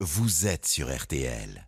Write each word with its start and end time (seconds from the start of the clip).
vous 0.00 0.46
êtes 0.46 0.66
sur 0.66 0.94
RTL. 0.94 1.66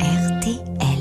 RTL. 0.00 0.98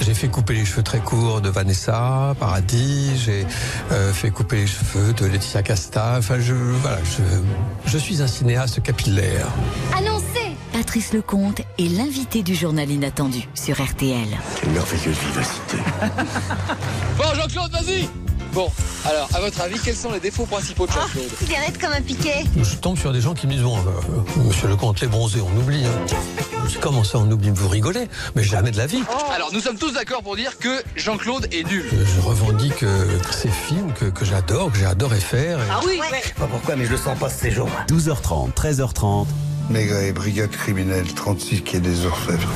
J'ai 0.00 0.14
fait 0.14 0.28
couper 0.28 0.54
les 0.54 0.64
cheveux 0.64 0.82
très 0.82 1.00
courts 1.00 1.42
de 1.42 1.50
Vanessa 1.50 2.34
Paradis, 2.40 3.10
j'ai 3.16 3.46
euh, 3.92 4.12
fait 4.12 4.30
couper 4.30 4.56
les 4.56 4.66
cheveux 4.66 5.12
de 5.12 5.26
Laetitia 5.26 5.62
Casta. 5.62 6.14
Enfin, 6.18 6.40
je, 6.40 6.54
voilà, 6.54 6.98
je, 7.04 7.90
je 7.90 7.98
suis 7.98 8.22
un 8.22 8.26
cinéaste 8.26 8.82
capillaire. 8.82 9.48
Annoncez 9.96 10.56
Patrice 10.72 11.12
Lecomte 11.12 11.60
est 11.78 11.88
l'invité 11.88 12.42
du 12.42 12.54
journal 12.54 12.90
inattendu 12.90 13.46
sur 13.54 13.82
RTL. 13.82 14.28
Quelle 14.58 14.70
merveilleuse 14.70 15.18
vivacité. 15.18 15.76
Bon, 17.18 17.34
Jean-Claude, 17.34 17.70
vas-y 17.72 18.08
Bon, 18.52 18.70
alors, 19.08 19.28
à 19.34 19.40
votre 19.40 19.60
avis, 19.62 19.78
quels 19.78 19.96
sont 19.96 20.12
les 20.12 20.20
défauts 20.20 20.44
principaux 20.44 20.86
de 20.86 20.92
Jean-Claude 20.92 21.24
Cigarette 21.38 21.78
comme 21.80 21.92
un 21.92 22.02
piquet. 22.02 22.44
Je 22.62 22.74
tombe 22.76 22.98
sur 22.98 23.10
des 23.12 23.20
gens 23.22 23.32
qui 23.32 23.46
me 23.46 23.52
disent 23.52 23.62
Bon, 23.62 23.78
euh, 23.78 24.42
monsieur 24.44 24.68
Lecomte, 24.68 25.00
les 25.00 25.06
bronzés, 25.06 25.40
on 25.40 25.56
oublie. 25.58 25.84
Hein. 25.86 26.66
Comment 26.80 27.02
ça, 27.02 27.18
on 27.18 27.30
oublie 27.30 27.50
Vous 27.50 27.68
rigolez 27.68 28.08
Mais 28.36 28.42
jamais 28.42 28.70
de 28.70 28.76
la 28.76 28.86
vie. 28.86 29.02
Alors, 29.34 29.50
nous 29.54 29.60
sommes 29.60 29.78
tous 29.78 29.92
d'accord 29.94 30.22
pour 30.22 30.36
dire 30.36 30.58
que 30.58 30.82
Jean-Claude 30.96 31.48
est 31.52 31.66
nul. 31.66 31.84
Je, 31.90 32.04
je 32.04 32.20
revendique 32.20 32.82
euh, 32.82 33.06
ces 33.30 33.48
films 33.48 33.92
que, 33.98 34.04
que 34.06 34.24
j'adore, 34.26 34.70
que 34.70 34.78
j'ai 34.78 34.86
adoré 34.86 35.18
faire. 35.18 35.58
et- 35.58 35.62
Ah 35.70 35.80
oui, 35.86 35.98
Je 36.22 36.28
sais 36.28 36.34
pas 36.34 36.46
pourquoi, 36.46 36.76
mais 36.76 36.84
je 36.84 36.90
le 36.90 36.98
sens 36.98 37.18
pas 37.18 37.30
ces 37.30 37.50
jours. 37.50 37.70
12h30, 37.88 38.52
13h30, 38.52 39.26
Maigret, 39.70 40.12
brigade 40.12 40.50
criminelle 40.50 41.06
36 41.14 41.62
quai 41.62 41.80
des 41.80 42.04
Orfèvres. 42.04 42.48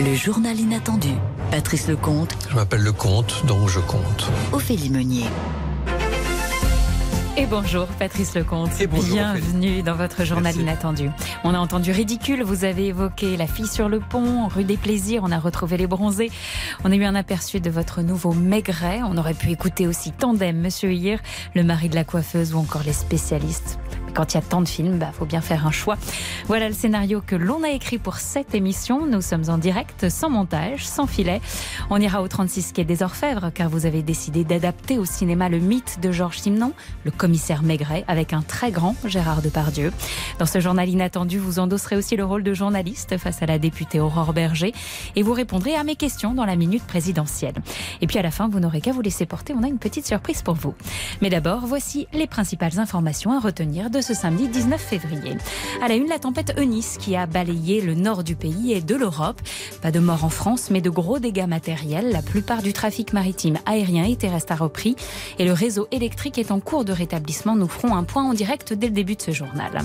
Le 0.00 0.14
journal 0.14 0.58
inattendu. 0.58 1.10
Patrice 1.50 1.88
Lecomte, 1.88 2.36
Je 2.50 2.54
m'appelle 2.56 2.82
Lecomte, 2.82 3.44
donc 3.46 3.68
je 3.68 3.80
compte. 3.80 4.30
Ophélie 4.52 4.90
Meunier. 4.90 5.24
Et 7.38 7.44
bonjour 7.46 7.86
Patrice 7.98 8.34
Lecomte. 8.34 8.70
Et 8.80 8.86
bonjour, 8.86 9.12
Bienvenue 9.14 9.82
dans 9.82 9.94
votre 9.94 10.24
journal 10.24 10.44
Merci. 10.44 10.60
inattendu. 10.60 11.10
On 11.44 11.54
a 11.54 11.58
entendu 11.58 11.92
ridicule, 11.92 12.42
vous 12.42 12.64
avez 12.64 12.86
évoqué 12.86 13.36
la 13.36 13.46
fille 13.46 13.66
sur 13.66 13.88
le 13.90 14.00
pont, 14.00 14.48
rue 14.48 14.64
des 14.64 14.78
plaisirs, 14.78 15.22
on 15.24 15.30
a 15.30 15.38
retrouvé 15.38 15.76
les 15.76 15.86
bronzés. 15.86 16.30
On 16.84 16.90
a 16.90 16.94
eu 16.96 17.04
un 17.04 17.14
aperçu 17.14 17.60
de 17.60 17.68
votre 17.70 18.00
nouveau 18.00 18.32
maigret. 18.32 19.00
On 19.04 19.16
aurait 19.18 19.34
pu 19.34 19.50
écouter 19.50 19.86
aussi 19.86 20.12
Tandem, 20.12 20.58
Monsieur 20.58 20.92
Hir, 20.92 21.18
le 21.54 21.62
mari 21.62 21.88
de 21.90 21.94
la 21.94 22.04
coiffeuse 22.04 22.54
ou 22.54 22.58
encore 22.58 22.82
les 22.84 22.94
spécialistes. 22.94 23.78
Quand 24.16 24.32
il 24.32 24.38
y 24.38 24.40
a 24.40 24.42
tant 24.42 24.62
de 24.62 24.68
films, 24.68 24.98
bah, 24.98 25.10
faut 25.12 25.26
bien 25.26 25.42
faire 25.42 25.66
un 25.66 25.70
choix. 25.70 25.98
Voilà 26.46 26.68
le 26.68 26.74
scénario 26.74 27.22
que 27.24 27.36
l'on 27.36 27.62
a 27.62 27.68
écrit 27.68 27.98
pour 27.98 28.16
cette 28.16 28.54
émission. 28.54 29.04
Nous 29.04 29.20
sommes 29.20 29.50
en 29.50 29.58
direct, 29.58 30.08
sans 30.08 30.30
montage, 30.30 30.86
sans 30.86 31.06
filet. 31.06 31.42
On 31.90 32.00
ira 32.00 32.22
au 32.22 32.28
36 32.28 32.72
quai 32.72 32.84
des 32.84 33.02
Orfèvres, 33.02 33.50
car 33.52 33.68
vous 33.68 33.84
avez 33.84 34.02
décidé 34.02 34.42
d'adapter 34.42 34.96
au 34.96 35.04
cinéma 35.04 35.50
le 35.50 35.58
mythe 35.58 35.98
de 36.00 36.12
Georges 36.12 36.38
Simenon, 36.38 36.72
le 37.04 37.10
commissaire 37.10 37.62
Maigret, 37.62 38.04
avec 38.08 38.32
un 38.32 38.40
très 38.40 38.70
grand 38.70 38.96
Gérard 39.04 39.42
Depardieu. 39.42 39.92
Dans 40.38 40.46
ce 40.46 40.60
journal 40.60 40.88
inattendu, 40.88 41.38
vous 41.38 41.58
endosserez 41.58 41.96
aussi 41.96 42.16
le 42.16 42.24
rôle 42.24 42.42
de 42.42 42.54
journaliste 42.54 43.18
face 43.18 43.42
à 43.42 43.46
la 43.46 43.58
députée 43.58 44.00
Aurore 44.00 44.32
Berger, 44.32 44.72
et 45.14 45.22
vous 45.22 45.34
répondrez 45.34 45.74
à 45.74 45.84
mes 45.84 45.96
questions 45.96 46.32
dans 46.32 46.46
la 46.46 46.56
minute 46.56 46.84
présidentielle. 46.84 47.56
Et 48.00 48.06
puis 48.06 48.18
à 48.18 48.22
la 48.22 48.30
fin, 48.30 48.48
vous 48.48 48.60
n'aurez 48.60 48.80
qu'à 48.80 48.92
vous 48.92 49.02
laisser 49.02 49.26
porter, 49.26 49.52
on 49.52 49.62
a 49.62 49.68
une 49.68 49.78
petite 49.78 50.06
surprise 50.06 50.40
pour 50.40 50.54
vous. 50.54 50.74
Mais 51.20 51.28
d'abord, 51.28 51.66
voici 51.66 52.08
les 52.14 52.26
principales 52.26 52.78
informations 52.80 53.32
à 53.32 53.40
retenir 53.40 53.90
de 53.90 54.05
ce 54.06 54.14
samedi 54.14 54.46
19 54.46 54.80
février. 54.80 55.36
À 55.82 55.88
la 55.88 55.96
une, 55.96 56.08
la 56.08 56.20
tempête 56.20 56.54
Eunice 56.60 56.96
qui 56.96 57.16
a 57.16 57.26
balayé 57.26 57.80
le 57.80 57.94
nord 57.94 58.22
du 58.22 58.36
pays 58.36 58.72
et 58.72 58.80
de 58.80 58.94
l'Europe. 58.94 59.40
Pas 59.82 59.90
de 59.90 59.98
morts 59.98 60.24
en 60.24 60.28
France, 60.28 60.68
mais 60.70 60.80
de 60.80 60.90
gros 60.90 61.18
dégâts 61.18 61.48
matériels. 61.48 62.10
La 62.12 62.22
plupart 62.22 62.62
du 62.62 62.72
trafic 62.72 63.12
maritime, 63.12 63.58
aérien 63.66 64.04
et 64.04 64.14
terrestre 64.14 64.52
a 64.52 64.56
repris 64.56 64.94
et 65.40 65.44
le 65.44 65.52
réseau 65.52 65.88
électrique 65.90 66.38
est 66.38 66.52
en 66.52 66.60
cours 66.60 66.84
de 66.84 66.92
rétablissement. 66.92 67.56
Nous 67.56 67.66
ferons 67.66 67.96
un 67.96 68.04
point 68.04 68.22
en 68.22 68.32
direct 68.32 68.72
dès 68.72 68.86
le 68.86 68.92
début 68.92 69.16
de 69.16 69.22
ce 69.22 69.32
journal. 69.32 69.82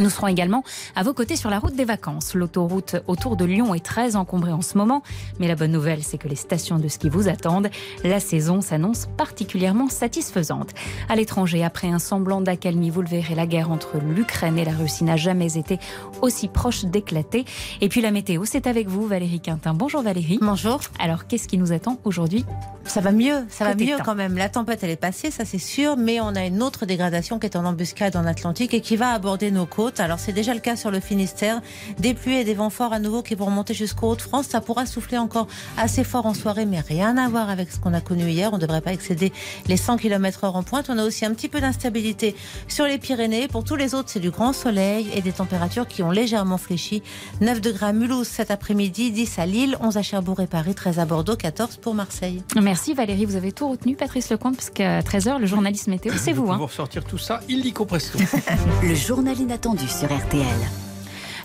Nous 0.00 0.08
serons 0.08 0.28
également 0.28 0.64
à 0.96 1.02
vos 1.02 1.12
côtés 1.12 1.36
sur 1.36 1.50
la 1.50 1.58
route 1.58 1.74
des 1.74 1.84
vacances. 1.84 2.34
L'autoroute 2.34 2.96
autour 3.06 3.36
de 3.36 3.44
Lyon 3.44 3.74
est 3.74 3.84
très 3.84 4.16
encombrée 4.16 4.52
en 4.52 4.62
ce 4.62 4.78
moment, 4.78 5.02
mais 5.38 5.46
la 5.46 5.56
bonne 5.56 5.72
nouvelle, 5.72 6.02
c'est 6.02 6.16
que 6.16 6.28
les 6.28 6.36
stations 6.36 6.78
de 6.78 6.88
ski 6.88 7.10
vous 7.10 7.28
attendent. 7.28 7.68
La 8.02 8.18
saison 8.18 8.62
s'annonce 8.62 9.08
particulièrement 9.18 9.90
satisfaisante. 9.90 10.70
À 11.10 11.16
l'étranger, 11.16 11.64
après 11.64 11.88
un 11.88 11.98
semblant 11.98 12.40
d'accalmie, 12.40 12.88
vous 12.88 13.02
le 13.02 13.08
verrez, 13.08 13.34
la 13.34 13.46
guerre 13.50 13.70
entre 13.70 13.98
l'Ukraine 13.98 14.56
et 14.56 14.64
la 14.64 14.72
Russie 14.72 15.04
n'a 15.04 15.16
jamais 15.16 15.58
été 15.58 15.78
aussi 16.22 16.48
proche 16.48 16.86
d'éclater. 16.86 17.44
Et 17.82 17.88
puis 17.90 18.00
la 18.00 18.12
météo, 18.12 18.44
c'est 18.46 18.66
avec 18.66 18.88
vous, 18.88 19.06
Valérie 19.06 19.40
Quintin. 19.40 19.74
Bonjour 19.74 20.00
Valérie. 20.02 20.38
Bonjour, 20.40 20.80
Alors, 20.98 21.26
qu'est-ce 21.26 21.48
qui 21.48 21.58
nous 21.58 21.72
attend 21.72 21.98
aujourd'hui? 22.04 22.46
Ça 22.84 23.00
va 23.00 23.12
mieux, 23.12 23.44
ça 23.50 23.64
va 23.64 23.74
mieux 23.74 23.96
temps. 23.98 24.04
quand 24.04 24.14
même. 24.14 24.36
La 24.36 24.48
tempête, 24.48 24.82
elle 24.82 24.90
est 24.90 24.96
passée, 24.96 25.30
ça 25.30 25.44
c'est 25.44 25.58
sûr, 25.58 25.96
mais 25.96 26.20
on 26.20 26.34
a 26.34 26.46
une 26.46 26.62
autre 26.62 26.86
dégradation 26.86 27.38
qui 27.38 27.46
est 27.46 27.56
en 27.56 27.64
embuscade 27.64 28.16
en 28.16 28.24
Atlantique 28.24 28.72
et 28.72 28.80
qui 28.80 28.96
va 28.96 29.10
aborder 29.10 29.50
nos 29.50 29.66
côtes. 29.66 30.00
Alors 30.00 30.18
c'est 30.18 30.32
déjà 30.32 30.54
le 30.54 30.60
cas 30.60 30.76
sur 30.76 30.90
le 30.90 31.00
Finistère. 31.00 31.60
Des 31.98 32.14
pluies 32.14 32.36
et 32.36 32.44
des 32.44 32.54
vents 32.54 32.70
forts 32.70 32.92
à 32.92 32.98
nouveau 32.98 33.22
qui 33.22 33.34
vont 33.34 33.46
remonter 33.46 33.74
jusqu'aux 33.74 34.10
Hauts-de-France. 34.10 34.46
Ça 34.46 34.60
pourra 34.60 34.86
souffler 34.86 35.18
encore 35.18 35.48
assez 35.76 36.04
fort 36.04 36.26
en 36.26 36.34
soirée, 36.34 36.66
mais 36.66 36.80
rien 36.80 37.16
à 37.16 37.28
voir 37.28 37.50
avec 37.50 37.70
ce 37.70 37.78
qu'on 37.78 37.94
a 37.94 38.00
connu 38.00 38.28
hier. 38.28 38.50
On 38.52 38.56
ne 38.56 38.60
devrait 38.60 38.80
pas 38.80 38.92
excéder 38.92 39.32
les 39.66 39.76
100 39.76 39.96
km 39.98 40.44
heure 40.44 40.56
en 40.56 40.62
pointe. 40.62 40.88
On 40.88 40.98
a 40.98 41.04
aussi 41.04 41.24
un 41.24 41.34
petit 41.34 41.48
peu 41.48 41.60
d'instabilité 41.60 42.34
sur 42.68 42.86
les 42.86 42.98
Pyrénées. 42.98 43.29
Pour 43.50 43.64
tous 43.64 43.76
les 43.76 43.94
autres, 43.94 44.08
c'est 44.10 44.20
du 44.20 44.30
grand 44.30 44.52
soleil 44.52 45.08
et 45.14 45.20
des 45.22 45.32
températures 45.32 45.86
qui 45.86 46.02
ont 46.02 46.10
légèrement 46.10 46.58
fléchi. 46.58 47.02
9 47.40 47.60
degrés 47.60 47.86
à 47.86 47.92
Mulhouse 47.92 48.26
cet 48.26 48.50
après-midi, 48.50 49.10
10 49.12 49.38
à 49.38 49.46
Lille, 49.46 49.76
11 49.80 49.96
à 49.96 50.02
Cherbourg 50.02 50.40
et 50.40 50.46
Paris, 50.46 50.74
13 50.74 50.98
à 50.98 51.04
Bordeaux, 51.04 51.36
14 51.36 51.76
pour 51.76 51.94
Marseille. 51.94 52.42
Merci 52.60 52.92
Valérie, 52.94 53.24
vous 53.24 53.36
avez 53.36 53.52
tout 53.52 53.68
retenu, 53.70 53.94
Patrice 53.94 54.30
Lecomte, 54.30 54.56
parce 54.56 54.70
qu'à 54.70 55.00
13h, 55.00 55.38
le 55.38 55.46
journaliste 55.46 55.86
météo, 55.88 56.12
c'est 56.16 56.32
vous. 56.32 56.50
hein. 56.50 56.56
Pour 56.56 56.66
ressortir 56.68 57.04
tout 57.04 57.18
ça, 57.18 57.40
illico 57.48 57.84
presto. 57.84 58.18
Le 58.82 58.94
journal 58.94 59.38
inattendu 59.38 59.86
sur 59.86 60.06
RTL. 60.06 60.89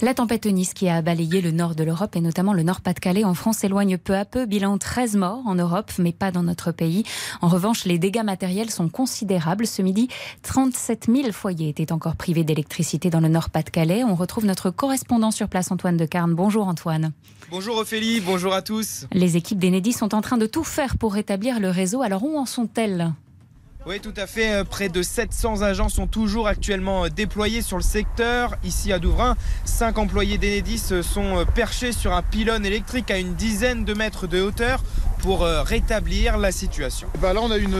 La 0.01 0.13
tempête 0.13 0.45
Eunice 0.45 0.73
qui 0.73 0.89
a 0.89 1.01
balayé 1.01 1.39
le 1.39 1.51
nord 1.51 1.73
de 1.73 1.83
l'Europe 1.83 2.17
et 2.17 2.21
notamment 2.21 2.53
le 2.53 2.63
nord-Pas-de-Calais 2.63 3.23
en 3.23 3.33
France 3.33 3.59
s'éloigne 3.59 3.97
peu 3.97 4.15
à 4.15 4.25
peu. 4.25 4.45
Bilan 4.45 4.77
13 4.77 5.15
morts 5.15 5.41
en 5.45 5.55
Europe, 5.55 5.91
mais 5.99 6.11
pas 6.11 6.31
dans 6.31 6.43
notre 6.43 6.71
pays. 6.71 7.03
En 7.41 7.47
revanche, 7.47 7.85
les 7.85 7.97
dégâts 7.97 8.23
matériels 8.23 8.69
sont 8.69 8.89
considérables. 8.89 9.65
Ce 9.65 9.81
midi, 9.81 10.09
37 10.43 11.07
000 11.09 11.31
foyers 11.31 11.69
étaient 11.69 11.93
encore 11.93 12.17
privés 12.17 12.43
d'électricité 12.43 13.09
dans 13.09 13.21
le 13.21 13.29
nord-Pas-de-Calais. 13.29 14.03
On 14.03 14.15
retrouve 14.15 14.45
notre 14.45 14.69
correspondant 14.69 15.31
sur 15.31 15.47
place, 15.47 15.71
Antoine 15.71 15.97
de 15.97 16.05
Carne. 16.05 16.33
Bonjour 16.33 16.67
Antoine. 16.67 17.13
Bonjour 17.49 17.77
Ophélie, 17.77 18.19
bonjour 18.19 18.53
à 18.53 18.61
tous. 18.61 19.07
Les 19.13 19.37
équipes 19.37 19.59
d'Enedis 19.59 19.93
sont 19.93 20.13
en 20.13 20.21
train 20.21 20.37
de 20.37 20.45
tout 20.45 20.63
faire 20.65 20.97
pour 20.97 21.13
rétablir 21.13 21.59
le 21.59 21.69
réseau. 21.69 22.01
Alors 22.01 22.23
où 22.23 22.37
en 22.37 22.45
sont-elles? 22.45 23.13
Oui, 23.87 23.99
tout 23.99 24.13
à 24.17 24.25
fait. 24.25 24.51
euh, 24.51 24.63
Près 24.63 24.89
de 24.89 25.03
700 25.03 25.61
agents 25.61 25.89
sont 25.89 26.07
toujours 26.07 26.47
actuellement 26.47 27.05
euh, 27.05 27.09
déployés 27.09 27.61
sur 27.61 27.77
le 27.77 27.83
secteur. 27.83 28.55
Ici 28.63 28.91
à 28.91 28.97
Douvrin, 28.97 29.35
5 29.65 29.99
employés 29.99 30.39
d'Enedis 30.39 30.81
euh, 30.91 31.03
sont 31.03 31.45
perchés 31.53 31.91
sur 31.91 32.11
un 32.13 32.23
pylône 32.23 32.65
électrique 32.65 33.11
à 33.11 33.19
une 33.19 33.35
dizaine 33.35 33.85
de 33.85 33.93
mètres 33.93 34.25
de 34.25 34.41
hauteur 34.41 34.81
pour 35.19 35.41
rétablir 35.41 36.37
la 36.37 36.51
situation. 36.51 37.07
Bah 37.19 37.33
là, 37.33 37.41
on 37.41 37.49
a 37.49 37.57
une, 37.57 37.73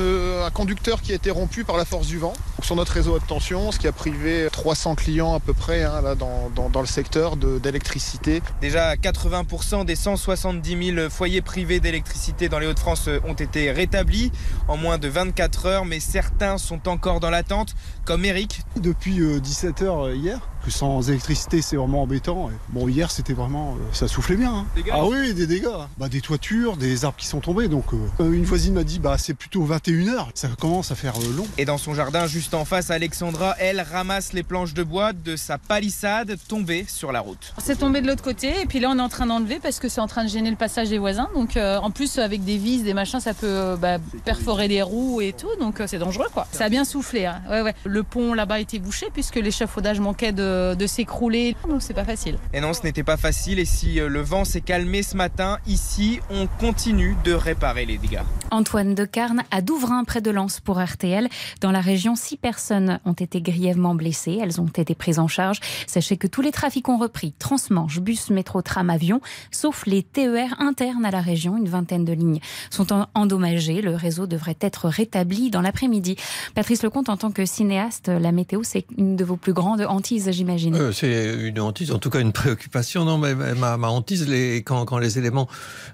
un 0.44 0.50
conducteur 0.50 1.00
qui 1.04 1.12
a 1.12 1.16
été 1.16 1.30
rompu 1.30 1.64
par 1.64 1.78
la 1.78 1.86
force 1.86 2.08
du 2.08 2.18
vent 2.18 2.34
sur 2.64 2.76
notre 2.76 2.94
réseau 2.94 3.14
haute 3.14 3.28
tension, 3.28 3.72
ce 3.72 3.78
qui 3.78 3.86
a 3.88 3.92
privé 3.92 4.48
300 4.52 4.96
clients 4.96 5.36
à 5.36 5.40
peu 5.40 5.54
près 5.54 5.84
hein, 5.84 6.02
là, 6.02 6.16
dans, 6.16 6.50
dans- 6.56 6.72
dans 6.72 6.80
le 6.82 6.88
secteur 6.88 7.38
d'électricité. 7.38 8.42
Déjà, 8.62 8.96
80% 8.96 9.86
des 9.86 9.96
170 9.96 10.94
000 10.96 11.10
foyers 11.12 11.44
privés 11.44 11.80
d'électricité 11.80 12.50
dans 12.50 12.58
les 12.58 12.66
Hauts-de-France 12.66 13.10
ont 13.28 13.34
été 13.34 13.70
rétablis 13.72 14.32
en 14.68 14.78
moins 14.78 14.98
de 14.98 15.08
24 15.08 15.68
heures, 15.68 15.86
mais 15.86 15.95
certains 16.00 16.58
sont 16.58 16.88
encore 16.88 17.20
dans 17.20 17.30
l'attente, 17.30 17.76
comme 18.06 18.24
Eric, 18.26 18.62
depuis 18.78 19.20
17h 19.20 20.16
hier. 20.16 20.40
Que 20.64 20.72
sans 20.72 21.08
électricité, 21.10 21.62
c'est 21.62 21.76
vraiment 21.76 22.02
embêtant. 22.02 22.50
Et 22.50 22.54
Bon, 22.70 22.88
hier, 22.88 23.12
c'était 23.12 23.34
vraiment. 23.34 23.76
euh, 23.80 23.84
ça 23.92 24.08
soufflait 24.08 24.36
bien. 24.36 24.52
hein. 24.52 24.66
Dégâts 24.76 24.90
Ah 24.94 25.06
oui, 25.06 25.32
des 25.36 25.46
dégâts. 25.46 25.68
Bah, 26.00 26.10
des 26.10 26.22
toitures, 26.22 26.76
des 26.76 27.06
arbres 27.06 27.18
qui 27.20 27.28
sont 27.28 27.40
tombés. 27.40 27.68
Donc, 27.68 27.86
euh, 27.94 28.32
une 28.34 28.46
voisine 28.46 28.74
m'a 28.74 28.84
dit, 28.84 28.98
bah, 28.98 29.18
c'est 29.20 29.36
plutôt 29.36 29.64
21h. 29.64 30.30
Ça 30.34 30.48
commence 30.60 30.90
à 30.90 30.96
faire 30.96 31.14
euh, 31.18 31.38
long. 31.38 31.46
Et 31.60 31.66
dans 31.66 31.78
son 31.78 31.94
jardin, 31.94 32.26
juste 32.26 32.56
en 32.56 32.66
face, 32.66 32.90
Alexandra, 32.90 33.54
elle 33.60 33.80
ramasse 33.80 34.34
les 34.34 34.42
planches 34.42 34.74
de 34.74 34.82
bois 34.82 35.14
de 35.14 35.36
sa 35.36 35.60
palissade 35.60 36.36
tombée 36.48 36.86
sur 36.88 37.12
la 37.12 37.20
route. 37.20 37.54
C'est 37.60 37.78
tombé 37.78 38.02
de 38.02 38.08
l'autre 38.08 38.24
côté 38.24 38.60
et 38.62 38.66
puis 38.66 38.80
là 38.80 38.90
on 38.90 38.98
est 38.98 39.02
en 39.02 39.10
train 39.10 39.28
d'enlever 39.28 39.60
parce 39.62 39.80
que 39.80 39.88
c'est 39.88 40.02
en 40.02 40.08
train 40.08 40.24
de 40.24 40.30
gêner 40.30 40.50
le 40.50 40.56
passage 40.56 40.90
des 40.90 40.98
voisins. 40.98 41.30
Donc 41.36 41.58
euh, 41.58 41.78
en 41.78 41.92
plus 41.92 42.18
avec 42.18 42.44
des 42.44 42.58
vis, 42.58 42.82
des 42.82 42.94
machins, 42.96 43.20
ça 43.20 43.34
peut 43.36 43.46
euh, 43.48 43.76
bah, 43.78 43.98
perforer 44.24 44.68
les 44.68 44.82
roues 44.82 45.22
et 45.22 45.34
tout. 45.34 45.50
Donc 45.60 45.80
euh, 45.80 45.86
c'est 45.88 46.00
dangereux 46.00 46.28
quoi. 46.34 46.48
Ça 46.52 46.66
a 46.66 46.70
bien 46.70 46.86
soufflé. 46.86 47.26
hein. 47.26 47.42
Ouais, 47.50 47.62
ouais. 47.62 47.76
Le 47.96 48.04
pont 48.04 48.34
là-bas 48.34 48.60
était 48.60 48.78
bouché 48.78 49.06
puisque 49.14 49.38
l'échafaudage 49.38 50.02
manquait 50.02 50.34
de 50.34 50.86
s'écrouler. 50.86 51.56
Donc 51.70 51.82
c'est 51.82 51.94
pas 51.94 52.04
facile. 52.04 52.38
Et 52.54 52.60
non, 52.60 52.74
ce 52.74 52.84
n'était 52.84 53.04
pas 53.04 53.16
facile. 53.16 53.58
Et 53.58 53.64
si 53.64 54.02
euh, 54.02 54.10
le 54.10 54.20
vent 54.20 54.44
s'est 54.44 54.60
calmé 54.60 55.02
ce 55.02 55.16
matin, 55.16 55.60
ici, 55.66 56.20
on 56.30 56.46
continue 56.48 57.16
de 57.24 57.32
réparer 57.32 57.86
les 57.86 57.98
dégâts. 57.98 58.20
Antoine 58.56 58.96
de 58.96 59.04
Carne 59.04 59.44
à 59.52 59.62
Douvrin, 59.62 60.06
près 60.06 60.22
de 60.22 60.32
Lens, 60.32 60.62
pour 60.62 60.82
RTL. 60.82 61.28
Dans 61.60 61.72
la 61.72 61.82
région, 61.82 62.16
six 62.16 62.38
personnes 62.38 63.02
ont 63.04 63.12
été 63.12 63.42
grièvement 63.42 63.96
blessées. 63.96 64.40
Elles 64.42 64.62
ont 64.62 64.68
été 64.68 64.96
prises 64.96 65.20
en 65.20 65.28
charge. 65.28 65.60
Sachez 65.88 66.16
que 66.16 66.26
tous 66.26 66.42
les 66.42 66.54
trafics 66.54 66.88
ont 66.88 66.98
repris. 66.98 67.34
Transmanche, 67.38 68.00
bus, 68.00 68.30
métro, 68.30 68.62
tram, 68.62 68.90
avion, 68.90 69.20
sauf 69.52 69.86
les 69.86 70.04
TER 70.04 70.56
internes 70.60 71.04
à 71.04 71.12
la 71.12 71.20
région. 71.20 71.58
Une 71.58 71.68
vingtaine 71.68 72.06
de 72.06 72.14
lignes 72.14 72.40
sont 72.70 72.88
endommagées. 73.14 73.82
Le 73.82 73.94
réseau 73.94 74.26
devrait 74.26 74.58
être 74.62 74.88
rétabli 74.88 75.50
dans 75.50 75.62
l'après-midi. 75.62 76.16
Patrice 76.54 76.82
Lecomte, 76.82 77.10
en 77.10 77.18
tant 77.18 77.32
que 77.32 77.46
cinéaste, 77.46 78.08
la 78.08 78.32
météo, 78.32 78.62
c'est 78.64 78.86
une 78.98 79.18
de 79.18 79.26
vos 79.26 79.36
plus 79.36 79.54
grandes 79.54 79.82
hantises, 79.82 80.32
j'imagine. 80.32 80.76
Euh, 80.76 80.92
c'est 80.94 81.36
une 81.42 81.60
hantise, 81.60 81.92
en 81.92 82.00
tout 82.00 82.10
cas 82.10 82.22
une 82.22 82.32
préoccupation. 82.32 83.04
Non, 83.04 83.18
mais 83.18 83.36
ma, 83.36 83.76
hantise, 83.90 84.26
quand, 84.64 84.98
les 84.98 85.20
éléments 85.20 85.50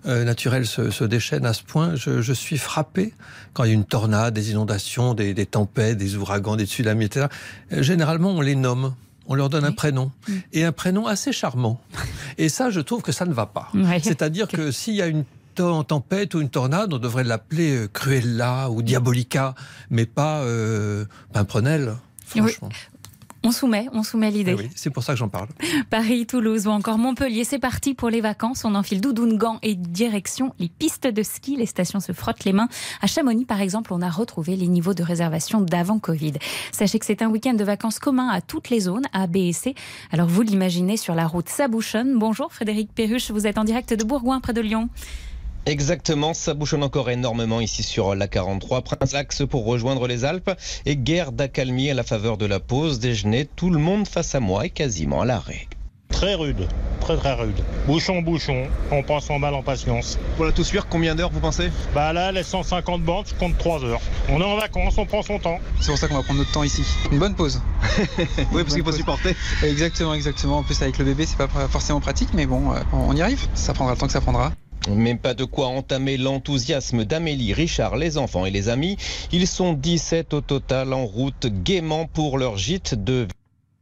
euh, 0.06 0.24
naturels 0.24 0.68
se, 0.68 1.04
déchaînent 1.04 1.46
à 1.46 1.54
ce 1.54 1.64
point, 1.64 1.96
je, 1.96 2.34
suis 2.34 2.51
frappé 2.58 3.14
quand 3.54 3.64
il 3.64 3.68
y 3.68 3.72
a 3.72 3.74
une 3.74 3.86
tornade, 3.86 4.34
des 4.34 4.52
inondations, 4.52 5.14
des, 5.14 5.34
des 5.34 5.46
tempêtes, 5.46 5.98
des 5.98 6.16
ouragans, 6.16 6.56
des 6.56 6.66
tsunamis, 6.66 7.06
etc. 7.06 7.28
Euh, 7.72 7.84
généralement, 7.84 8.32
on 8.32 8.42
les 8.42 8.56
nomme. 8.56 8.96
On 9.28 9.36
leur 9.36 9.50
donne 9.50 9.64
oui. 9.64 9.70
un 9.70 9.74
prénom. 9.74 10.12
Et 10.52 10.66
un 10.66 10.72
prénom 10.72 11.08
assez 11.08 11.32
charmant. 11.32 11.80
Et 12.38 12.50
ça, 12.50 12.70
je 12.70 12.82
trouve 12.82 13.02
que 13.02 13.12
ça 13.12 13.26
ne 13.26 13.34
va 13.34 13.46
pas. 13.46 13.70
Oui. 13.74 14.02
C'est-à-dire 14.02 14.48
que 14.48 14.72
s'il 14.72 14.96
y 14.96 15.02
a 15.02 15.08
une 15.08 15.24
tempête 15.56 16.34
ou 16.34 16.42
une 16.42 16.50
tornade, 16.50 16.94
on 16.94 16.98
devrait 16.98 17.24
l'appeler 17.24 17.76
euh, 17.76 17.88
Cruella 17.88 18.70
ou 18.70 18.82
Diabolica, 18.82 19.56
mais 19.90 20.06
pas 20.06 20.42
euh, 20.42 21.06
Pimprenel, 21.34 21.96
franchement. 22.26 22.70
On 23.44 23.52
soumet, 23.52 23.88
on 23.92 24.04
soumet 24.04 24.30
l'idée. 24.30 24.54
Oui, 24.54 24.70
c'est 24.76 24.92
pour 24.92 25.04
ça 25.04 25.14
que 25.14 25.20
j'en 25.20 25.30
parle. 25.30 25.48
Paris, 25.90 26.28
Toulouse 26.28 26.68
ou 26.68 26.70
encore 26.70 27.00
Montpellier, 27.00 27.44
c'est 27.44 27.58
parti 27.58 27.96
pour 27.96 28.12
les 28.12 28.22
vacances. 28.22 28.66
On 28.66 28.76
enfile 28.76 29.02
doudoune, 29.02 29.36
gants 29.36 29.58
et 29.64 29.74
direction 29.74 30.54
les 30.60 30.70
pistes 30.70 31.08
de 31.08 31.24
ski. 31.24 31.56
Les 31.56 31.66
stations 31.66 32.00
se 32.00 32.12
frottent 32.12 32.46
les 32.46 32.54
mains. 32.54 32.70
À 33.02 33.08
Chamonix, 33.08 33.46
par 33.46 33.60
exemple, 33.60 33.94
on 33.94 34.02
a 34.04 34.10
retrouvé 34.12 34.56
les 34.56 34.68
niveaux 34.68 34.94
de 34.94 35.02
réservation 35.02 35.60
d'avant 35.60 35.98
Covid. 35.98 36.34
Sachez 36.72 37.00
que 37.00 37.06
c'est 37.06 37.24
un 37.24 37.30
week-end 37.30 37.56
de 37.56 37.64
vacances 37.64 37.98
commun 37.98 38.30
à 38.30 38.42
toutes 38.42 38.70
les 38.70 38.82
zones, 38.82 39.06
A, 39.12 39.26
B 39.26 39.38
et 39.38 39.54
C. 39.54 39.74
Alors 40.12 40.28
vous 40.28 40.44
l'imaginez 40.44 40.96
sur 40.96 41.16
la 41.16 41.26
route 41.26 41.50
Sabouchonne. 41.50 42.20
Bonjour 42.20 42.54
Frédéric 42.54 42.94
Perruche, 42.94 43.32
vous 43.32 43.48
êtes 43.48 43.58
en 43.58 43.64
direct 43.64 43.94
de 43.94 44.04
Bourgoin, 44.04 44.40
près 44.40 44.54
de 44.54 44.62
Lyon. 44.62 44.90
Exactement, 45.68 46.34
ça 46.34 46.56
bouchonne 46.56 46.82
encore 46.82 47.12
énormément 47.12 47.62
ici 47.62 47.84
sur 47.84 48.16
la 48.16 48.28
43. 48.28 48.82
Prince 48.82 49.14
l'axe 49.14 49.44
pour 49.48 49.64
rejoindre 49.66 50.08
les 50.08 50.26
Alpes 50.26 50.52
et 50.88 50.98
guerre 50.98 51.32
d'accalmie 51.32 51.92
à 51.92 51.94
la 51.94 52.04
faveur 52.04 52.38
de 52.38 52.48
la 52.48 52.60
pause 52.60 53.00
déjeuner. 53.00 53.48
Tout 53.56 53.70
le 53.70 53.78
monde 53.78 54.08
face 54.08 54.34
à 54.34 54.40
moi 54.40 54.66
est 54.66 54.72
quasiment 54.72 55.22
à 55.22 55.26
l'arrêt. 55.26 55.68
Très 56.10 56.34
rude, 56.34 56.68
très 57.00 57.16
très 57.16 57.34
rude. 57.34 57.62
Bouchon, 57.86 58.24
bouchon, 58.24 58.68
on 58.92 59.04
passe 59.04 59.30
en 59.30 59.38
mal 59.38 59.54
en 59.54 59.62
patience. 59.62 60.18
Voilà 60.38 60.52
tout 60.52 60.64
suivre, 60.64 60.88
combien 60.90 61.14
d'heures 61.14 61.30
vous 61.32 61.40
pensez? 61.40 61.70
Bah 61.94 62.12
là, 62.12 62.32
les 62.32 62.44
150 62.44 63.04
bandes, 63.04 63.26
je 63.28 63.36
compte 63.36 63.56
3 63.60 63.86
heures. 63.86 64.02
On 64.30 64.42
est 64.42 64.44
en 64.44 64.58
vacances, 64.58 64.98
on 64.98 65.06
prend 65.06 65.22
son 65.22 65.38
temps. 65.38 65.60
C'est 65.80 65.92
pour 65.92 65.98
ça 66.00 66.08
qu'on 66.08 66.16
va 66.16 66.24
prendre 66.24 66.40
notre 66.40 66.52
temps 66.52 66.64
ici. 66.64 66.84
Une 67.12 67.20
bonne 67.20 67.36
pause. 67.36 67.62
oui, 68.52 68.64
parce 68.64 68.74
qu'il 68.74 68.84
faut 68.84 68.92
supporter. 68.92 69.36
Exactement, 69.64 70.16
exactement. 70.16 70.58
En 70.58 70.64
plus, 70.64 70.82
avec 70.82 70.98
le 70.98 71.06
bébé, 71.06 71.28
c'est 71.28 71.38
pas 71.38 71.48
forcément 71.48 72.02
pratique, 72.02 72.30
mais 72.34 72.48
bon, 72.48 72.74
on 72.94 73.16
y 73.16 73.22
arrive. 73.22 73.48
Ça 73.54 73.74
prendra 73.74 73.94
le 73.94 74.00
temps 74.00 74.08
que 74.08 74.14
ça 74.14 74.22
prendra. 74.22 74.52
Mais 74.90 75.16
pas 75.16 75.34
de 75.34 75.44
quoi 75.44 75.68
entamer 75.68 76.18
l'enthousiasme 76.18 77.06
d'Amélie, 77.06 77.54
Richard, 77.54 77.96
les 77.98 78.18
enfants 78.18 78.46
et 78.46 78.52
les 78.52 78.70
amis. 78.70 78.98
Ils 79.32 79.48
sont 79.48 79.74
17 79.74 80.34
au 80.34 80.42
total 80.42 80.94
en 80.94 81.06
route 81.06 81.48
gaiement 81.48 82.08
pour 82.08 82.38
leur 82.38 82.58
gîte 82.58 82.96
de 82.96 83.28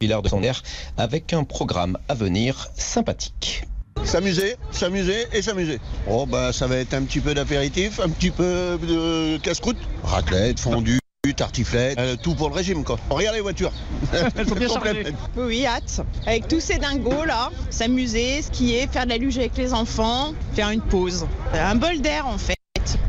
Villard 0.01 0.21
de 0.21 0.29
Sonner 0.29 0.51
avec 0.97 1.33
un 1.33 1.43
programme 1.43 1.97
à 2.07 2.13
venir 2.13 2.69
sympathique. 2.75 3.63
S'amuser, 4.03 4.55
s'amuser 4.71 5.25
et 5.33 5.41
s'amuser. 5.41 5.79
Oh 6.09 6.25
bah 6.25 6.53
ça 6.53 6.67
va 6.67 6.77
être 6.77 6.93
un 6.93 7.03
petit 7.03 7.19
peu 7.19 7.33
d'apéritif, 7.33 7.99
un 7.99 8.09
petit 8.09 8.31
peu 8.31 8.79
de 8.81 9.37
casse-croûte, 9.37 9.77
raclette, 10.03 10.59
fondue. 10.59 10.99
Tartiflette, 11.33 11.97
euh, 11.99 12.15
tout 12.21 12.35
pour 12.35 12.49
le 12.49 12.55
régime 12.55 12.83
quoi. 12.83 12.97
Regarde 13.09 13.35
les 13.35 13.41
voitures. 13.41 13.71
Elles 14.35 14.47
sont 14.47 14.55
bien 14.55 14.67
chargées. 14.67 15.13
Oui, 15.35 15.65
hâte. 15.65 16.01
Avec 16.25 16.47
tous 16.47 16.59
ces 16.59 16.77
dingos 16.77 17.25
là, 17.25 17.49
s'amuser, 17.69 18.41
skier, 18.41 18.87
faire 18.91 19.05
de 19.05 19.09
la 19.09 19.17
luge 19.17 19.37
avec 19.37 19.57
les 19.57 19.73
enfants, 19.73 20.33
faire 20.53 20.69
une 20.69 20.81
pause. 20.81 21.27
Un 21.53 21.75
bol 21.75 22.01
d'air 22.01 22.27
en 22.27 22.37
fait. 22.37 22.55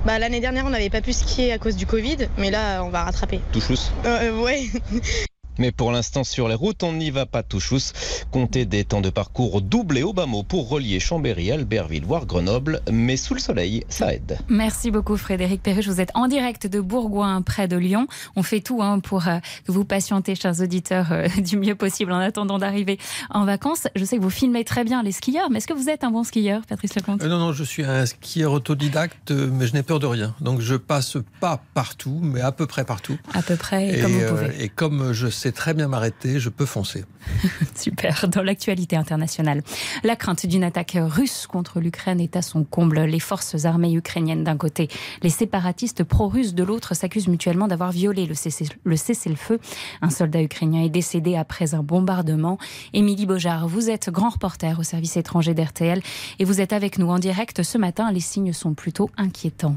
Bah, 0.05 0.19
L'année 0.19 0.41
dernière, 0.41 0.65
on 0.65 0.71
n'avait 0.71 0.91
pas 0.91 1.03
pu 1.03 1.13
skier 1.13 1.53
à 1.53 1.59
cause 1.59 1.77
du 1.77 1.87
Covid, 1.87 2.29
mais 2.39 2.51
là, 2.51 2.83
on 2.85 2.89
va 2.89 3.05
rattraper. 3.05 3.41
Tout 3.53 3.61
chousse 3.61 3.93
euh, 4.07 4.43
Ouais. 4.43 4.69
Mais 5.61 5.73
pour 5.73 5.93
l'instant, 5.93 6.25
sur 6.25 6.49
les 6.49 6.55
routes, 6.55 6.83
on 6.83 6.95
n'y 6.95 7.11
va 7.11 7.27
pas 7.27 7.43
tout 7.43 7.61
chousse. 7.61 7.93
Comptez 8.31 8.65
des 8.65 8.83
temps 8.83 9.03
de 9.03 9.11
parcours 9.11 9.61
doublés 9.61 10.03
au 10.03 10.15
bas 10.15 10.25
mot 10.25 10.43
pour 10.43 10.71
relier 10.71 10.99
Chambéry, 11.01 11.53
Albertville, 11.53 12.07
voire 12.07 12.25
Grenoble. 12.25 12.81
Mais 12.91 13.19
sous 13.19 13.35
le 13.35 13.41
soleil, 13.41 13.85
ça 13.91 14.15
aide. 14.15 14.39
Merci 14.49 14.91
beaucoup, 14.91 15.19
Frédéric 15.19 15.63
Perruche. 15.63 15.87
Vous 15.87 16.01
êtes 16.01 16.13
en 16.15 16.29
direct 16.29 16.67
de 16.67 16.81
Bourgoin, 16.81 17.43
près 17.43 17.69
de 17.69 17.77
Lyon. 17.77 18.07
On 18.37 18.43
fait 18.43 18.61
tout 18.61 18.81
hein, 18.81 19.01
pour 19.01 19.29
euh, 19.29 19.37
que 19.67 19.73
vous 19.73 19.85
patientez, 19.85 20.35
chers 20.35 20.63
auditeurs, 20.63 21.13
euh, 21.13 21.29
du 21.39 21.59
mieux 21.59 21.75
possible 21.75 22.11
en 22.13 22.21
attendant 22.21 22.59
d'arriver 22.59 22.99
en 23.29 23.45
vacances. 23.45 23.87
Je 23.95 24.07
sais 24.07 24.17
que 24.17 24.23
vous 24.23 24.31
filmez 24.31 24.65
très 24.65 24.85
bien 24.85 25.03
les 25.03 25.13
skieurs, 25.13 25.51
mais 25.51 25.59
est-ce 25.59 25.67
que 25.67 25.75
vous 25.75 25.91
êtes 25.91 26.05
un 26.05 26.11
bon 26.11 26.25
skieur, 26.25 26.63
Patrice 26.67 26.95
Lecomte? 26.95 27.23
Euh, 27.23 27.29
Non, 27.29 27.39
non, 27.39 27.53
je 27.53 27.65
suis 27.65 27.85
un 27.85 28.07
skieur 28.07 28.53
autodidacte, 28.53 29.31
mais 29.31 29.67
je 29.67 29.75
n'ai 29.75 29.83
peur 29.83 29.99
de 29.99 30.07
rien. 30.07 30.35
Donc 30.41 30.63
je 30.63 30.77
passe 30.77 31.19
pas 31.39 31.61
partout, 31.75 32.19
mais 32.23 32.41
à 32.41 32.51
peu 32.51 32.65
près 32.67 32.85
partout. 32.85 33.19
À 33.35 33.43
peu 33.43 33.57
près, 33.57 33.99
et, 33.99 34.01
comme 34.01 34.13
vous 34.13 34.27
pouvez. 34.27 34.65
et 34.65 34.69
comme 34.71 35.13
je 35.13 35.29
sais 35.29 35.50
très 35.53 35.75
bien 35.75 35.89
m'arrêter, 35.89 36.39
je 36.39 36.49
peux 36.49 36.67
foncer. 36.67 37.05
Super. 37.75 38.29
Dans 38.29 38.43
l'actualité 38.43 38.97
internationale, 38.97 39.63
la 40.05 40.17
crainte 40.17 40.47
d'une 40.47 40.65
attaque 40.65 40.97
russe 40.99 41.47
contre 41.47 41.81
l'Ukraine 41.81 42.21
est 42.21 42.37
à 42.37 42.43
son 42.43 42.65
comble. 42.65 43.01
Les 43.01 43.21
forces 43.21 43.65
armées 43.65 43.93
ukrainiennes 43.93 44.45
d'un 44.45 44.57
côté, 44.57 44.89
les 45.23 45.31
séparatistes 45.31 46.05
pro-russes 46.05 46.55
de 46.55 46.63
l'autre 46.63 46.95
s'accusent 46.95 47.29
mutuellement 47.29 47.69
d'avoir 47.69 47.93
violé 47.93 48.27
le 48.27 48.97
cessez-le-feu. 48.97 49.59
Un 50.03 50.11
soldat 50.11 50.43
ukrainien 50.43 50.83
est 50.83 50.91
décédé 50.91 51.37
après 51.37 51.75
un 51.75 51.83
bombardement. 51.83 52.59
Émilie 52.93 53.27
Beaujard, 53.27 53.69
vous 53.69 53.91
êtes 53.91 54.11
grand 54.11 54.31
reporter 54.31 54.79
au 54.79 54.83
service 54.83 55.17
étranger 55.17 55.55
d'RTL 55.55 56.03
et 56.39 56.45
vous 56.45 56.61
êtes 56.61 56.73
avec 56.73 56.99
nous 56.99 57.09
en 57.09 57.19
direct 57.19 57.63
ce 57.63 57.79
matin. 57.79 58.11
Les 58.13 58.21
signes 58.21 58.53
sont 58.53 58.75
plutôt 58.75 59.11
inquiétants. 59.17 59.77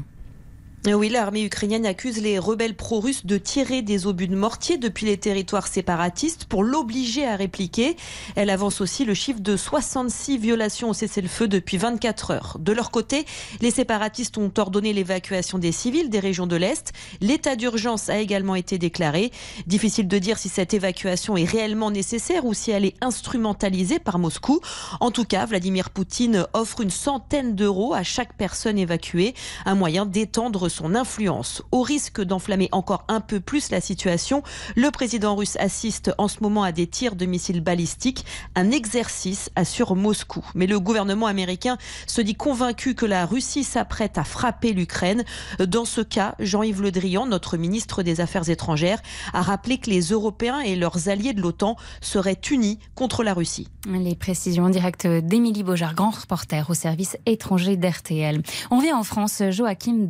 Oui, 0.86 1.08
l'armée 1.08 1.44
ukrainienne 1.44 1.86
accuse 1.86 2.20
les 2.20 2.38
rebelles 2.38 2.76
pro-russes 2.76 3.24
de 3.24 3.38
tirer 3.38 3.80
des 3.80 4.06
obus 4.06 4.28
de 4.28 4.36
mortier 4.36 4.76
depuis 4.76 5.06
les 5.06 5.16
territoires 5.16 5.66
séparatistes 5.66 6.44
pour 6.44 6.62
l'obliger 6.62 7.26
à 7.26 7.36
répliquer. 7.36 7.96
Elle 8.36 8.50
avance 8.50 8.82
aussi 8.82 9.06
le 9.06 9.14
chiffre 9.14 9.40
de 9.40 9.56
66 9.56 10.36
violations 10.36 10.90
au 10.90 10.92
cessez-le-feu 10.92 11.48
depuis 11.48 11.78
24 11.78 12.32
heures. 12.32 12.56
De 12.60 12.72
leur 12.72 12.90
côté, 12.90 13.24
les 13.62 13.70
séparatistes 13.70 14.36
ont 14.36 14.52
ordonné 14.58 14.92
l'évacuation 14.92 15.56
des 15.56 15.72
civils 15.72 16.10
des 16.10 16.20
régions 16.20 16.46
de 16.46 16.56
l'Est. 16.56 16.92
L'état 17.22 17.56
d'urgence 17.56 18.10
a 18.10 18.18
également 18.18 18.54
été 18.54 18.76
déclaré. 18.76 19.32
Difficile 19.66 20.06
de 20.06 20.18
dire 20.18 20.36
si 20.36 20.50
cette 20.50 20.74
évacuation 20.74 21.38
est 21.38 21.50
réellement 21.50 21.90
nécessaire 21.90 22.44
ou 22.44 22.52
si 22.52 22.72
elle 22.72 22.84
est 22.84 22.96
instrumentalisée 23.00 24.00
par 24.00 24.18
Moscou. 24.18 24.60
En 25.00 25.10
tout 25.10 25.24
cas, 25.24 25.46
Vladimir 25.46 25.88
Poutine 25.88 26.46
offre 26.52 26.82
une 26.82 26.90
centaine 26.90 27.54
d'euros 27.54 27.94
à 27.94 28.02
chaque 28.02 28.36
personne 28.36 28.78
évacuée, 28.78 29.32
un 29.64 29.76
moyen 29.76 30.04
d'étendre 30.04 30.68
son 30.74 30.94
influence. 30.94 31.62
Au 31.70 31.82
risque 31.82 32.20
d'enflammer 32.20 32.68
encore 32.72 33.04
un 33.08 33.20
peu 33.20 33.40
plus 33.40 33.70
la 33.70 33.80
situation, 33.80 34.42
le 34.74 34.90
président 34.90 35.36
russe 35.36 35.56
assiste 35.60 36.12
en 36.18 36.28
ce 36.28 36.38
moment 36.42 36.64
à 36.64 36.72
des 36.72 36.86
tirs 36.86 37.14
de 37.14 37.26
missiles 37.26 37.60
balistiques, 37.60 38.26
un 38.56 38.70
exercice 38.70 39.50
assure 39.54 39.94
Moscou. 39.94 40.44
Mais 40.54 40.66
le 40.66 40.80
gouvernement 40.80 41.26
américain 41.26 41.78
se 42.06 42.20
dit 42.20 42.34
convaincu 42.34 42.94
que 42.94 43.06
la 43.06 43.24
Russie 43.24 43.64
s'apprête 43.64 44.18
à 44.18 44.24
frapper 44.24 44.72
l'Ukraine. 44.72 45.24
Dans 45.60 45.84
ce 45.84 46.00
cas, 46.00 46.34
Jean-Yves 46.40 46.82
Le 46.82 46.90
Drian, 46.90 47.26
notre 47.26 47.56
ministre 47.56 48.02
des 48.02 48.20
Affaires 48.20 48.48
étrangères, 48.50 49.00
a 49.32 49.42
rappelé 49.42 49.78
que 49.78 49.90
les 49.90 50.00
Européens 50.00 50.60
et 50.60 50.74
leurs 50.74 51.08
alliés 51.08 51.32
de 51.32 51.40
l'OTAN 51.40 51.76
seraient 52.00 52.40
unis 52.50 52.80
contre 52.96 53.22
la 53.22 53.32
Russie. 53.32 53.68
Les 53.86 54.16
précisions 54.16 54.64
en 54.64 54.70
direct 54.70 55.06
d'Émilie 55.06 55.62
Beaujard, 55.62 55.94
grand 55.94 56.10
reporter 56.10 56.68
au 56.68 56.74
service 56.74 57.16
étranger 57.26 57.76
d'RTL. 57.76 58.42
On 58.70 58.80
vient 58.80 58.98
en 58.98 59.04
France, 59.04 59.42
Joachim 59.50 60.06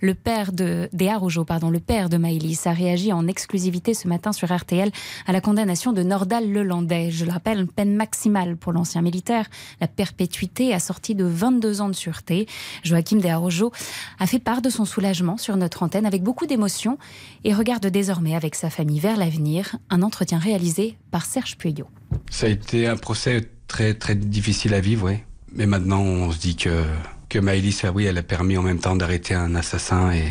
Le 0.00 0.14
père 0.14 0.52
de 0.52 0.88
Desarrojo, 0.92 1.44
pardon, 1.44 1.70
le 1.70 1.80
père 1.80 2.08
de 2.08 2.16
Maëlys, 2.16 2.66
a 2.66 2.72
réagi 2.72 3.12
en 3.12 3.26
exclusivité 3.26 3.94
ce 3.94 4.06
matin 4.06 4.32
sur 4.32 4.54
RTL 4.54 4.90
à 5.26 5.32
la 5.32 5.40
condamnation 5.40 5.92
de 5.92 6.02
Nordal 6.02 6.52
Lelandais. 6.52 7.10
Je 7.10 7.24
le 7.24 7.32
rappelle, 7.32 7.58
une 7.60 7.68
peine 7.68 7.94
maximale 7.94 8.56
pour 8.56 8.72
l'ancien 8.72 9.02
militaire, 9.02 9.46
la 9.80 9.88
perpétuité 9.88 10.74
assortie 10.74 11.14
de 11.14 11.24
22 11.24 11.80
ans 11.80 11.88
de 11.88 11.94
sûreté. 11.94 12.46
Joachim 12.82 13.16
Desarrojo 13.16 13.72
a 14.18 14.26
fait 14.26 14.38
part 14.38 14.62
de 14.62 14.70
son 14.70 14.84
soulagement 14.84 15.36
sur 15.36 15.56
notre 15.56 15.82
antenne 15.82 16.06
avec 16.06 16.22
beaucoup 16.22 16.46
d'émotion 16.46 16.98
et 17.44 17.54
regarde 17.54 17.86
désormais 17.86 18.34
avec 18.34 18.54
sa 18.54 18.70
famille 18.70 19.00
vers 19.00 19.16
l'avenir. 19.16 19.76
Un 19.90 20.02
entretien 20.02 20.38
réalisé 20.38 20.96
par 21.10 21.24
Serge 21.24 21.56
Pueyo. 21.56 21.86
Ça 22.30 22.46
a 22.46 22.50
été 22.50 22.86
un 22.86 22.96
procès 22.96 23.48
très 23.66 23.94
très 23.94 24.14
difficile 24.14 24.74
à 24.74 24.80
vivre, 24.80 25.06
oui. 25.06 25.18
Mais 25.52 25.66
maintenant, 25.66 26.00
on 26.00 26.30
se 26.30 26.38
dit 26.38 26.56
que 26.56 26.84
que 27.28 27.38
Maëlys, 27.38 27.84
elle 27.84 28.18
a 28.18 28.22
permis 28.22 28.56
en 28.56 28.62
même 28.62 28.78
temps 28.78 28.96
d'arrêter 28.96 29.34
un 29.34 29.54
assassin 29.54 30.12
et, 30.12 30.24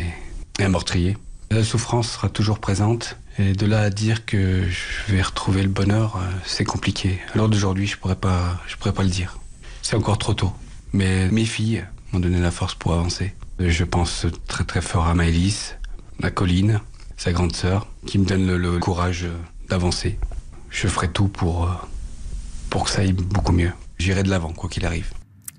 un 0.60 0.68
meurtrier. 0.68 1.16
La 1.50 1.62
souffrance 1.62 2.10
sera 2.10 2.28
toujours 2.28 2.58
présente. 2.58 3.16
Et 3.38 3.52
de 3.52 3.66
là 3.66 3.82
à 3.82 3.90
dire 3.90 4.26
que 4.26 4.64
je 4.68 5.12
vais 5.12 5.22
retrouver 5.22 5.62
le 5.62 5.68
bonheur, 5.68 6.16
euh, 6.16 6.28
c'est 6.44 6.64
compliqué. 6.64 7.20
Alors 7.34 7.48
d'aujourd'hui, 7.48 7.86
je 7.86 7.96
pourrais 7.96 8.16
pas, 8.16 8.60
je 8.66 8.76
pourrais 8.76 8.92
pas 8.92 9.04
le 9.04 9.08
dire. 9.08 9.38
C'est 9.82 9.94
encore 9.94 10.18
trop 10.18 10.34
tôt. 10.34 10.52
Mais 10.92 11.30
mes 11.30 11.44
filles 11.44 11.84
m'ont 12.12 12.18
donné 12.18 12.40
la 12.40 12.50
force 12.50 12.74
pour 12.74 12.92
avancer. 12.94 13.34
Je 13.60 13.84
pense 13.84 14.26
très 14.48 14.64
très 14.64 14.80
fort 14.80 15.06
à 15.06 15.14
Maëlys, 15.14 15.76
à 16.22 16.30
Colline, 16.32 16.80
sa 17.16 17.32
grande 17.32 17.54
sœur, 17.54 17.86
qui 18.06 18.18
me 18.18 18.24
donne 18.24 18.46
le, 18.46 18.58
le 18.58 18.78
courage 18.78 19.28
d'avancer. 19.68 20.18
Je 20.70 20.88
ferai 20.88 21.08
tout 21.08 21.28
pour, 21.28 21.64
euh, 21.64 21.72
pour 22.70 22.84
que 22.84 22.90
ça 22.90 23.02
aille 23.02 23.12
beaucoup 23.12 23.52
mieux. 23.52 23.72
J'irai 23.98 24.24
de 24.24 24.30
l'avant, 24.30 24.52
quoi 24.52 24.68
qu'il 24.68 24.84
arrive. 24.84 25.12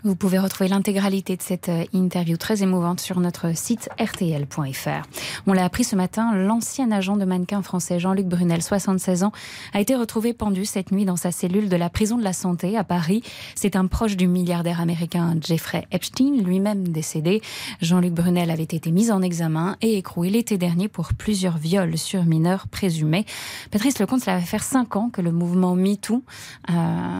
Vous 0.05 0.15
pouvez 0.15 0.39
retrouver 0.39 0.69
l'intégralité 0.69 1.35
de 1.35 1.41
cette 1.41 1.67
euh, 1.67 1.83
interview 1.91 2.37
très 2.37 2.63
émouvante 2.63 3.01
sur 3.01 3.19
notre 3.19 3.53
site 3.53 3.89
rtl.fr. 3.99 5.05
On 5.45 5.51
l'a 5.51 5.65
appris 5.65 5.83
ce 5.83 5.97
matin, 5.97 6.33
l'ancien 6.33 6.89
agent 6.91 7.17
de 7.17 7.25
mannequin 7.25 7.61
français 7.61 7.99
Jean-Luc 7.99 8.25
Brunel, 8.25 8.63
76 8.63 9.23
ans, 9.23 9.33
a 9.73 9.81
été 9.81 9.95
retrouvé 9.95 10.31
pendu 10.31 10.63
cette 10.63 10.93
nuit 10.93 11.03
dans 11.03 11.17
sa 11.17 11.31
cellule 11.31 11.67
de 11.67 11.75
la 11.75 11.89
prison 11.89 12.17
de 12.17 12.23
la 12.23 12.31
santé 12.31 12.77
à 12.77 12.85
Paris. 12.85 13.23
C'est 13.55 13.75
un 13.75 13.87
proche 13.87 14.15
du 14.15 14.27
milliardaire 14.27 14.79
américain 14.79 15.35
Jeffrey 15.41 15.85
Epstein, 15.91 16.43
lui-même 16.45 16.87
décédé. 16.87 17.41
Jean-Luc 17.81 18.13
Brunel 18.13 18.51
avait 18.51 18.63
été 18.63 18.91
mis 18.91 19.11
en 19.11 19.21
examen 19.21 19.75
et 19.81 19.97
écroué 19.97 20.29
l'été 20.29 20.57
dernier 20.57 20.87
pour 20.87 21.13
plusieurs 21.13 21.57
viols 21.57 21.97
sur 21.97 22.23
mineurs 22.23 22.69
présumés. 22.69 23.25
Patrice 23.69 23.99
Lecomte, 23.99 24.21
cela 24.21 24.37
va 24.37 24.45
faire 24.45 24.63
cinq 24.63 24.95
ans 24.95 25.09
que 25.09 25.21
le 25.21 25.33
mouvement 25.33 25.75
MeToo 25.75 26.23
euh, 26.69 26.73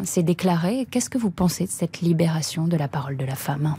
s'est 0.06 0.24
déclaré. 0.24 0.88
Qu'est-ce 0.90 1.10
que 1.10 1.18
vous 1.18 1.30
pensez 1.30 1.66
de 1.66 1.72
cette 1.72 2.00
libération 2.00 2.69
de 2.70 2.78
la 2.78 2.88
parole 2.88 3.18
de 3.18 3.26
la 3.26 3.36
femme. 3.36 3.76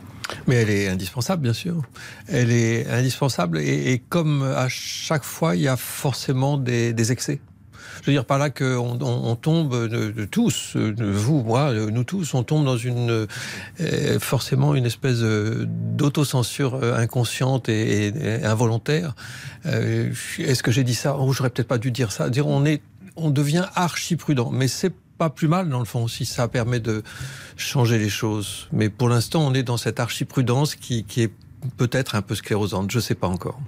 Mais 0.47 0.57
elle 0.57 0.71
est 0.71 0.89
indispensable, 0.89 1.43
bien 1.43 1.53
sûr. 1.53 1.83
Elle 2.29 2.51
est 2.51 2.89
indispensable 2.91 3.59
et, 3.59 4.03
comme 4.09 4.43
à 4.43 4.69
chaque 4.69 5.25
fois, 5.25 5.57
il 5.57 5.63
y 5.63 5.69
a 5.69 5.77
forcément 5.77 6.59
des, 6.59 7.13
excès. 7.13 7.41
Je 8.03 8.07
veux 8.07 8.13
dire 8.13 8.25
par 8.25 8.39
là 8.39 8.49
qu'on 8.49 8.99
on, 9.01 9.37
tombe 9.37 9.89
de, 9.89 10.11
de 10.11 10.25
tous, 10.25 10.77
de 10.77 11.05
vous, 11.05 11.43
moi, 11.43 11.73
nous 11.75 12.05
tous, 12.05 12.33
on 12.33 12.43
tombe 12.43 12.65
dans 12.65 12.77
une 12.77 13.27
euh, 13.81 14.19
forcément 14.19 14.75
une 14.75 14.87
espèce 14.87 15.21
d'autocensure 15.21 16.83
inconsciente 16.83 17.69
et, 17.69 18.13
involontaire. 18.43 19.15
Euh, 19.67 20.13
Est-ce 20.39 20.63
que 20.63 20.71
j'ai 20.71 20.85
dit 20.85 20.95
ça? 20.95 21.17
Oh, 21.19 21.31
J'aurais 21.33 21.51
peut-être 21.51 21.69
pas 21.69 21.79
dû 21.79 21.91
dire 21.91 22.11
ça. 22.11 22.31
Dire 22.31 22.47
on 22.47 22.65
est, 22.65 22.81
on 23.17 23.31
devient 23.31 23.67
archi 23.75 24.17
prudent, 24.17 24.51
mais 24.51 24.69
c'est 24.69 24.95
pas 25.21 25.29
plus 25.29 25.49
mal 25.49 25.69
dans 25.69 25.81
le 25.81 25.85
fond 25.85 26.09
si 26.09 26.25
ça 26.25 26.49
permet 26.49 26.81
de 26.81 27.03
changer 27.59 27.99
les 27.99 28.09
choses. 28.09 28.69
Mais 28.73 28.89
pour 28.89 29.11
l'instant, 29.11 29.47
on 29.47 29.53
est 29.53 29.63
dans 29.63 29.77
cette 29.77 30.01
archiprudence 30.01 30.75
qui, 30.77 31.05
qui 31.05 31.21
est 31.21 31.33
peut-être 31.77 32.15
un 32.15 32.23
peu 32.23 32.35
sclérosante. 32.35 32.91
Je 32.91 33.01
sais 33.01 33.15
pas 33.15 33.29
encore. 33.29 33.61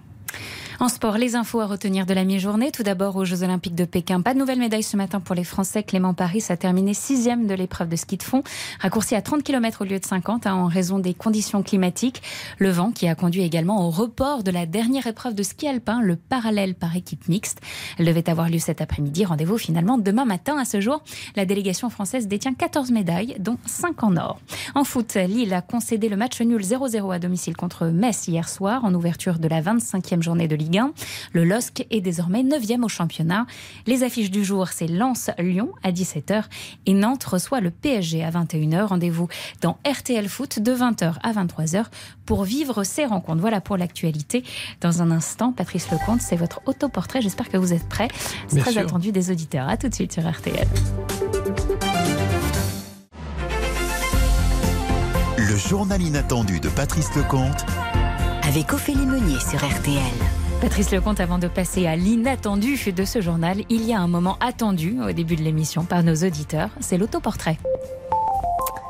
En 0.81 0.88
sport, 0.88 1.19
les 1.19 1.37
infos 1.37 1.61
à 1.61 1.67
retenir 1.67 2.07
de 2.07 2.14
la 2.14 2.25
mi-journée. 2.25 2.71
Tout 2.73 2.83
d'abord 2.83 3.17
aux 3.17 3.25
Jeux 3.25 3.43
Olympiques 3.43 3.75
de 3.75 3.85
Pékin. 3.85 4.21
Pas 4.21 4.35
de 4.35 4.38
nouvelle 4.38 4.59
médaille 4.59 4.83
ce 4.83 4.97
matin 4.97 5.21
pour 5.21 5.35
les 5.35 5.45
Français. 5.45 5.83
Clément 5.83 6.14
Paris 6.14 6.45
a 6.49 6.57
terminé 6.57 6.95
sixième 6.95 7.47
de 7.47 7.55
l'épreuve 7.55 7.88
de 7.88 7.97
ski 7.97 8.17
de 8.17 8.23
fond, 8.23 8.43
raccourci 8.81 9.14
à 9.14 9.23
30 9.23 9.43
km 9.43 9.83
au 9.83 9.85
lieu 9.85 9.99
de 9.99 10.05
50 10.05 10.47
hein, 10.47 10.55
en 10.55 10.67
raison 10.67 10.99
des 10.99 11.14
conditions 11.14 11.62
climatiques. 11.62 12.23
Le 12.59 12.71
vent 12.71 12.91
qui 12.91 13.07
a 13.07 13.14
conduit 13.14 13.43
également 13.43 13.87
au 13.87 13.91
report 13.91 14.43
de 14.43 14.50
la 14.50 14.67
dernière 14.67 15.07
épreuve 15.07 15.35
de 15.35 15.43
ski 15.43 15.69
alpin, 15.69 16.00
le 16.00 16.17
parallèle 16.17 16.75
par 16.75 16.97
équipe 16.97 17.29
mixte. 17.29 17.61
Elle 17.99 18.07
devait 18.07 18.29
avoir 18.31 18.49
lieu 18.49 18.59
cet 18.59 18.81
après-midi. 18.81 19.25
Rendez-vous 19.25 19.59
finalement 19.59 19.99
demain 19.99 20.25
matin. 20.25 20.57
À 20.59 20.64
ce 20.64 20.81
jour, 20.81 21.02
la 21.37 21.45
délégation 21.45 21.91
française 21.91 22.29
détient 22.29 22.55
14 22.55 22.91
médailles, 22.91 23.37
dont 23.38 23.59
5 23.67 24.02
en 24.02 24.17
or. 24.17 24.41
En 24.75 24.85
foot, 24.85 25.14
Lille 25.14 25.55
a 25.55 25.61
concédé 25.61 26.09
le 26.09 26.17
match 26.17 26.41
nul 26.41 26.62
0-0 26.62 27.14
à 27.14 27.19
domicile 27.19 27.57
contre 27.57 27.87
Metz 27.87 28.26
hier 28.26 28.49
soir 28.49 28.85
en 28.85 28.95
ouverture 28.95 29.38
de 29.38 29.49
la 29.49 29.61
25e 29.61 30.23
journée 30.23 30.49
de 30.49 30.57
Ligue 30.62 30.73
le 31.33 31.45
LOSC 31.45 31.87
est 31.90 32.00
désormais 32.00 32.42
9e 32.42 32.83
au 32.83 32.88
championnat. 32.88 33.47
Les 33.87 34.04
affiches 34.04 34.31
du 34.31 34.45
jour, 34.45 34.69
c'est 34.69 34.87
Lens-Lyon 34.87 35.73
à 35.83 35.92
17h 35.92 36.45
et 36.87 36.95
Nantes 36.95 37.25
reçoit 37.25 37.61
le 37.61 37.71
PSG 37.71 38.25
à 38.25 38.31
21h. 38.31 38.85
Rendez-vous 38.85 39.28
dans 39.61 39.78
RTL 39.87 40.28
Foot 40.28 40.61
de 40.61 40.73
20h 40.73 41.14
à 41.23 41.33
23h 41.33 41.87
pour 42.26 42.45
vivre 42.45 42.85
ces 42.85 43.04
rencontres. 43.04 43.40
Voilà 43.40 43.61
pour 43.61 43.76
l'actualité. 43.76 44.45
Dans 44.81 45.02
un 45.02 45.11
instant, 45.11 45.52
Patrice 45.52 45.90
Lecomte, 45.90 46.21
c'est 46.21 46.37
votre 46.37 46.61
autoportrait. 46.66 47.21
J'espère 47.23 47.49
que 47.49 47.57
vous 47.57 47.73
êtes 47.73 47.88
prêts. 47.88 48.09
C'est 48.49 48.61
très 48.61 48.73
sûr. 48.73 48.83
attendu 48.83 49.12
des 49.12 49.31
auditeurs. 49.31 49.69
À 49.69 49.76
tout 49.76 49.88
de 49.88 49.95
suite 49.95 50.12
sur 50.12 50.28
RTL. 50.28 50.66
Le 55.38 55.57
journal 55.57 56.00
inattendu 56.00 56.61
de 56.61 56.69
Patrice 56.69 57.14
Lecomte 57.14 57.66
avec 58.42 58.73
Ophélie 58.73 59.07
Meunier 59.07 59.38
sur 59.40 59.59
RTL. 59.59 60.41
Patrice 60.62 60.92
Lecomte, 60.92 61.19
avant 61.19 61.40
de 61.40 61.49
passer 61.49 61.88
à 61.88 61.97
l'inattendu 61.97 62.78
de 62.92 63.04
ce 63.04 63.21
journal, 63.21 63.62
il 63.69 63.85
y 63.85 63.92
a 63.92 63.99
un 63.99 64.07
moment 64.07 64.37
attendu 64.38 64.97
au 65.02 65.11
début 65.11 65.35
de 65.35 65.42
l'émission 65.42 65.85
par 65.85 66.04
nos 66.04 66.14
auditeurs, 66.14 66.71
c'est 66.78 66.99
l'autoportrait. 66.99 67.59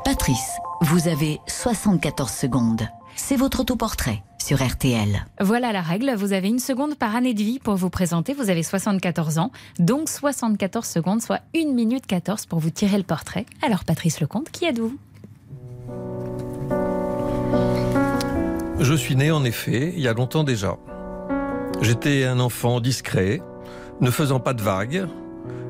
Patrice, 0.05 0.51
vous 0.81 1.07
avez 1.07 1.39
74 1.47 2.29
secondes. 2.31 2.87
C'est 3.15 3.37
votre 3.37 3.61
autoportrait 3.61 4.21
sur 4.39 4.63
RTL. 4.63 5.25
Voilà 5.41 5.71
la 5.71 5.81
règle, 5.81 6.13
vous 6.13 6.31
avez 6.31 6.47
une 6.47 6.59
seconde 6.59 6.93
par 6.93 7.15
année 7.15 7.33
de 7.33 7.41
vie 7.41 7.57
pour 7.57 7.73
vous 7.73 7.89
présenter, 7.89 8.35
vous 8.35 8.51
avez 8.51 8.61
74 8.61 9.39
ans, 9.39 9.51
donc 9.79 10.09
74 10.09 10.85
secondes, 10.85 11.23
soit 11.23 11.41
1 11.55 11.73
minute 11.73 12.05
14 12.05 12.45
pour 12.45 12.59
vous 12.59 12.69
tirer 12.69 12.97
le 12.97 13.03
portrait. 13.03 13.47
Alors 13.63 13.83
Patrice 13.83 14.21
Lecomte, 14.21 14.51
qui 14.51 14.65
êtes-vous? 14.65 14.95
Je 18.79 18.93
suis 18.93 19.15
né 19.15 19.31
en 19.31 19.43
effet, 19.43 19.91
il 19.95 20.01
y 20.01 20.07
a 20.07 20.13
longtemps 20.13 20.43
déjà. 20.43 20.77
J'étais 21.83 22.23
un 22.23 22.39
enfant 22.39 22.79
discret, 22.79 23.41
ne 23.99 24.09
faisant 24.09 24.39
pas 24.39 24.53
de 24.53 24.61
vagues. 24.61 25.05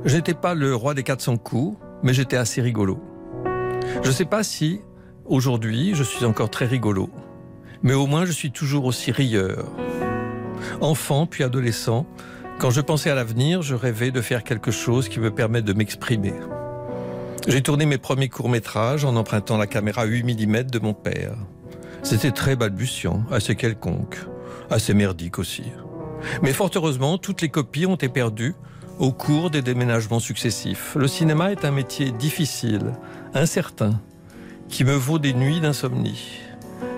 Je 0.05 0.15
n'étais 0.15 0.35
pas 0.35 0.53
le 0.53 0.75
roi 0.75 0.93
des 0.93 1.01
400 1.01 1.37
coups, 1.37 1.75
mais 2.03 2.13
j'étais 2.13 2.37
assez 2.37 2.61
rigolo. 2.61 3.01
Je 4.03 4.09
ne 4.09 4.13
sais 4.13 4.25
pas 4.25 4.43
si, 4.43 4.81
aujourd'hui, 5.25 5.95
je 5.95 6.03
suis 6.03 6.23
encore 6.23 6.51
très 6.51 6.67
rigolo, 6.67 7.09
mais 7.81 7.95
au 7.95 8.05
moins 8.05 8.25
je 8.25 8.31
suis 8.31 8.51
toujours 8.51 8.85
aussi 8.85 9.11
rieur. 9.11 9.65
Enfant 10.81 11.25
puis 11.25 11.43
adolescent, 11.43 12.05
quand 12.59 12.69
je 12.69 12.81
pensais 12.81 13.09
à 13.09 13.15
l'avenir, 13.15 13.63
je 13.63 13.73
rêvais 13.73 14.11
de 14.11 14.21
faire 14.21 14.43
quelque 14.43 14.69
chose 14.69 15.09
qui 15.09 15.19
me 15.19 15.31
permette 15.31 15.65
de 15.65 15.73
m'exprimer. 15.73 16.35
J'ai 17.47 17.63
tourné 17.63 17.87
mes 17.87 17.97
premiers 17.97 18.29
courts-métrages 18.29 19.03
en 19.03 19.15
empruntant 19.15 19.57
la 19.57 19.65
caméra 19.65 20.03
8 20.03 20.23
mm 20.23 20.63
de 20.65 20.77
mon 20.77 20.93
père. 20.93 21.33
C'était 22.03 22.31
très 22.31 22.55
balbutiant, 22.55 23.23
assez 23.31 23.55
quelconque, 23.55 24.19
assez 24.69 24.93
merdique 24.93 25.39
aussi. 25.39 25.63
Mais 26.41 26.53
fort 26.53 26.69
heureusement, 26.75 27.17
toutes 27.17 27.41
les 27.41 27.49
copies 27.49 27.85
ont 27.85 27.95
été 27.95 28.09
perdues 28.09 28.55
au 28.99 29.11
cours 29.11 29.49
des 29.49 29.61
déménagements 29.61 30.19
successifs. 30.19 30.95
Le 30.95 31.07
cinéma 31.07 31.51
est 31.51 31.65
un 31.65 31.71
métier 31.71 32.11
difficile, 32.11 32.93
incertain, 33.33 33.99
qui 34.69 34.83
me 34.83 34.93
vaut 34.93 35.19
des 35.19 35.33
nuits 35.33 35.59
d'insomnie. 35.59 36.39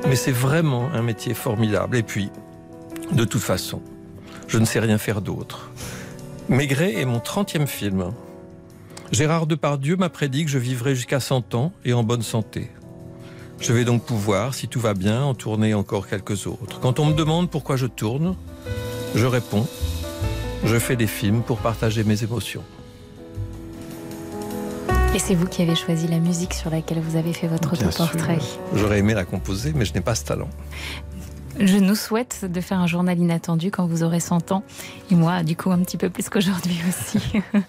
Mais 0.08 0.16
c'est 0.16 0.32
vraiment 0.32 0.90
un 0.94 1.02
métier 1.02 1.34
formidable. 1.34 1.98
Et 1.98 2.04
puis, 2.04 2.30
de 3.12 3.24
toute 3.24 3.42
façon, 3.42 3.82
je 4.48 4.58
ne 4.58 4.66
sais 4.66 4.80
rien 4.80 4.98
faire 4.98 5.22
d'autre. 5.22 5.72
Maigret 6.50 6.94
est 6.96 7.06
mon 7.06 7.20
30e 7.20 7.66
film. 7.66 8.12
Gérard 9.12 9.48
Depardieu 9.48 9.96
m'a 9.96 10.10
prédit 10.10 10.46
que 10.46 10.52
je 10.52 10.60
vivrai 10.60 10.96
jusqu'à 10.96 11.20
100 11.20 11.56
ans 11.56 11.72
et 11.86 11.94
en 11.94 12.04
bonne 12.04 12.22
santé. 12.22 12.70
Je 13.60 13.72
vais 13.72 13.86
donc 13.86 14.04
pouvoir, 14.04 14.54
si 14.54 14.68
tout 14.68 14.80
va 14.80 14.94
bien, 14.94 15.24
en 15.24 15.34
tourner 15.34 15.74
encore 15.74 16.08
quelques 16.08 16.46
autres. 16.46 16.80
Quand 16.82 17.00
on 17.00 17.06
me 17.06 17.14
demande 17.14 17.50
pourquoi 17.50 17.78
je 17.78 17.88
tourne, 17.88 18.36
je 19.16 19.26
réponds, 19.26 19.66
je 20.66 20.78
fais 20.78 20.96
des 20.96 21.08
films 21.08 21.42
pour 21.42 21.58
partager 21.58 22.04
mes 22.04 22.24
émotions. 22.24 22.64
Et 25.16 25.20
c'est 25.20 25.36
vous 25.36 25.48
qui 25.48 25.62
avez 25.62 25.76
choisi 25.76 26.08
la 26.08 26.20
musique 26.20 26.54
sur 26.54 26.70
laquelle 26.70 27.00
vous 27.00 27.16
avez 27.16 27.32
fait 27.32 27.48
votre 27.48 27.74
autoportrait. 27.74 28.40
J'aurais 28.74 29.00
aimé 29.00 29.14
la 29.14 29.24
composer, 29.24 29.72
mais 29.74 29.86
je 29.86 29.94
n'ai 29.94 30.02
pas 30.02 30.14
ce 30.14 30.26
talent. 30.26 30.50
Je 31.58 31.78
nous 31.78 31.96
souhaite 31.96 32.44
de 32.44 32.60
faire 32.60 32.80
un 32.80 32.88
journal 32.88 33.18
inattendu 33.18 33.72
quand 33.72 33.88
vous 33.88 34.04
aurez 34.04 34.20
100 34.20 34.52
ans. 34.52 34.64
Et 35.10 35.16
moi, 35.16 35.44
du 35.44 35.56
coup, 35.56 35.72
un 35.72 35.80
petit 35.80 35.96
peu 35.96 36.10
plus 36.10 36.28
qu'aujourd'hui 36.28 36.78
aussi. 36.90 37.20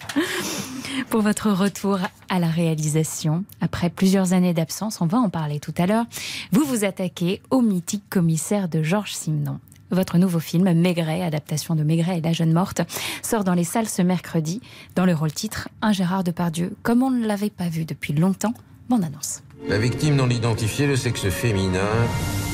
Pour 1.11 1.23
votre 1.23 1.51
retour 1.51 2.01
à 2.29 2.41
la 2.41 2.49
réalisation, 2.49 3.45
après 3.61 3.91
plusieurs 3.91 4.33
années 4.33 4.55
d'absence, 4.55 5.01
on 5.01 5.07
va 5.07 5.19
en 5.19 5.29
parler 5.29 5.61
tout 5.61 5.75
à 5.79 5.87
l'heure, 5.87 6.07
vous 6.51 6.65
vous 6.65 6.85
attaquez 6.85 7.41
au 7.51 7.61
mythique 7.61 8.09
commissaire 8.11 8.69
de 8.69 8.83
Georges 8.83 9.13
Simenon. 9.15 9.61
Votre 9.91 10.19
nouveau 10.19 10.41
film, 10.41 10.73
Maigret, 10.73 11.23
adaptation 11.23 11.75
de 11.75 11.85
Maigret 11.85 12.19
et 12.19 12.21
la 12.21 12.33
jeune 12.33 12.53
morte, 12.53 12.83
sort 13.23 13.45
dans 13.45 13.55
les 13.55 13.65
salles 13.65 13.89
ce 13.89 14.03
mercredi. 14.03 14.61
Dans 14.95 15.07
le 15.07 15.15
rôle 15.15 15.33
titre, 15.33 15.69
un 15.83 15.93
Gérard 15.93 16.25
Depardieu, 16.25 16.75
comme 16.83 17.03
on 17.03 17.11
ne 17.11 17.27
l'avait 17.27 17.51
pas 17.51 17.69
vu 17.69 17.85
depuis 17.85 18.13
longtemps. 18.13 18.55
Bonne 18.89 19.05
annonce. 19.05 19.43
La 19.69 19.79
victime 19.79 20.17
non 20.17 20.29
identifiée, 20.29 20.87
le 20.87 20.97
sexe 20.97 21.29
féminin. 21.29 21.89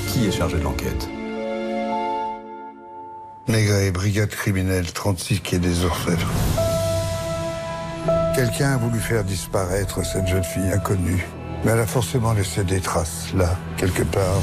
Qui 0.08 0.26
est 0.26 0.32
chargé 0.32 0.58
de 0.58 0.62
l'enquête? 0.62 1.08
Maigret, 3.48 3.90
brigade 3.90 4.30
criminelle 4.30 4.92
36 4.92 5.40
qui 5.40 5.56
est 5.56 5.58
des 5.58 5.84
Orfèvres. 5.84 6.30
Quelqu'un 8.34 8.72
a 8.72 8.76
voulu 8.76 8.98
faire 8.98 9.24
disparaître 9.24 10.04
cette 10.04 10.26
jeune 10.26 10.44
fille 10.44 10.70
inconnue. 10.72 11.26
Mais 11.64 11.72
elle 11.72 11.80
a 11.80 11.86
forcément 11.86 12.32
laissé 12.32 12.64
des 12.64 12.80
traces, 12.80 13.32
là, 13.34 13.56
quelque 13.76 14.02
part. 14.02 14.40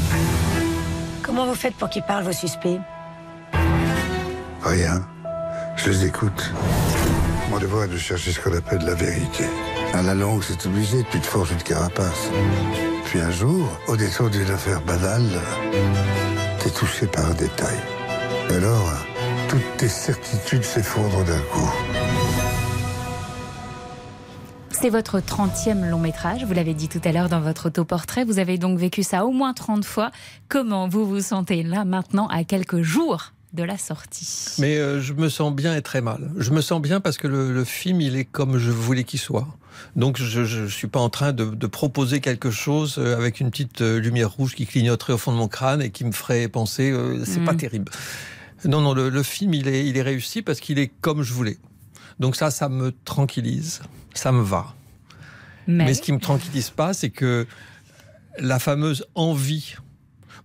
Comment 1.30 1.46
vous 1.46 1.54
faites 1.54 1.76
pour 1.76 1.92
qu'ils 1.92 2.02
parlent, 2.02 2.24
vos 2.24 2.34
suspects 2.34 2.80
rien. 4.64 5.06
Je 5.76 5.92
les 5.92 6.06
écoute. 6.08 6.52
Mon 7.52 7.60
devoir 7.60 7.84
est 7.84 7.90
de 7.90 7.98
chercher 7.98 8.32
ce 8.32 8.40
qu'on 8.40 8.58
appelle 8.58 8.84
la 8.84 8.96
vérité. 8.96 9.46
À 9.94 10.02
la 10.02 10.16
longue, 10.16 10.44
c'est 10.44 10.66
obligé, 10.66 11.04
puis 11.12 11.20
de 11.20 11.26
force 11.26 11.52
une 11.52 11.62
carapace. 11.62 12.30
Puis 13.06 13.20
un 13.20 13.30
jour, 13.30 13.68
au 13.88 13.96
détour 13.96 14.32
d'une 14.32 14.50
affaire 14.50 14.82
banale, 14.82 15.30
t'es 16.60 16.72
touché 16.72 17.06
par 17.06 17.28
un 17.28 17.36
détail. 17.36 17.78
Et 18.50 18.56
alors, 18.56 18.92
toutes 19.50 19.78
tes 19.78 19.88
certitudes 19.88 20.64
s'effondrent 20.64 21.24
d'un 21.24 21.42
coup. 21.52 21.72
C'est 24.82 24.90
votre 24.90 25.20
30e 25.20 25.90
long 25.90 26.00
métrage, 26.00 26.46
vous 26.46 26.54
l'avez 26.54 26.74
dit 26.74 26.88
tout 26.88 27.02
à 27.04 27.12
l'heure 27.12 27.28
dans 27.28 27.42
votre 27.42 27.68
autoportrait. 27.68 28.24
Vous 28.24 28.40
avez 28.40 28.58
donc 28.58 28.80
vécu 28.80 29.04
ça 29.04 29.26
au 29.26 29.32
moins 29.32 29.54
30 29.54 29.84
fois. 29.84 30.10
Comment 30.48 30.88
vous 30.88 31.06
vous 31.06 31.20
sentez 31.20 31.64
là 31.64 31.84
maintenant 31.84 32.28
à 32.28 32.46
quelques 32.46 32.82
jours 32.82 33.34
de 33.52 33.64
la 33.64 33.78
sortie? 33.78 34.56
Mais 34.58 34.78
euh, 34.78 35.02
je 35.02 35.12
me 35.12 35.28
sens 35.28 35.54
bien 35.54 35.76
et 35.76 35.82
très 35.82 36.00
mal. 36.00 36.32
Je 36.38 36.52
me 36.52 36.62
sens 36.62 36.82
bien 36.82 37.02
parce 37.02 37.18
que 37.18 37.28
le, 37.28 37.52
le 37.52 37.66
film, 37.66 38.00
il 38.00 38.16
est 38.16 38.24
comme 38.24 38.58
je 38.58 38.72
voulais 38.72 39.04
qu'il 39.04 39.20
soit. 39.20 39.50
Donc 39.98 40.18
je 40.18 40.62
ne 40.62 40.68
suis 40.70 40.88
pas 40.88 41.02
en 41.02 41.10
train 41.10 41.34
de, 41.34 41.44
de, 41.44 41.68
proposer 41.68 42.22
quelque 42.22 42.50
chose 42.50 42.96
euh, 43.00 43.18
avec 43.18 43.42
une 43.42 43.52
petite 43.52 43.82
euh, 43.82 44.00
lumière 44.00 44.32
rouge 44.32 44.56
qui 44.56 44.66
clignoterait 44.66 45.12
au 45.12 45.18
fond 45.18 45.34
de 45.34 45.38
mon 45.38 45.50
crâne 45.50 45.82
et 45.82 45.90
qui 45.90 46.06
me 46.06 46.14
ferait 46.14 46.48
penser 46.48 46.90
euh, 46.90 47.26
c'est 47.26 47.42
mmh. 47.42 47.46
pas 47.46 47.56
terrible. 47.56 47.92
Non, 48.64 48.80
non, 48.80 48.94
le, 48.94 49.10
le, 49.10 49.24
film, 49.24 49.54
il 49.54 49.68
est, 49.68 49.86
il 49.86 49.98
est 49.98 50.02
réussi 50.02 50.42
parce 50.42 50.62
qu'il 50.62 50.80
est 50.80 50.92
comme 51.02 51.22
je 51.22 51.34
voulais. 51.34 51.58
Donc 52.20 52.38
ça, 52.38 52.50
ça 52.50 52.70
me 52.70 52.94
tranquillise, 53.04 53.82
ça 54.20 54.32
me 54.32 54.42
va. 54.42 54.76
Mais, 55.68 55.86
Mais 55.86 55.94
ce 55.94 56.02
qui 56.02 56.12
me 56.12 56.20
tranquillise 56.20 56.72
pas, 56.72 56.94
c'est 56.94 57.10
que 57.10 57.48
la 58.40 58.60
fameuse 58.60 59.06
envie 59.16 59.76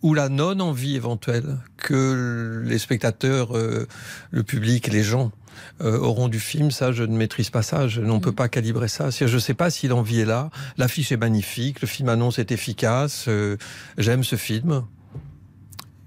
ou 0.03 0.13
la 0.15 0.29
non-envie 0.29 0.97
éventuelle 0.97 1.57
que 1.77 2.63
les 2.65 2.79
spectateurs, 2.79 3.57
euh, 3.57 3.89
le 4.31 4.43
public, 4.43 4.89
les 4.89 5.03
gens 5.03 5.33
euh, 5.81 5.99
auront 5.99 6.29
du 6.29 6.41
film, 6.41 6.71
ça 6.71 6.93
je 6.93 7.05
ne 7.05 7.17
maîtrise 7.17 7.49
pas 7.49 7.63
ça, 7.63 7.89
je 7.89 8.03
n'on 8.03 8.21
peut 8.21 8.33
pas 8.33 8.49
calibrer 8.49 8.89
ça. 8.89 9.09
Je 9.11 9.25
ne 9.25 9.39
sais 9.39 9.55
pas 9.55 9.71
si 9.71 9.89
l'envie 9.89 10.21
est 10.21 10.27
là, 10.27 10.51
l'affiche 10.77 11.11
est 11.11 11.17
magnifique, 11.17 11.81
le 11.81 11.89
film 11.89 12.11
annonce 12.11 12.39
est 12.39 12.53
efficace, 12.53 13.27
euh, 13.29 13.57
j'aime 13.97 14.25
ce 14.25 14.37
film, 14.37 14.85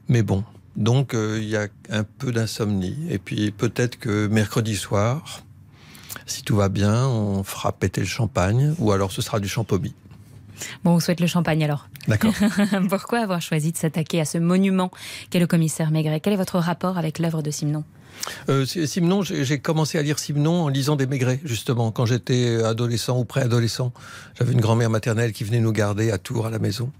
mais 0.07 0.21
bon. 0.21 0.43
Donc 0.75 1.15
il 1.15 1.49
y 1.49 1.57
a 1.57 1.67
un 1.89 2.03
peu 2.03 2.31
d'insomnie 2.31 2.97
et 3.09 3.17
puis 3.17 3.49
peut-être 3.49 3.97
que 3.97 4.27
mercredi 4.27 4.75
soir, 4.75 5.41
si 6.27 6.43
tout 6.43 6.55
va 6.55 6.69
bien, 6.69 7.07
on 7.07 7.43
fera 7.43 7.71
péter 7.71 8.01
le 8.01 8.07
champagne 8.07 8.75
ou 8.79 8.91
alors 8.91 9.11
ce 9.11 9.21
sera 9.21 9.39
du 9.39 9.47
champomis. 9.47 9.95
Bon, 10.83 10.91
on 10.95 10.99
souhaite 10.99 11.19
le 11.19 11.27
champagne 11.27 11.63
alors. 11.63 11.87
D'accord. 12.07 12.33
Pourquoi 12.89 13.19
avoir 13.19 13.41
choisi 13.41 13.71
de 13.71 13.77
s'attaquer 13.77 14.21
à 14.21 14.25
ce 14.25 14.37
monument 14.37 14.91
qu'est 15.29 15.39
le 15.39 15.47
commissaire 15.47 15.91
Maigret? 15.91 16.19
Quel 16.19 16.33
est 16.33 16.37
votre 16.37 16.57
rapport 16.57 16.97
avec 16.97 17.19
l'œuvre 17.19 17.41
de 17.41 17.51
Simenon 17.51 17.83
euh, 18.49 18.65
Simenon, 18.65 19.21
j'ai 19.21 19.59
commencé 19.59 19.99
à 19.99 20.01
lire 20.01 20.17
Simenon 20.17 20.63
en 20.63 20.67
lisant 20.69 20.95
des 20.95 21.05
Maigret, 21.05 21.39
justement, 21.43 21.91
quand 21.91 22.07
j'étais 22.07 22.63
adolescent 22.63 23.19
ou 23.19 23.25
préadolescent. 23.25 23.93
J'avais 24.39 24.53
une 24.53 24.61
grand-mère 24.61 24.89
maternelle 24.89 25.33
qui 25.33 25.43
venait 25.43 25.59
nous 25.59 25.71
garder 25.71 26.09
à 26.09 26.17
Tours, 26.17 26.47
à 26.47 26.49
la 26.49 26.57
maison, 26.57 26.91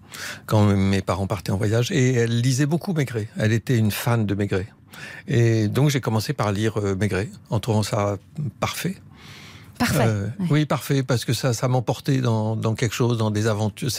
quand 0.45 0.63
mes 0.63 1.01
parents 1.01 1.25
partaient 1.25 1.51
en 1.51 1.57
voyage, 1.57 1.91
et 1.91 2.13
elle 2.13 2.41
lisait 2.41 2.67
beaucoup 2.67 2.93
Maigret. 2.93 3.29
Elle 3.37 3.51
était 3.51 3.77
une 3.77 3.91
fan 3.91 4.27
de 4.27 4.35
Maigret. 4.35 4.67
Et 5.27 5.67
donc 5.67 5.89
j'ai 5.89 6.01
commencé 6.01 6.33
par 6.33 6.51
lire 6.51 6.77
euh, 6.77 6.95
Maigret, 6.95 7.29
en 7.49 7.59
trouvant 7.59 7.83
ça 7.83 8.17
parfait. 8.59 8.97
Parfait. 9.77 10.05
Euh, 10.07 10.27
ouais. 10.39 10.47
Oui, 10.49 10.65
parfait, 10.65 11.03
parce 11.03 11.25
que 11.25 11.33
ça, 11.33 11.53
ça 11.53 11.67
m'emportait 11.67 12.19
dans, 12.19 12.55
dans 12.55 12.73
quelque 12.75 12.95
chose, 12.95 13.17
dans 13.17 13.31
des 13.31 13.47
aventures. 13.47 13.89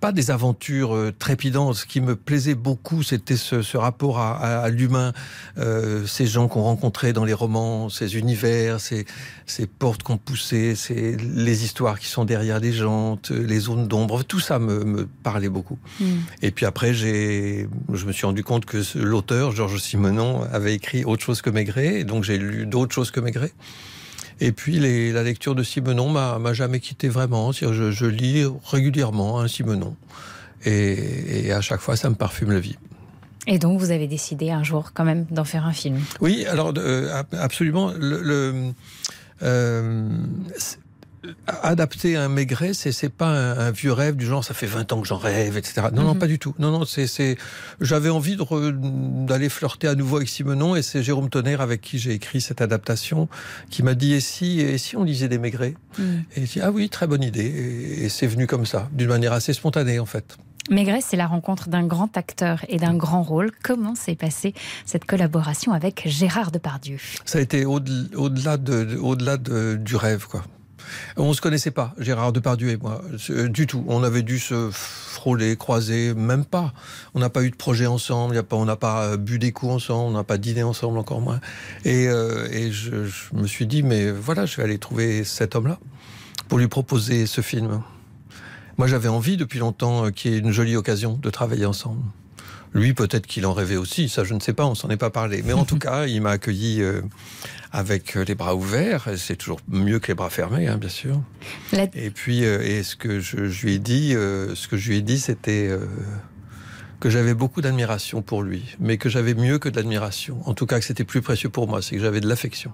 Pas 0.00 0.12
des 0.12 0.30
aventures 0.30 0.94
euh, 0.94 1.12
trépidantes. 1.16 1.76
Ce 1.76 1.86
qui 1.86 2.00
me 2.00 2.16
plaisait 2.16 2.54
beaucoup, 2.54 3.02
c'était 3.02 3.36
ce, 3.36 3.62
ce, 3.62 3.76
rapport 3.76 4.18
à, 4.18 4.36
à, 4.36 4.58
à 4.60 4.68
l'humain, 4.68 5.12
euh, 5.58 6.06
ces 6.06 6.26
gens 6.26 6.48
qu'on 6.48 6.62
rencontrait 6.62 7.12
dans 7.12 7.24
les 7.24 7.32
romans, 7.32 7.88
ces 7.88 8.16
univers, 8.16 8.80
ces, 8.80 9.04
ces 9.46 9.66
portes 9.66 10.02
qu'on 10.02 10.18
poussait, 10.18 10.74
ces, 10.74 11.16
les 11.16 11.64
histoires 11.64 11.98
qui 11.98 12.06
sont 12.06 12.24
derrière 12.24 12.60
les 12.60 12.72
jantes, 12.72 13.30
les 13.30 13.60
zones 13.60 13.88
d'ombre. 13.88 14.22
Tout 14.22 14.40
ça 14.40 14.58
me, 14.58 14.84
me, 14.84 15.06
parlait 15.22 15.48
beaucoup. 15.48 15.78
Mm. 16.00 16.04
Et 16.42 16.50
puis 16.50 16.66
après, 16.66 16.94
j'ai, 16.94 17.68
je 17.92 18.06
me 18.06 18.12
suis 18.12 18.26
rendu 18.26 18.44
compte 18.44 18.64
que 18.64 18.78
l'auteur, 18.98 19.52
Georges 19.52 19.78
Simenon, 19.78 20.42
avait 20.52 20.74
écrit 20.74 21.04
autre 21.04 21.24
chose 21.24 21.42
que 21.42 21.50
Maigret, 21.50 22.00
et 22.00 22.04
donc 22.04 22.24
j'ai 22.24 22.38
lu 22.38 22.66
d'autres 22.66 22.94
choses 22.94 23.10
que 23.10 23.20
Maigret. 23.20 23.52
Et 24.40 24.52
puis 24.52 24.78
les, 24.78 25.12
la 25.12 25.22
lecture 25.22 25.54
de 25.54 25.62
Simenon 25.62 26.10
m'a 26.10 26.52
jamais 26.52 26.80
quitté 26.80 27.08
vraiment. 27.08 27.52
Je, 27.52 27.90
je, 27.90 28.06
lis 28.06 28.44
régulièrement 28.70 29.40
hein, 29.40 29.48
Simenon. 29.48 29.96
Et, 30.64 31.46
et, 31.46 31.52
à 31.52 31.60
chaque 31.60 31.80
fois, 31.80 31.96
ça 31.96 32.10
me 32.10 32.14
parfume 32.14 32.52
la 32.52 32.60
vie. 32.60 32.76
Et 33.46 33.58
donc, 33.58 33.78
vous 33.78 33.92
avez 33.92 34.08
décidé 34.08 34.50
un 34.50 34.64
jour 34.64 34.92
quand 34.92 35.04
même 35.04 35.26
d'en 35.30 35.44
faire 35.44 35.64
un 35.64 35.72
film? 35.72 36.00
Oui, 36.20 36.44
alors 36.46 36.72
euh, 36.76 37.22
absolument. 37.32 37.92
Le, 37.92 38.20
le 38.22 38.72
euh, 39.42 40.08
adapter 41.46 42.16
un 42.16 42.28
Maigret, 42.28 42.74
c'est 42.74 42.92
c'est 42.92 43.08
pas 43.08 43.28
un, 43.28 43.58
un, 43.58 43.70
vieux 43.70 43.92
rêve 43.92 44.16
du 44.16 44.26
genre 44.26 44.44
ça 44.44 44.54
fait 44.54 44.66
20 44.66 44.92
ans 44.92 45.00
que 45.00 45.08
j'en 45.08 45.16
rêve, 45.16 45.56
etc. 45.56 45.74
Non, 45.76 45.88
mm 45.88 45.90
-hmm. 45.90 46.06
non, 46.06 46.14
pas 46.14 46.26
du 46.26 46.38
tout. 46.38 46.54
Non, 46.58 46.70
non, 46.70 46.84
c'est 46.84 47.36
j'avais 47.80 48.10
envie 48.10 48.36
d'aller 49.28 49.48
flirter 49.48 49.88
à 49.88 49.94
nouveau 49.94 50.16
avec 50.16 50.28
Simenon 50.28 50.76
et 50.76 50.82
c'est 50.82 51.02
Jérôme 51.02 51.30
Tonnerre 51.30 51.60
avec 51.60 51.80
qui 51.80 51.98
j'ai 51.98 52.12
écrit 52.12 52.40
cette 52.40 52.60
adaptation 52.60 53.28
qui 53.70 53.82
m'a 53.82 53.94
dit 53.94 54.12
et 54.14 54.20
si 54.20 54.60
et 54.60 54.78
si 54.78 54.96
on 54.96 55.04
lisait 55.04 55.28
des 55.28 55.38
Maigrets 55.38 55.74
mm. 55.98 56.02
Et 56.36 56.46
j'ai 56.46 56.60
dit 56.60 56.60
ah 56.60 56.70
oui, 56.70 56.88
très 56.88 57.06
bonne 57.06 57.22
idée 57.22 57.50
et, 57.62 58.04
et 58.04 58.08
c'est 58.08 58.26
venu 58.34 58.46
comme 58.46 58.66
ça, 58.66 58.88
d'une 58.92 59.08
manière 59.08 59.32
assez 59.32 59.52
spontanée 59.52 59.98
en 59.98 60.06
fait. 60.06 60.36
Maigret, 60.70 61.00
c'est 61.00 61.16
la 61.16 61.26
rencontre 61.26 61.68
d'un 61.68 61.86
grand 61.86 62.16
acteur 62.16 62.64
et 62.68 62.78
d'un 62.78 62.94
grand 62.94 63.22
rôle. 63.22 63.50
Comment 63.62 63.94
s'est 63.94 64.16
passée 64.16 64.52
cette 64.84 65.04
collaboration 65.04 65.72
avec 65.72 66.02
Gérard 66.06 66.50
Depardieu? 66.50 66.98
Ça 67.24 67.38
a 67.38 67.40
été 67.40 67.64
au-delà 67.64 68.08
au 68.16 68.28
de, 68.28 68.96
au 68.96 69.16
-delà 69.16 69.36
de, 69.36 69.76
du 69.76 69.96
rêve, 69.96 70.26
quoi. 70.26 70.42
On 71.16 71.28
ne 71.28 71.34
se 71.34 71.40
connaissait 71.40 71.70
pas, 71.70 71.94
Gérard 71.98 72.32
Depardieu 72.32 72.70
et 72.70 72.76
moi, 72.76 73.02
du 73.48 73.66
tout. 73.66 73.84
On 73.88 74.02
avait 74.02 74.22
dû 74.22 74.38
se 74.38 74.70
frôler, 74.72 75.56
croiser, 75.56 76.14
même 76.14 76.44
pas. 76.44 76.72
On 77.14 77.20
n'a 77.20 77.30
pas 77.30 77.42
eu 77.42 77.50
de 77.50 77.56
projet 77.56 77.86
ensemble, 77.86 78.34
y 78.34 78.38
a 78.38 78.42
pas, 78.42 78.56
on 78.56 78.64
n'a 78.64 78.76
pas 78.76 79.16
bu 79.16 79.38
des 79.38 79.52
coups 79.52 79.72
ensemble, 79.72 80.14
on 80.14 80.18
n'a 80.18 80.24
pas 80.24 80.38
dîné 80.38 80.62
ensemble, 80.62 80.98
encore 80.98 81.20
moins. 81.20 81.40
Et, 81.84 82.08
euh, 82.08 82.70
je, 82.70 82.90
me 83.32 83.46
suis 83.46 83.66
dit, 83.66 83.82
mais 83.82 84.10
voilà, 84.10 84.46
je 84.46 84.56
vais 84.56 84.62
aller 84.62 84.78
trouver 84.78 85.24
cet 85.24 85.56
homme-là 85.56 85.78
pour 86.48 86.58
lui 86.58 86.68
proposer 86.68 87.26
ce 87.26 87.40
film. 87.40 87.82
Moi, 88.78 88.86
j'avais 88.86 89.08
envie 89.08 89.36
depuis 89.36 89.58
longtemps 89.58 90.10
qu'il 90.10 90.32
y 90.32 90.34
ait 90.34 90.38
une 90.38 90.52
jolie 90.52 90.76
occasion 90.76 91.18
de 91.20 91.30
travailler 91.30 91.66
ensemble. 91.66 92.02
Lui, 92.76 92.92
peut-être 92.92 93.26
qu'il 93.26 93.46
en 93.46 93.54
rêvait 93.54 93.76
aussi, 93.76 94.08
ça 94.10 94.22
je 94.24 94.34
ne 94.34 94.40
sais 94.40 94.52
pas, 94.52 94.66
on 94.66 94.74
s'en 94.74 94.90
est 94.90 94.98
pas 94.98 95.10
parlé. 95.10 95.42
Mais 95.44 95.54
en 95.54 95.64
tout 95.64 95.78
cas, 95.80 96.06
il 96.06 96.20
m'a 96.20 96.32
accueilli 96.32 96.82
euh, 96.82 97.00
avec 97.72 98.14
les 98.14 98.34
bras 98.34 98.54
ouverts. 98.54 99.08
C'est 99.16 99.36
toujours 99.36 99.60
mieux 99.68 99.98
que 99.98 100.08
les 100.08 100.14
bras 100.14 100.30
fermés, 100.30 100.66
hein, 100.66 100.76
bien 100.76 100.88
sûr. 100.88 101.20
La... 101.72 101.84
Et 101.94 102.10
puis, 102.10 102.44
euh, 102.44 102.62
et 102.62 102.82
ce 102.82 102.96
que 102.96 103.20
je, 103.20 103.48
je, 103.48 103.66
lui 103.66 103.74
ai 103.74 103.78
dit, 103.78 104.14
euh, 104.14 104.54
ce 104.54 104.68
que 104.68 104.76
je 104.76 104.90
lui 104.90 104.98
ai 104.98 105.02
dit, 105.02 105.18
c'était 105.18 105.68
euh, 105.70 105.86
que 107.00 107.10
j'avais 107.10 107.34
beaucoup 107.34 107.62
d'admiration 107.62 108.22
pour 108.22 108.42
lui, 108.42 108.76
mais 108.78 108.98
que 108.98 109.08
j'avais 109.08 109.34
mieux 109.34 109.58
que 109.58 109.68
de 109.68 109.76
l'admiration. 109.76 110.38
En 110.46 110.54
tout 110.54 110.66
cas, 110.66 110.78
que 110.78 110.84
c'était 110.84 111.04
plus 111.04 111.22
précieux 111.22 111.48
pour 111.48 111.68
moi, 111.68 111.82
c'est 111.82 111.96
que 111.96 112.02
j'avais 112.02 112.20
de 112.20 112.28
l'affection. 112.28 112.72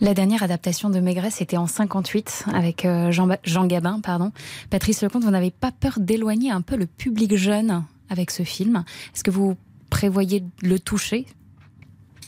La 0.00 0.14
dernière 0.14 0.42
adaptation 0.42 0.90
de 0.90 0.98
Maigret, 0.98 1.30
c'était 1.30 1.56
en 1.56 1.68
58 1.68 2.46
avec 2.52 2.86
Jean, 3.10 3.28
Jean 3.44 3.66
Gabin, 3.66 4.00
pardon. 4.00 4.32
Patrice 4.68 5.00
Lecomte, 5.00 5.22
vous 5.22 5.30
n'avez 5.30 5.52
pas 5.52 5.70
peur 5.70 6.00
d'éloigner 6.00 6.50
un 6.50 6.60
peu 6.60 6.76
le 6.76 6.86
public 6.86 7.36
jeune? 7.36 7.84
Avec 8.12 8.30
ce 8.30 8.42
film 8.44 8.84
Est-ce 9.14 9.24
que 9.24 9.30
vous 9.30 9.56
prévoyez 9.90 10.44
le 10.62 10.78
toucher? 10.78 11.26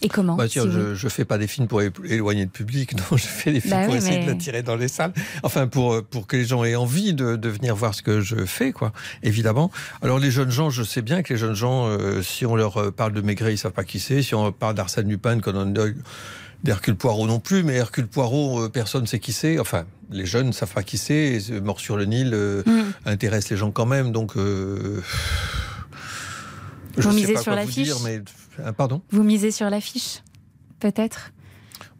Et 0.03 0.09
comment 0.09 0.35
bah, 0.35 0.49
tiens, 0.49 0.65
si 0.65 0.71
je, 0.71 0.81
vous... 0.81 0.95
je 0.95 1.09
fais 1.09 1.25
pas 1.25 1.39
des 1.39 1.47
films 1.47 1.67
pour 1.67 1.81
éloigner 1.81 2.43
le 2.43 2.51
public, 2.51 2.95
non, 2.95 3.17
je 3.17 3.27
fais 3.27 3.53
des 3.53 3.61
films 3.61 3.75
bah 3.75 3.85
pour 3.85 3.93
oui, 3.93 3.99
essayer 3.99 4.19
mais... 4.19 4.27
de 4.27 4.31
l'attirer 4.33 4.63
dans 4.63 4.77
les 4.77 4.89
salles. 4.89 5.13
Enfin, 5.43 5.67
pour 5.67 6.03
pour 6.05 6.27
que 6.27 6.37
les 6.37 6.45
gens 6.45 6.65
aient 6.65 6.75
envie 6.75 7.15
de, 7.15 7.37
de 7.37 7.49
venir 7.49 7.75
voir 7.75 7.95
ce 7.95 8.03
que 8.03 8.21
je 8.21 8.45
fais, 8.45 8.73
quoi. 8.73 8.93
Évidemment. 9.23 9.71
Alors 10.03 10.19
les 10.19 10.31
jeunes 10.31 10.51
gens, 10.51 10.69
je 10.69 10.83
sais 10.83 11.01
bien 11.01 11.23
que 11.23 11.33
les 11.33 11.39
jeunes 11.39 11.55
gens, 11.55 11.87
euh, 11.87 12.23
si 12.23 12.45
on 12.45 12.57
leur 12.57 12.93
parle 12.93 13.13
de 13.13 13.21
Maigret, 13.21 13.55
ils 13.55 13.59
savent 13.59 13.73
pas 13.73 13.85
qui 13.85 14.01
c'est. 14.01 14.21
Si 14.23 14.35
on 14.35 14.53
parle 14.53 14.75
d'Arsène 14.75 15.09
Lupin, 15.09 15.39
Conan 15.41 15.67
Doyle, 15.67 15.97
d'Hercule 16.65 16.97
Poirot 16.97 17.27
non 17.27 17.41
plus, 17.41 17.63
mais 17.63 17.75
Hercule 17.75 18.09
Poirot, 18.09 18.65
euh, 18.65 18.69
personne 18.69 19.03
ne 19.03 19.07
sait 19.07 19.21
qui 19.21 19.33
c'est. 19.33 19.59
Enfin, 19.59 19.85
les 20.11 20.27
jeunes 20.27 20.49
ne 20.49 20.53
savent 20.53 20.73
pas 20.73 20.83
qui 20.83 20.99
c'est. 20.99 21.39
Mort 21.63 21.79
sur 21.79 21.97
le 21.97 22.07
Nil 22.07 22.31
euh, 22.33 22.63
mm. 22.67 22.93
intéresse 23.07 23.51
les 23.51 23.57
gens 23.57 23.71
quand 23.71 23.87
même, 23.87 24.11
donc. 24.11 24.37
Euh, 24.37 25.01
vous 26.97 27.13
misez 27.13 27.37
sur 27.37 27.55
l'affiche 27.55 27.91
mais... 28.05 28.23
Pardon? 28.77 29.03
Vous 29.11 29.23
misez 29.23 29.51
sur 29.51 29.69
l'affiche, 29.71 30.23
peut-être? 30.81 31.33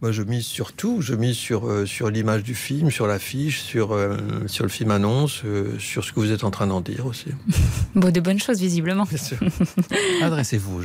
Moi, 0.03 0.13
je 0.13 0.23
mise 0.23 0.45
sur 0.45 0.75
tout. 0.75 1.01
Je 1.01 1.15
mise 1.15 1.35
sur, 1.37 1.67
euh, 1.67 1.87
sur 1.87 2.11
l'image 2.11 2.43
du 2.43 2.55
film, 2.55 2.91
sur 2.91 3.07
l'affiche, 3.07 3.63
sur, 3.63 3.95
euh, 3.95 4.19
sur 4.47 4.65
le 4.65 4.69
film 4.69 4.91
annonce, 4.91 5.43
euh, 5.47 5.79
sur 5.79 6.05
ce 6.05 6.13
que 6.13 6.21
vous 6.21 6.31
êtes 6.31 6.45
en 6.45 6.51
train 6.51 6.67
d'en 6.67 6.83
dire 6.83 7.07
aussi. 7.07 7.29
bon, 7.95 8.13
de 8.13 8.21
bonnes 8.21 8.39
choses, 8.39 8.61
visiblement. 8.61 9.05
Bien 9.05 9.17
sûr. 9.17 9.39
Adressez-vous. 10.23 10.83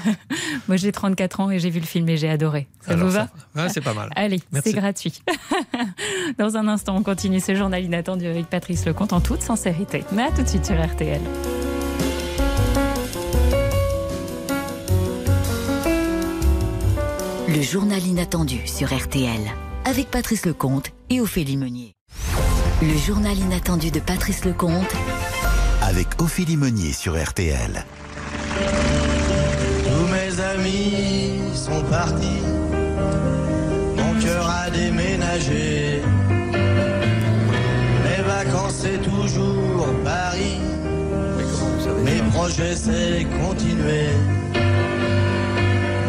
Moi, 0.68 0.76
j'ai 0.76 0.92
34 0.92 1.40
ans 1.40 1.50
et 1.50 1.58
j'ai 1.58 1.70
vu 1.70 1.80
le 1.80 1.86
film 1.86 2.06
et 2.10 2.18
j'ai 2.18 2.28
adoré. 2.28 2.68
Ça 2.82 2.92
Alors, 2.92 3.06
vous 3.06 3.12
va? 3.12 3.28
ouais, 3.56 3.68
C'est 3.70 3.80
pas 3.80 3.94
mal. 3.94 4.10
Allez, 4.16 4.42
c'est 4.62 4.74
gratuit. 4.74 5.22
Dans 6.38 6.56
un 6.56 6.68
instant, 6.68 6.96
on 6.96 7.02
continue 7.02 7.40
ce 7.40 7.54
journal 7.54 7.82
inattendu 7.82 8.26
avec 8.26 8.50
Patrice 8.50 8.84
Lecomte 8.84 9.14
en 9.14 9.20
toute 9.22 9.40
sincérité. 9.40 10.04
Mais 10.12 10.24
à 10.24 10.30
tout 10.30 10.42
de 10.42 10.48
suite 10.48 10.66
sur 10.66 10.74
RTL. 10.74 11.22
Le 17.54 17.60
journal 17.60 18.02
inattendu 18.06 18.66
sur 18.66 18.96
RTL 18.96 19.40
avec 19.84 20.10
Patrice 20.10 20.46
Lecomte 20.46 20.90
et 21.10 21.20
Ophélie 21.20 21.58
Meunier. 21.58 21.94
Le 22.80 22.96
journal 22.96 23.36
inattendu 23.36 23.90
de 23.90 24.00
Patrice 24.00 24.46
Lecomte 24.46 24.90
avec 25.82 26.08
Ophélie 26.18 26.56
Meunier 26.56 26.94
sur 26.94 27.22
RTL. 27.22 27.84
Tous 29.84 30.06
mes 30.06 30.40
amis 30.40 31.54
sont 31.54 31.82
partis, 31.90 32.42
mon 33.96 34.18
cœur 34.18 34.48
a 34.48 34.70
déménagé. 34.70 36.00
Mes 38.04 38.22
vacances 38.22 38.76
c'est 38.80 39.02
toujours 39.02 39.86
Paris, 40.04 40.58
mes 42.02 42.30
projets 42.30 42.76
c'est 42.76 43.26
continuer. 43.44 44.08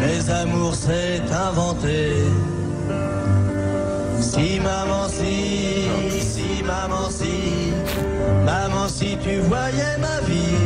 Mes 0.04 0.30
amours 0.30 0.74
c'est 0.74 1.20
inventer. 1.32 2.12
Si 4.20 4.60
maman 4.60 5.08
si, 5.08 5.88
si 6.20 6.62
maman 6.62 7.08
si, 7.10 7.72
maman 8.44 8.88
si 8.88 9.16
tu 9.22 9.38
voyais 9.48 9.96
ma 10.00 10.20
vie. 10.28 10.56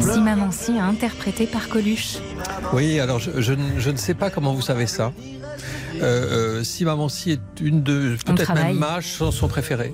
Si 0.00 0.20
Maman 0.20 0.50
Si, 0.50 0.78
interprété 0.78 1.46
par 1.46 1.68
Coluche. 1.68 2.16
Oui, 2.72 2.98
alors 3.00 3.18
je, 3.18 3.30
je 3.40 3.52
ne- 3.52 3.78
je 3.78 3.90
ne 3.90 3.96
sais 3.96 4.14
pas 4.14 4.30
comment 4.30 4.52
vous 4.54 4.62
savez 4.62 4.86
ça. 4.86 5.12
Euh, 6.00 6.58
euh, 6.60 6.64
si 6.64 6.84
Maman 6.84 7.08
Si 7.08 7.32
est 7.32 7.40
une 7.60 7.82
de 7.82 8.16
peut-être 8.24 8.54
même 8.54 8.76
ma 8.78 9.00
chanson 9.00 9.48
préférée. 9.48 9.92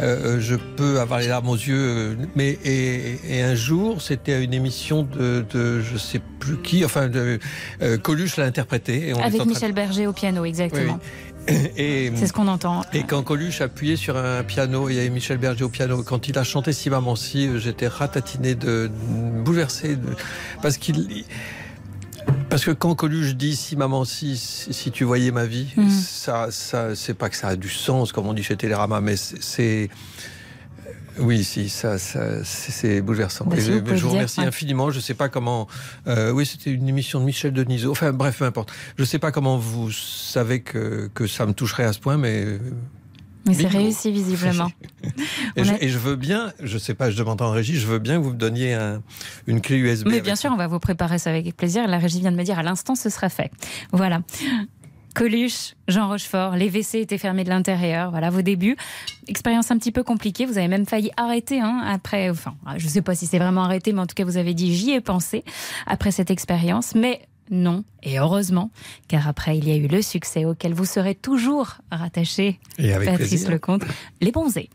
Euh, 0.00 0.36
euh, 0.36 0.40
je 0.40 0.54
peux 0.54 1.00
avoir 1.00 1.20
les 1.20 1.28
larmes 1.28 1.48
aux 1.48 1.54
yeux, 1.56 1.74
euh, 1.76 2.14
mais 2.36 2.58
et, 2.64 3.18
et 3.28 3.42
un 3.42 3.54
jour 3.54 4.00
c'était 4.02 4.34
à 4.34 4.38
une 4.40 4.54
émission 4.54 5.02
de, 5.02 5.44
de 5.52 5.80
je 5.80 5.96
sais 5.98 6.20
plus 6.38 6.56
qui, 6.58 6.84
enfin 6.84 7.08
de, 7.08 7.38
euh, 7.82 7.98
Coluche 7.98 8.36
l'a 8.36 8.44
interprété. 8.44 9.08
Et 9.08 9.14
on 9.14 9.20
Avec 9.20 9.44
Michel 9.46 9.72
Berger 9.72 10.06
au 10.06 10.12
piano, 10.12 10.44
exactement. 10.44 10.98
Oui, 11.48 12.12
C'est 12.16 12.26
ce 12.26 12.32
qu'on 12.32 12.46
entend. 12.48 12.82
et 12.92 13.02
quand 13.02 13.22
Coluche 13.22 13.60
appuyait 13.62 13.96
sur 13.96 14.16
un 14.16 14.44
piano, 14.44 14.88
il 14.88 14.94
y 14.96 14.98
avait 15.00 15.08
Michel 15.08 15.38
Berger 15.38 15.64
au 15.64 15.68
piano. 15.70 16.02
Quand 16.02 16.28
il 16.28 16.38
a 16.38 16.44
chanté 16.44 16.72
Si 16.72 16.90
Maman 16.90 17.16
Si, 17.16 17.48
j'étais 17.58 17.88
ratatiné 17.88 18.54
de 18.54 18.90
bouleversé 19.44 19.96
de- 19.96 20.14
parce 20.62 20.76
qu'il 20.76 21.24
parce 22.50 22.64
que 22.64 22.70
quand 22.72 22.94
Coluche 22.94 23.34
dit 23.36 23.56
si 23.56 23.76
maman 23.76 24.04
si 24.04 24.36
si 24.36 24.90
tu 24.90 25.04
voyais 25.04 25.30
ma 25.30 25.46
vie, 25.46 25.68
Mhm. 25.76 25.88
ça 25.90 26.48
ça 26.50 26.94
c'est 26.94 27.14
pas 27.14 27.30
que 27.30 27.36
ça 27.36 27.48
a 27.48 27.56
du 27.56 27.68
sens 27.70 28.12
comme 28.12 28.26
on 28.26 28.34
dit 28.34 28.42
chez 28.42 28.56
Télérama, 28.56 29.00
mais 29.00 29.16
c'est- 29.16 29.88
oui, 31.18 31.44
si, 31.44 31.68
ça, 31.68 31.98
ça 31.98 32.42
c'est 32.44 33.02
bouleversant. 33.02 33.44
Bah, 33.44 33.56
si 33.56 33.62
je, 33.66 33.72
vous 33.72 33.82
pouvez 33.82 33.96
je 33.96 34.02
vous 34.02 34.06
le 34.08 34.12
dire, 34.12 34.18
remercie 34.20 34.40
infiniment. 34.40 34.90
Je 34.90 35.00
sais 35.00 35.12
pas 35.12 35.28
comment. 35.28 35.66
euh, 36.06 36.30
oui, 36.30 36.46
c'était 36.46 36.70
une 36.70 36.88
émission 36.88 37.20
de 37.20 37.24
Michel 37.26 37.52
Denisot. 37.52 37.90
Enfin, 37.90 38.12
bref, 38.12 38.38
peu 38.38 38.44
importe. 38.46 38.72
Je 38.96 39.04
sais 39.04 39.18
pas 39.18 39.30
comment 39.30 39.58
vous 39.58 39.90
savez 39.90 40.60
que, 40.62 41.10
que 41.12 41.26
ça 41.26 41.44
me 41.46 41.52
toucherait 41.52 41.84
à 41.84 41.92
ce 41.92 41.98
point, 41.98 42.16
mais. 42.16 42.46
Mais 43.46 43.54
c'est 43.54 43.66
réussi 43.68 44.12
visiblement. 44.12 44.70
Et 45.56 45.64
je, 45.64 45.72
a- 45.72 45.82
et 45.82 45.88
je 45.88 45.98
veux 45.98 46.16
bien, 46.16 46.52
je 46.62 46.76
sais 46.78 46.94
pas, 46.94 47.10
je 47.10 47.16
demande 47.16 47.40
en 47.42 47.50
régie, 47.50 47.76
je 47.76 47.86
veux 47.86 47.98
bien 47.98 48.18
que 48.18 48.22
vous 48.24 48.30
me 48.30 48.36
donniez 48.36 48.74
un- 48.74 49.02
une 49.46 49.60
clé 49.60 49.76
USB. 49.78 50.06
Mais 50.08 50.20
bien 50.20 50.36
sûr, 50.36 50.50
on 50.52 50.56
va 50.56 50.66
vous 50.66 50.78
préparer 50.78 51.18
ça 51.18 51.30
avec 51.30 51.56
plaisir. 51.56 51.86
La 51.88 51.98
régie 51.98 52.20
vient 52.20 52.32
de 52.32 52.36
me 52.36 52.44
dire 52.44 52.58
à 52.58 52.62
l'instant, 52.62 52.94
ce 52.94 53.08
sera 53.08 53.28
fait. 53.30 53.50
Voilà. 53.92 54.20
Coluche, 55.14 55.74
Jean 55.88 56.06
Rochefort, 56.08 56.54
les 56.54 56.68
WC 56.70 57.00
étaient 57.00 57.18
fermés 57.18 57.42
de 57.42 57.48
l'intérieur. 57.48 58.10
Voilà 58.12 58.30
vos 58.30 58.42
débuts. 58.42 58.76
Expérience 59.26 59.70
un 59.72 59.76
petit 59.78 59.90
peu 59.90 60.04
compliquée. 60.04 60.46
Vous 60.46 60.56
avez 60.56 60.68
même 60.68 60.86
failli 60.86 61.10
arrêter 61.16 61.60
hein, 61.60 61.82
après. 61.84 62.30
Enfin, 62.30 62.54
je 62.76 62.84
ne 62.84 62.90
sais 62.90 63.02
pas 63.02 63.16
si 63.16 63.26
c'est 63.26 63.38
vraiment 63.40 63.64
arrêté, 63.64 63.92
mais 63.92 64.00
en 64.00 64.06
tout 64.06 64.14
cas, 64.14 64.24
vous 64.24 64.36
avez 64.36 64.54
dit 64.54 64.72
j'y 64.76 64.92
ai 64.92 65.00
pensé 65.00 65.42
après 65.86 66.12
cette 66.12 66.30
expérience. 66.30 66.94
Mais 66.94 67.22
non, 67.50 67.84
et 68.02 68.18
heureusement, 68.18 68.70
car 69.08 69.28
après, 69.28 69.58
il 69.58 69.68
y 69.68 69.72
a 69.72 69.76
eu 69.76 69.88
le 69.88 70.02
succès 70.02 70.44
auquel 70.44 70.72
vous 70.72 70.84
serez 70.84 71.14
toujours 71.14 71.78
rattaché. 71.90 72.60
Et 72.78 72.92
avec 72.92 73.08
Patrice 73.08 73.28
plaisir. 73.28 73.50
Lecomte, 73.50 73.82
les 74.20 74.30
bronzés. 74.30 74.70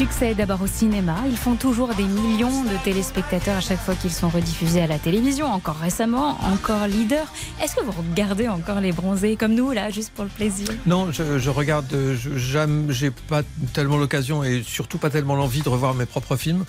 Succès 0.00 0.34
d'abord 0.34 0.62
au 0.62 0.66
cinéma. 0.66 1.14
Ils 1.28 1.36
font 1.36 1.56
toujours 1.56 1.94
des 1.94 2.04
millions 2.04 2.64
de 2.64 2.84
téléspectateurs 2.84 3.58
à 3.58 3.60
chaque 3.60 3.80
fois 3.80 3.94
qu'ils 3.94 4.10
sont 4.10 4.30
rediffusés 4.30 4.80
à 4.80 4.86
la 4.86 4.98
télévision. 4.98 5.44
Encore 5.44 5.76
récemment, 5.76 6.38
encore 6.42 6.86
leader. 6.86 7.30
Est-ce 7.62 7.76
que 7.76 7.82
vous 7.82 7.92
regardez 7.92 8.48
encore 8.48 8.80
les 8.80 8.92
bronzés 8.92 9.36
comme 9.36 9.52
nous, 9.52 9.72
là, 9.72 9.90
juste 9.90 10.12
pour 10.14 10.24
le 10.24 10.30
plaisir? 10.30 10.68
Non, 10.86 11.12
je, 11.12 11.38
je 11.38 11.50
regarde, 11.50 11.94
j'ai 12.88 13.10
pas 13.10 13.42
tellement 13.74 13.98
l'occasion 13.98 14.42
et 14.42 14.62
surtout 14.62 14.96
pas 14.96 15.10
tellement 15.10 15.36
l'envie 15.36 15.60
de 15.60 15.68
revoir 15.68 15.92
mes 15.92 16.06
propres 16.06 16.36
films. 16.36 16.64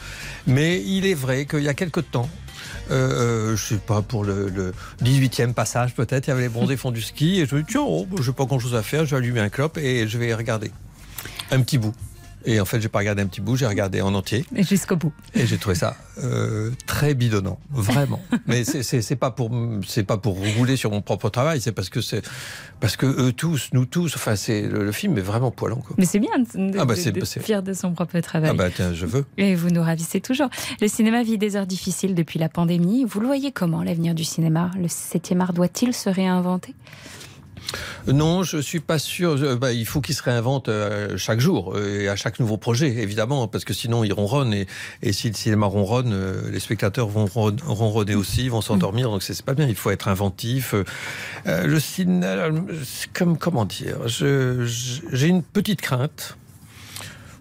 Mais 0.45 0.83
il 0.83 1.05
est 1.05 1.13
vrai 1.13 1.45
qu'il 1.45 1.63
y 1.63 1.69
a 1.69 1.73
quelque 1.73 2.01
temps, 2.01 2.27
euh, 2.89 3.53
euh, 3.53 3.55
je 3.55 3.63
sais 3.63 3.77
pas, 3.77 4.01
pour 4.01 4.25
le, 4.25 4.49
le 4.49 4.73
18e 5.05 5.53
passage 5.53 5.95
peut-être, 5.95 6.27
il 6.27 6.31
y 6.31 6.33
avait 6.33 6.41
les 6.41 6.49
bronzés 6.49 6.75
font 6.75 6.91
du 6.91 7.01
ski 7.01 7.39
et 7.39 7.45
je 7.45 7.55
me 7.55 7.61
dis, 7.61 7.67
tiens, 7.71 7.85
oh, 7.87 8.05
j'ai 8.21 8.33
pas 8.33 8.43
grand 8.43 8.59
chose 8.59 8.75
à 8.75 8.83
faire, 8.83 9.05
je 9.05 9.11
vais 9.11 9.21
allumer 9.21 9.39
un 9.39 9.47
clope 9.47 9.77
et 9.77 10.05
je 10.05 10.17
vais 10.17 10.33
regarder 10.33 10.69
un 11.49 11.61
petit 11.61 11.77
bout. 11.77 11.93
Et 12.45 12.59
en 12.59 12.65
fait, 12.65 12.81
j'ai 12.81 12.89
pas 12.89 12.99
regardé 12.99 13.21
un 13.21 13.27
petit 13.27 13.41
bout, 13.41 13.55
j'ai 13.55 13.67
regardé 13.67 14.01
en 14.01 14.13
entier. 14.15 14.45
Et 14.55 14.63
Jusqu'au 14.63 14.95
bout. 14.95 15.13
Et 15.35 15.45
j'ai 15.45 15.57
trouvé 15.57 15.75
ça 15.75 15.95
euh, 16.23 16.71
très 16.87 17.13
bidonnant, 17.13 17.59
vraiment. 17.71 18.19
Mais 18.47 18.63
c'est- 18.63 19.15
pas 19.15 19.31
pour 19.31 19.51
c'est 19.87 20.03
pas 20.03 20.17
pour 20.17 20.37
rouler 20.57 20.75
sur 20.77 20.89
mon 20.91 21.01
propre 21.01 21.29
travail, 21.29 21.61
c'est 21.61 21.71
parce 21.71 21.89
que 21.89 22.01
c'est 22.01 22.21
parce 22.79 22.95
que 22.95 23.05
eux 23.05 23.31
tous, 23.33 23.69
nous 23.73 23.85
tous, 23.85 24.15
enfin 24.15 24.35
c'est 24.35 24.63
le, 24.63 24.83
le 24.85 24.91
film 24.91 25.17
est 25.17 25.21
vraiment 25.21 25.51
poilant 25.51 25.77
quoi. 25.77 25.95
Mais 25.99 26.05
c'est 26.05 26.19
bien 26.19 26.31
de- 26.39 26.77
Ah 26.79 26.85
bah, 26.85 26.95
de- 26.95 27.23
c'est- 27.25 27.39
fier 27.41 27.61
de 27.63 27.73
son 27.73 27.93
propre 27.93 28.19
travail. 28.19 28.49
Ah 28.51 28.53
bah 28.53 28.69
tiens, 28.75 28.93
je 28.93 29.05
veux. 29.05 29.25
Et 29.37 29.55
vous 29.55 29.69
nous 29.69 29.81
ravissez 29.83 30.21
toujours. 30.21 30.49
Le 30.81 30.87
cinéma 30.87 31.23
vit 31.23 31.37
des 31.37 31.55
heures 31.55 31.67
difficiles 31.67 32.15
depuis 32.15 32.39
la 32.39 32.49
pandémie. 32.49 33.05
Vous 33.05 33.19
le 33.19 33.27
voyez 33.27 33.51
comment, 33.51 33.83
l'avenir 33.83 34.13
du 34.15 34.23
cinéma? 34.23 34.71
Le 34.77 34.87
7e 34.87 35.39
art 35.41 35.53
doit-il 35.53 35.93
se 35.93 36.09
réinventer? 36.09 36.73
Non, 38.07 38.43
je 38.43 38.57
suis 38.57 38.79
pas 38.79 38.99
sûr. 38.99 39.57
Bah, 39.57 39.71
il 39.73 39.85
faut 39.85 40.01
qu'ils 40.01 40.15
se 40.15 40.23
réinventent 40.23 40.69
euh, 40.69 41.17
chaque 41.17 41.39
jour 41.39 41.73
euh, 41.75 42.01
et 42.01 42.09
à 42.09 42.15
chaque 42.15 42.39
nouveau 42.39 42.57
projet, 42.57 42.87
évidemment, 42.89 43.47
parce 43.47 43.63
que 43.65 43.73
sinon 43.73 44.03
ils 44.03 44.13
ronronnent 44.13 44.53
et, 44.53 45.13
si 45.13 45.29
le 45.29 45.35
cinéma 45.35 45.65
ronronne, 45.67 46.11
euh, 46.13 46.49
les 46.51 46.59
spectateurs 46.59 47.07
vont 47.07 47.25
ron- 47.25 47.55
ronronner 47.65 48.15
aussi, 48.15 48.49
vont 48.49 48.61
s'endormir. 48.61 49.09
Donc 49.09 49.23
c'est 49.23 49.41
pas 49.43 49.53
bien. 49.53 49.67
Il 49.67 49.75
faut 49.75 49.91
être 49.91 50.07
inventif. 50.07 50.73
Le 51.45 51.79
cinéma, 51.79 52.49
comme 53.13 53.37
comment 53.37 53.65
dire, 53.65 53.97
j'ai 54.07 55.27
une 55.27 55.43
petite 55.43 55.81
crainte. 55.81 56.37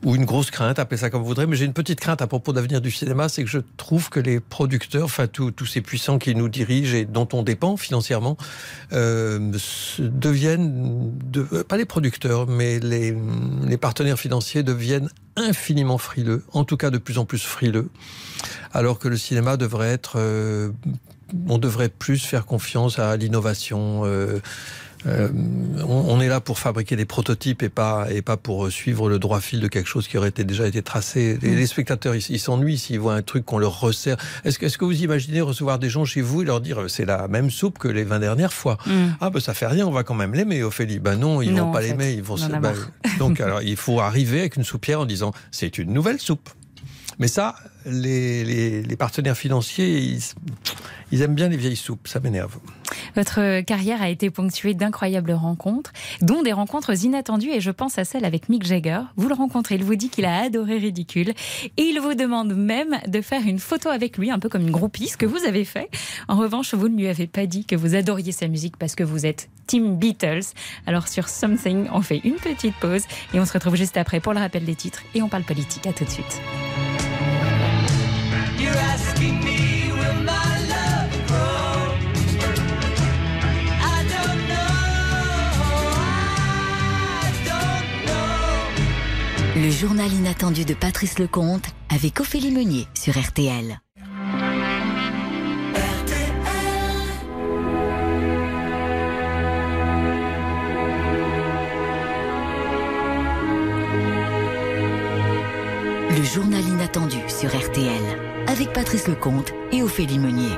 Ou 0.02 0.14
une 0.16 0.24
grosse 0.24 0.50
crainte, 0.50 0.78
appelez 0.78 0.96
ça 0.96 1.10
comme 1.10 1.20
vous 1.20 1.28
voudrez, 1.28 1.46
mais 1.46 1.56
j'ai 1.56 1.66
une 1.66 1.74
petite 1.74 2.00
crainte 2.00 2.22
à 2.22 2.26
propos 2.26 2.52
de 2.52 2.56
l'avenir 2.56 2.80
du 2.80 2.90
cinéma, 2.90 3.28
c'est 3.28 3.44
que 3.44 3.50
je 3.50 3.58
trouve 3.76 4.08
que 4.08 4.18
les 4.18 4.40
producteurs, 4.40 5.04
enfin 5.04 5.26
tous 5.26 5.66
ces 5.66 5.82
puissants 5.82 6.18
qui 6.18 6.34
nous 6.34 6.48
dirigent 6.48 6.96
et 6.96 7.04
dont 7.04 7.28
on 7.34 7.42
dépend 7.42 7.76
financièrement, 7.76 8.38
euh, 8.94 9.52
deviennent, 9.98 11.12
de- 11.30 11.46
euh, 11.52 11.64
pas 11.64 11.76
les 11.76 11.84
producteurs, 11.84 12.46
mais 12.46 12.78
les, 12.80 13.14
les 13.66 13.76
partenaires 13.76 14.18
financiers 14.18 14.62
deviennent 14.62 15.10
infiniment 15.36 15.98
frileux, 15.98 16.44
en 16.54 16.64
tout 16.64 16.78
cas 16.78 16.88
de 16.90 16.98
plus 16.98 17.18
en 17.18 17.26
plus 17.26 17.42
frileux, 17.42 17.90
alors 18.72 18.98
que 18.98 19.08
le 19.08 19.18
cinéma 19.18 19.58
devrait 19.58 19.90
être, 19.90 20.14
euh, 20.16 20.70
on 21.48 21.58
devrait 21.58 21.90
plus 21.90 22.18
faire 22.24 22.46
confiance 22.46 22.98
à 22.98 23.16
l'innovation. 23.18 24.02
euh, 24.06 24.40
euh, 25.06 25.28
on, 25.86 26.04
on 26.08 26.20
est 26.20 26.28
là 26.28 26.40
pour 26.40 26.58
fabriquer 26.58 26.94
des 26.96 27.04
prototypes 27.04 27.62
et 27.62 27.68
pas 27.68 28.06
et 28.10 28.22
pas 28.22 28.36
pour 28.36 28.66
euh, 28.66 28.70
suivre 28.70 29.08
le 29.08 29.18
droit 29.18 29.40
fil 29.40 29.60
de 29.60 29.68
quelque 29.68 29.88
chose 29.88 30.06
qui 30.08 30.18
aurait 30.18 30.28
été 30.28 30.44
déjà 30.44 30.66
été 30.66 30.82
tracé. 30.82 31.38
Les, 31.40 31.54
les 31.54 31.66
spectateurs, 31.66 32.14
ils 32.14 32.38
s'ennuient 32.38 32.78
s'ils 32.78 33.00
voient 33.00 33.14
un 33.14 33.22
truc 33.22 33.44
qu'on 33.44 33.58
leur 33.58 33.80
resserre. 33.80 34.16
Est-ce 34.44 34.58
que, 34.58 34.84
vous 34.84 35.02
imaginez 35.02 35.40
recevoir 35.40 35.78
des 35.78 35.88
gens 35.88 36.04
chez 36.04 36.20
vous 36.20 36.42
et 36.42 36.44
leur 36.44 36.60
dire 36.60 36.82
euh, 36.82 36.88
c'est 36.88 37.04
la 37.06 37.28
même 37.28 37.50
soupe 37.50 37.78
que 37.78 37.88
les 37.88 38.04
20 38.04 38.18
dernières 38.18 38.52
fois? 38.52 38.76
Mm. 38.86 38.92
Ah 39.20 39.30
ben 39.30 39.40
ça 39.40 39.54
fait 39.54 39.66
rien, 39.66 39.86
on 39.86 39.90
va 39.90 40.02
quand 40.02 40.14
même 40.14 40.34
l'aimer, 40.34 40.62
Ophélie. 40.62 40.98
Ben 40.98 41.16
non, 41.16 41.40
ils 41.40 41.54
Non, 41.54 41.66
vont 41.66 41.72
pas 41.72 41.80
l'aimer, 41.80 42.12
ils 42.12 42.22
vont 42.22 42.36
se. 42.36 42.48
ben, 42.48 42.60
marre. 42.60 42.90
donc 43.18 43.40
alors 43.40 43.62
il 43.62 43.76
faut 43.76 44.00
arriver 44.00 44.40
avec 44.40 44.56
une 44.56 44.64
soupière 44.64 45.00
en 45.00 45.06
disant 45.06 45.32
c'est 45.50 45.78
une 45.78 45.92
nouvelle 45.92 46.20
soupe. 46.20 46.50
Mais 47.18 47.28
ça, 47.28 47.54
les, 47.84 48.44
les, 48.44 48.82
les 48.82 48.96
partenaires 48.96 49.36
financiers, 49.36 49.98
ils, 50.00 50.20
ils 51.12 51.20
aiment 51.20 51.34
bien 51.34 51.48
les 51.48 51.58
vieilles 51.58 51.76
soupes, 51.76 52.08
ça 52.08 52.18
m'énerve. 52.18 52.56
Votre 53.16 53.60
carrière 53.62 54.02
a 54.02 54.08
été 54.08 54.30
ponctuée 54.30 54.74
d'incroyables 54.74 55.32
rencontres, 55.32 55.92
dont 56.22 56.42
des 56.42 56.52
rencontres 56.52 57.04
inattendues, 57.04 57.50
et 57.50 57.60
je 57.60 57.70
pense 57.70 57.98
à 57.98 58.04
celle 58.04 58.24
avec 58.24 58.48
Mick 58.48 58.64
Jagger. 58.64 59.00
Vous 59.16 59.28
le 59.28 59.34
rencontrez, 59.34 59.76
il 59.76 59.84
vous 59.84 59.96
dit 59.96 60.08
qu'il 60.08 60.24
a 60.24 60.42
adoré 60.42 60.78
Ridicule, 60.78 61.30
et 61.76 61.82
il 61.82 62.00
vous 62.00 62.14
demande 62.14 62.54
même 62.54 62.98
de 63.06 63.20
faire 63.20 63.42
une 63.46 63.58
photo 63.58 63.88
avec 63.88 64.18
lui, 64.18 64.30
un 64.30 64.38
peu 64.38 64.48
comme 64.48 64.62
une 64.62 64.70
groupie, 64.70 65.08
ce 65.08 65.16
que 65.16 65.26
vous 65.26 65.44
avez 65.44 65.64
fait. 65.64 65.88
En 66.28 66.36
revanche, 66.36 66.74
vous 66.74 66.88
ne 66.88 66.96
lui 66.96 67.08
avez 67.08 67.26
pas 67.26 67.46
dit 67.46 67.64
que 67.64 67.76
vous 67.76 67.94
adoriez 67.94 68.32
sa 68.32 68.48
musique 68.48 68.76
parce 68.76 68.94
que 68.94 69.04
vous 69.04 69.26
êtes 69.26 69.48
Team 69.66 69.96
Beatles. 69.96 70.52
Alors 70.86 71.08
sur 71.08 71.28
Something, 71.28 71.88
on 71.92 72.02
fait 72.02 72.20
une 72.24 72.34
petite 72.34 72.74
pause, 72.76 73.04
et 73.34 73.40
on 73.40 73.44
se 73.44 73.52
retrouve 73.52 73.76
juste 73.76 73.96
après 73.96 74.20
pour 74.20 74.32
le 74.32 74.40
rappel 74.40 74.64
des 74.64 74.74
titres, 74.74 75.02
et 75.14 75.22
on 75.22 75.28
parle 75.28 75.44
politique. 75.44 75.86
À 75.86 75.92
tout 75.92 76.04
de 76.04 76.10
suite. 76.10 76.40
Le 89.62 89.68
journal 89.68 90.10
inattendu 90.10 90.64
de 90.64 90.72
Patrice 90.72 91.18
Lecomte 91.18 91.66
avec 91.94 92.18
Ophélie 92.18 92.50
Meunier 92.50 92.86
sur 92.94 93.20
RTL. 93.20 93.78
Le 106.08 106.24
journal 106.24 106.62
inattendu 106.66 107.18
sur 107.28 107.50
RTL 107.50 107.90
avec 108.46 108.72
Patrice 108.72 109.08
Lecomte 109.08 109.52
et 109.72 109.82
Ophélie 109.82 110.18
Meunier. 110.18 110.56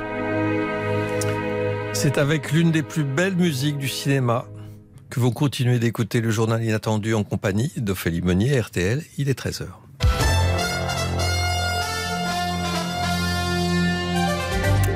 C'est 1.91 2.17
avec 2.17 2.53
l'une 2.53 2.71
des 2.71 2.83
plus 2.83 3.03
belles 3.03 3.35
musiques 3.35 3.77
du 3.77 3.89
cinéma 3.89 4.45
que 5.13 5.19
vous 5.19 5.29
continuez 5.29 5.77
d'écouter 5.77 6.21
le 6.21 6.31
journal 6.31 6.63
inattendu 6.63 7.13
en 7.13 7.23
compagnie 7.23 7.71
d'Ophélie 7.77 8.23
Meunier, 8.23 8.59
RTL. 8.59 9.03
Il 9.19 9.29
est 9.29 9.37
13h. 9.37 9.82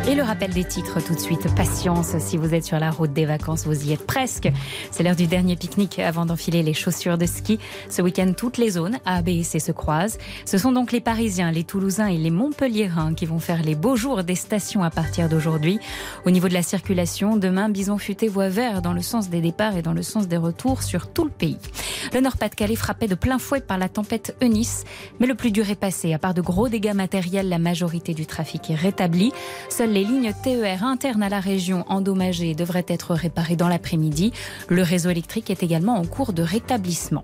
Et 0.09 0.15
le 0.15 0.23
rappel 0.23 0.51
des 0.51 0.63
titres 0.63 1.03
tout 1.05 1.15
de 1.15 1.19
suite. 1.19 1.53
Patience, 1.53 2.17
si 2.19 2.37
vous 2.37 2.53
êtes 2.53 2.63
sur 2.63 2.79
la 2.79 2.91
route 2.91 3.11
des 3.11 3.25
vacances, 3.25 3.65
vous 3.65 3.89
y 3.89 3.91
êtes 3.91 4.07
presque. 4.07 4.49
C'est 4.89 5.03
l'heure 5.03 5.17
du 5.17 5.27
dernier 5.27 5.57
pique-nique 5.57 5.99
avant 5.99 6.25
d'enfiler 6.25 6.63
les 6.63 6.73
chaussures 6.73 7.17
de 7.17 7.25
ski. 7.25 7.59
Ce 7.89 8.01
week-end, 8.01 8.31
toutes 8.35 8.57
les 8.57 8.69
zones 8.69 8.99
A, 9.03 9.21
B 9.21 9.29
et 9.29 9.43
C 9.43 9.59
se 9.59 9.73
croisent. 9.73 10.17
Ce 10.45 10.57
sont 10.57 10.71
donc 10.71 10.93
les 10.93 11.01
Parisiens, 11.01 11.51
les 11.51 11.65
Toulousains 11.65 12.07
et 12.07 12.17
les 12.17 12.29
Montpelliérains 12.29 13.15
qui 13.15 13.25
vont 13.25 13.39
faire 13.39 13.61
les 13.63 13.75
beaux 13.75 13.97
jours 13.97 14.23
des 14.23 14.35
stations 14.35 14.81
à 14.81 14.89
partir 14.89 15.27
d'aujourd'hui. 15.27 15.77
Au 16.25 16.31
niveau 16.31 16.47
de 16.47 16.53
la 16.53 16.63
circulation, 16.63 17.35
demain, 17.35 17.67
Bison 17.67 17.97
Futé 17.97 18.29
voit 18.29 18.47
vert 18.47 18.81
dans 18.81 18.93
le 18.93 19.01
sens 19.01 19.29
des 19.29 19.41
départs 19.41 19.75
et 19.75 19.81
dans 19.81 19.91
le 19.91 20.03
sens 20.03 20.29
des 20.29 20.37
retours 20.37 20.83
sur 20.83 21.11
tout 21.11 21.25
le 21.25 21.31
pays. 21.31 21.57
Le 22.13 22.21
Nord-Pas-de-Calais 22.21 22.77
frappé 22.77 23.07
de 23.07 23.15
plein 23.15 23.39
fouet 23.39 23.59
par 23.59 23.77
la 23.77 23.89
tempête 23.89 24.37
Eunice, 24.41 24.85
mais 25.19 25.27
le 25.27 25.35
plus 25.35 25.51
dur 25.51 25.69
est 25.69 25.75
passé. 25.75 26.13
À 26.13 26.17
part 26.17 26.33
de 26.33 26.41
gros 26.41 26.69
dégâts 26.69 26.93
matériels, 26.93 27.49
la 27.49 27.59
majorité 27.59 28.13
du 28.13 28.25
trafic 28.25 28.69
est 28.69 28.75
rétablie. 28.75 29.33
Seules 29.67 29.96
les 29.97 30.03
lignes 30.03 30.31
TER 30.43 30.83
internes 30.83 31.23
à 31.23 31.29
la 31.29 31.39
région 31.39 31.83
endommagées 31.87 32.53
devraient 32.53 32.85
être 32.87 33.15
réparées 33.15 33.55
dans 33.55 33.67
l'après-midi. 33.67 34.31
Le 34.69 34.83
réseau 34.83 35.09
électrique 35.09 35.49
est 35.49 35.63
également 35.63 35.95
en 35.95 36.05
cours 36.05 36.33
de 36.33 36.43
rétablissement. 36.43 37.23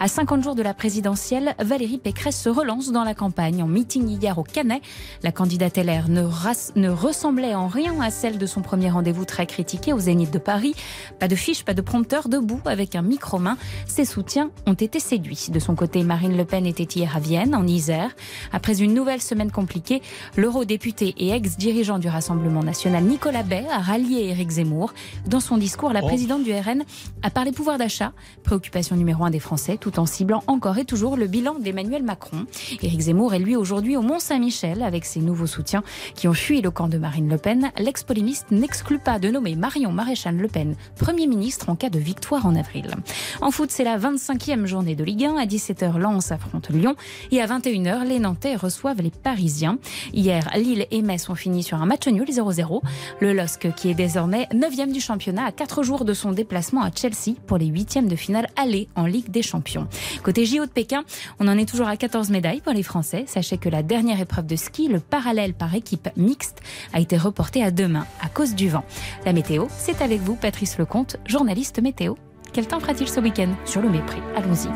À 0.00 0.08
50 0.08 0.42
jours 0.42 0.56
de 0.56 0.62
la 0.62 0.74
présidentielle, 0.74 1.54
Valérie 1.60 1.98
Pécresse 1.98 2.42
se 2.42 2.48
relance 2.48 2.90
dans 2.90 3.04
la 3.04 3.14
campagne. 3.14 3.62
En 3.62 3.68
meeting 3.68 4.08
hier 4.08 4.36
au 4.36 4.42
Canet, 4.42 4.82
la 5.22 5.30
candidate 5.30 5.76
LR 5.76 6.08
ne, 6.08 6.88
ressemblait 6.88 7.54
en 7.54 7.68
rien 7.68 8.00
à 8.00 8.10
celle 8.10 8.38
de 8.38 8.46
son 8.46 8.62
premier 8.62 8.90
rendez-vous 8.90 9.24
très 9.24 9.46
critiqué 9.46 9.92
au 9.92 10.00
Zénith 10.00 10.32
de 10.32 10.40
Paris. 10.40 10.74
Pas 11.20 11.28
de 11.28 11.36
fiche, 11.36 11.64
pas 11.64 11.74
de 11.74 11.82
prompteur, 11.82 12.28
debout 12.28 12.60
avec 12.64 12.96
un 12.96 13.02
micro-main. 13.02 13.56
Ses 13.86 14.04
soutiens 14.04 14.50
ont 14.66 14.74
été 14.74 14.98
séduits. 14.98 15.50
De 15.50 15.60
son 15.60 15.76
côté, 15.76 16.02
Marine 16.02 16.36
Le 16.36 16.44
Pen 16.44 16.66
était 16.66 16.98
hier 16.98 17.16
à 17.16 17.20
Vienne, 17.20 17.54
en 17.54 17.64
Isère. 17.64 18.10
Après 18.50 18.82
une 18.82 18.92
nouvelle 18.92 19.22
semaine 19.22 19.52
compliquée, 19.52 20.02
l'eurodéputé 20.36 21.14
et 21.18 21.30
ex-dirigeant 21.30 22.00
du 22.00 22.07
Rassemblement 22.08 22.62
national 22.62 23.04
Nicolas 23.04 23.42
Bay 23.42 23.64
a 23.72 23.78
rallié 23.78 24.28
Éric 24.30 24.50
Zemmour. 24.50 24.92
Dans 25.26 25.40
son 25.40 25.56
discours, 25.56 25.92
la 25.92 26.00
Oh. 26.02 26.06
présidente 26.06 26.42
du 26.44 26.52
RN 26.52 26.84
a 27.22 27.30
parlé 27.30 27.52
pouvoir 27.52 27.78
d'achat, 27.78 28.12
préoccupation 28.44 28.96
numéro 28.96 29.24
un 29.24 29.30
des 29.30 29.38
Français, 29.40 29.76
tout 29.78 29.98
en 29.98 30.06
ciblant 30.06 30.42
encore 30.46 30.78
et 30.78 30.84
toujours 30.84 31.16
le 31.16 31.26
bilan 31.26 31.58
d'Emmanuel 31.58 32.02
Macron. 32.02 32.46
Éric 32.82 33.00
Zemmour 33.00 33.34
est 33.34 33.38
lui 33.38 33.56
aujourd'hui 33.56 33.96
au 33.96 34.02
Mont-Saint-Michel 34.02 34.82
avec 34.82 35.04
ses 35.04 35.20
nouveaux 35.20 35.46
soutiens 35.46 35.82
qui 36.14 36.28
ont 36.28 36.34
fui 36.34 36.60
le 36.60 36.70
camp 36.70 36.88
de 36.88 36.98
Marine 36.98 37.28
Le 37.28 37.38
Pen. 37.38 37.70
L'ex-polémiste 37.78 38.50
n'exclut 38.50 38.98
pas 38.98 39.18
de 39.18 39.30
nommer 39.30 39.54
Marion 39.56 39.92
Maréchal 39.92 40.36
Le 40.36 40.48
Pen 40.48 40.76
Premier 40.98 41.26
ministre 41.26 41.68
en 41.68 41.76
cas 41.76 41.90
de 41.90 41.98
victoire 41.98 42.46
en 42.46 42.54
avril. 42.54 42.94
En 43.40 43.50
foot, 43.50 43.70
c'est 43.70 43.84
la 43.84 43.98
25e 43.98 44.66
journée 44.66 44.94
de 44.94 45.04
Ligue 45.04 45.24
1. 45.24 45.36
À 45.36 45.46
17h, 45.46 45.98
Lens 45.98 46.32
affronte 46.32 46.70
Lyon 46.70 46.94
et 47.30 47.40
à 47.40 47.46
21h, 47.46 48.04
les 48.06 48.18
Nantais 48.18 48.56
reçoivent 48.56 49.02
les 49.02 49.10
Parisiens. 49.10 49.78
Hier, 50.12 50.48
Lille 50.56 50.86
et 50.90 51.02
Metz 51.02 51.28
ont 51.28 51.34
fini 51.34 51.62
sur 51.62 51.80
un 51.80 51.86
match 51.88 52.06
nul 52.06 52.28
0-0. 52.28 52.82
Le 53.20 53.32
LOSC, 53.32 53.74
qui 53.74 53.90
est 53.90 53.94
désormais 53.94 54.46
9e 54.52 54.92
du 54.92 55.00
championnat, 55.00 55.46
à 55.46 55.52
4 55.52 55.82
jours 55.82 56.04
de 56.04 56.14
son 56.14 56.32
déplacement 56.32 56.82
à 56.82 56.90
Chelsea 56.94 57.34
pour 57.46 57.58
les 57.58 57.66
8e 57.66 58.06
de 58.06 58.14
finale 58.14 58.46
aller 58.56 58.88
en 58.94 59.06
Ligue 59.06 59.30
des 59.30 59.42
Champions. 59.42 59.88
Côté 60.22 60.44
JO 60.44 60.66
de 60.66 60.70
Pékin, 60.70 61.02
on 61.40 61.48
en 61.48 61.58
est 61.58 61.68
toujours 61.68 61.88
à 61.88 61.96
14 61.96 62.30
médailles 62.30 62.60
pour 62.60 62.74
les 62.74 62.82
Français. 62.82 63.24
Sachez 63.26 63.58
que 63.58 63.68
la 63.68 63.82
dernière 63.82 64.20
épreuve 64.20 64.46
de 64.46 64.56
ski, 64.56 64.88
le 64.88 65.00
parallèle 65.00 65.54
par 65.54 65.74
équipe 65.74 66.08
mixte, 66.16 66.60
a 66.92 67.00
été 67.00 67.16
reportée 67.16 67.64
à 67.64 67.70
demain 67.70 68.06
à 68.20 68.28
cause 68.28 68.54
du 68.54 68.68
vent. 68.68 68.84
La 69.24 69.32
météo, 69.32 69.66
c'est 69.70 70.02
avec 70.02 70.20
vous, 70.20 70.36
Patrice 70.36 70.78
Lecomte, 70.78 71.16
journaliste 71.26 71.80
météo. 71.80 72.14
Quel 72.52 72.66
temps 72.66 72.80
fera-t-il 72.80 73.08
ce 73.08 73.20
week-end 73.20 73.50
Sur 73.64 73.80
le 73.80 73.88
mépris? 73.88 74.20
Allons-y. 74.36 74.68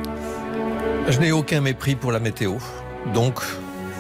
Je 1.08 1.18
n'ai 1.20 1.32
aucun 1.32 1.60
mépris 1.60 1.94
pour 1.94 2.12
la 2.12 2.20
météo. 2.20 2.54
Donc, 3.12 3.40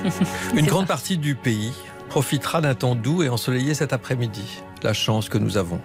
une 0.56 0.66
grande 0.66 0.86
partie 0.86 1.18
du 1.18 1.34
pays 1.34 1.72
profitera 2.12 2.60
d'un 2.60 2.74
temps 2.74 2.94
doux 2.94 3.22
et 3.22 3.30
ensoleillé 3.30 3.72
cet 3.72 3.94
après-midi. 3.94 4.62
La 4.82 4.92
chance 4.92 5.30
que 5.30 5.38
nous 5.38 5.56
avons. 5.56 5.80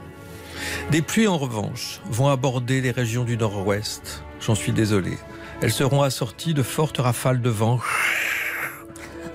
Des 0.92 1.02
pluies, 1.02 1.26
en 1.26 1.38
revanche, 1.38 2.02
vont 2.10 2.28
aborder 2.28 2.82
les 2.82 2.92
régions 2.92 3.24
du 3.24 3.38
nord-ouest. 3.38 4.26
J'en 4.42 4.54
suis 4.54 4.74
désolé. 4.74 5.18
Elles 5.62 5.72
seront 5.72 6.02
assorties 6.02 6.54
de 6.54 6.64
fortes 6.64 6.98
rafales 6.98 7.42
de 7.42 7.50
vent 7.50 7.80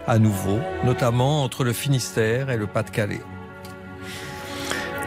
à 0.07 0.19
nouveau, 0.19 0.59
notamment 0.85 1.43
entre 1.43 1.65
le 1.65 1.73
Finistère 1.73 2.51
et 2.51 2.59
le 2.59 2.67
Pas-de-Calais. 2.67 3.23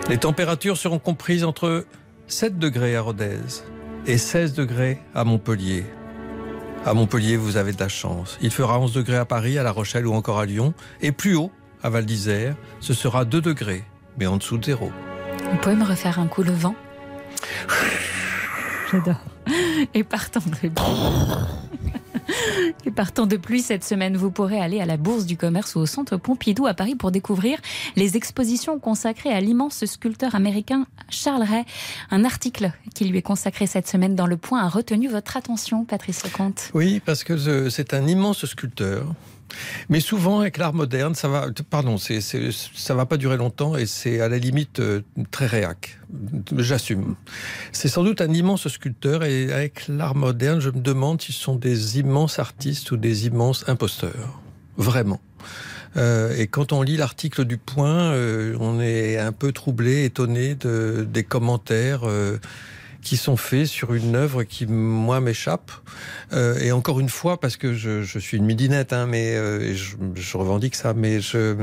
Les 0.10 0.18
températures 0.18 0.78
seront 0.78 0.98
comprises 0.98 1.44
entre 1.44 1.86
7 2.26 2.58
degrés 2.58 2.96
à 2.96 3.02
Rodez 3.02 3.62
et 4.08 4.18
16 4.18 4.56
degrés 4.56 4.98
à 5.14 5.24
Montpellier. 5.24 5.86
À 6.84 6.96
Montpellier, 6.96 7.38
vous 7.38 7.58
avez 7.58 7.74
de 7.74 7.80
la 7.80 7.90
chance. 7.90 8.40
Il 8.42 8.50
fera 8.50 8.80
11 8.80 8.94
degrés 8.94 9.18
à 9.18 9.26
Paris, 9.26 9.60
à 9.60 9.64
La 9.64 9.72
Rochelle 9.72 10.08
ou 10.08 10.16
encore 10.16 10.40
à 10.40 10.48
Lyon. 10.48 10.74
Et 11.02 11.12
plus 11.12 11.36
haut, 11.36 11.52
à 11.86 11.90
Val 11.92 12.04
d'Isère, 12.04 12.56
ce 12.80 12.96
sera 12.96 13.26
2 13.26 13.42
degrés, 13.42 13.84
mais 14.18 14.26
en 14.26 14.38
dessous 14.38 14.58
de 14.58 14.66
zéro. 14.66 14.90
Vous 15.52 15.58
pouvez 15.62 15.76
me 15.76 15.86
refaire 15.86 16.20
un 16.20 16.26
coup 16.26 16.42
le 16.42 16.52
vent 16.52 16.74
J'adore. 18.92 19.22
Et 19.94 20.04
partant 20.04 20.40
de 20.40 20.72
Et 22.88 22.92
partant 22.92 23.28
de 23.28 23.38
pluie 23.38 23.62
cette 23.62 23.84
semaine, 23.84 24.18
vous 24.18 24.32
pourrez 24.32 24.60
aller 24.60 24.82
à 24.82 24.86
la 24.88 24.98
Bourse 24.98 25.28
du 25.28 25.38
Commerce 25.38 25.76
ou 25.76 25.80
au 25.80 25.86
Centre 25.86 26.18
Pompidou 26.18 26.66
à 26.66 26.74
Paris 26.74 26.96
pour 26.96 27.12
découvrir 27.12 27.60
les 27.96 28.18
expositions 28.18 28.80
consacrées 28.80 29.30
à 29.32 29.40
l'immense 29.40 29.86
sculpteur 29.86 30.34
américain 30.34 30.88
Charles 31.10 31.44
Ray. 31.44 31.66
Un 32.10 32.26
article 32.26 32.72
qui 32.96 33.06
lui 33.06 33.20
est 33.20 33.22
consacré 33.22 33.68
cette 33.68 33.88
semaine 33.88 34.16
dans 34.16 34.26
Le 34.26 34.38
Point 34.38 34.64
a 34.64 34.70
retenu 34.70 35.08
votre 35.08 35.38
attention, 35.38 35.86
Patrice 35.86 36.24
Lecomte. 36.24 36.72
Oui, 36.74 37.00
parce 37.06 37.24
que 37.24 37.38
ce- 37.38 37.70
c'est 37.70 37.94
un 37.94 38.08
immense 38.08 38.44
sculpteur. 38.48 39.06
Mais 39.90 40.00
souvent, 40.00 40.42
avec 40.42 40.58
l'art 40.58 40.74
moderne, 40.74 41.16
ça 41.16 41.28
va, 41.28 41.48
pardon, 41.70 41.98
ça 41.98 42.94
va 42.94 43.06
pas 43.06 43.18
durer 43.18 43.38
longtemps 43.38 43.76
et 43.76 43.86
c'est 43.86 44.22
à 44.22 44.30
la 44.30 44.38
limite 44.38 44.80
euh, 44.80 45.02
très 45.32 45.48
réac. 45.48 46.00
J'assume. 46.58 47.16
C'est 47.72 47.88
sans 47.88 48.04
doute 48.04 48.22
un 48.22 48.32
immense 48.32 48.68
sculpteur 48.68 49.24
et 49.24 49.52
avec 49.52 49.88
l'art 49.88 50.16
moderne, 50.16 50.60
je 50.60 50.70
me 50.70 50.80
demande 50.80 51.22
s'ils 51.22 51.36
sont 51.36 51.56
des 51.56 52.00
immenses 52.00 52.40
artistes 52.40 52.92
ou 52.92 52.98
des 52.98 53.28
immenses 53.28 53.66
imposteurs. 53.68 54.42
Vraiment. 54.78 55.22
Euh, 55.98 56.36
et 56.38 56.48
quand 56.48 56.74
on 56.74 56.82
lit 56.82 56.98
l'article 56.98 57.46
du 57.46 57.58
Point, 57.58 58.12
euh, 58.12 58.58
on 58.60 58.82
est 58.82 59.18
un 59.18 59.32
peu 59.32 59.52
troublé, 59.52 60.04
étonné 60.04 60.56
de, 60.56 61.08
des 61.10 61.24
commentaires 61.24 62.04
qui 63.06 63.18
sont 63.18 63.38
faits 63.38 63.68
sur 63.68 63.94
une 63.94 64.16
œuvre 64.16 64.44
qui, 64.44 64.66
moi, 64.66 65.22
m'échappe. 65.22 65.72
Euh, 66.34 66.58
et 66.60 66.72
encore 66.72 67.00
une 67.00 67.08
fois, 67.08 67.40
parce 67.40 67.56
que 67.56 67.74
je, 67.76 68.02
je 68.02 68.18
suis 68.20 68.38
une 68.38 68.46
midinette, 68.46 68.94
hein, 68.94 69.06
mais 69.06 69.36
euh, 69.36 69.76
je, 69.76 69.96
je 70.16 70.38
revendique 70.38 70.74
ça, 70.74 70.94
mais 70.96 71.22
je, 71.22 71.56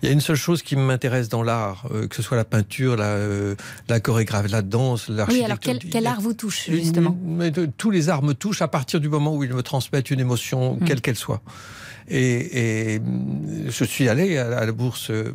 il 0.00 0.06
y 0.08 0.08
a 0.08 0.12
une 0.12 0.20
seule 0.20 0.36
chose 0.36 0.62
qui 0.62 0.76
m'intéresse 0.76 1.28
dans 1.28 1.42
l'art, 1.42 1.86
euh, 1.92 2.06
que 2.06 2.14
ce 2.14 2.22
soit 2.22 2.36
la 2.36 2.44
peinture, 2.44 2.96
la, 2.96 3.06
euh, 3.06 3.56
la 3.88 3.98
chorégraphie, 3.98 4.50
la 4.52 4.62
danse, 4.62 5.08
Oui, 5.08 5.16
l'architecture. 5.16 5.44
alors 5.46 5.58
quel, 5.58 5.78
quel 5.80 6.06
art 6.06 6.20
vous 6.20 6.34
touche, 6.34 6.70
justement? 6.70 7.18
mais 7.24 7.50
de- 7.50 7.66
tous 7.66 7.90
les 7.90 8.08
arts 8.08 8.22
me 8.22 8.32
touchent 8.32 8.62
à 8.62 8.68
partir 8.68 9.00
du 9.00 9.08
moment 9.08 9.34
où 9.34 9.42
ils 9.42 9.52
me 9.52 9.62
transmettent 9.62 10.10
une 10.12 10.20
émotion, 10.20 10.74
Mm. 10.80 10.84
quelle 10.84 11.00
qu'elle 11.00 11.16
soit. 11.16 11.42
Et, 12.06 12.94
et, 12.94 13.00
je 13.68 13.82
suis 13.84 14.08
allé 14.10 14.36
à, 14.36 14.64
la 14.66 14.72
bourse 14.72 15.10
euh, 15.10 15.32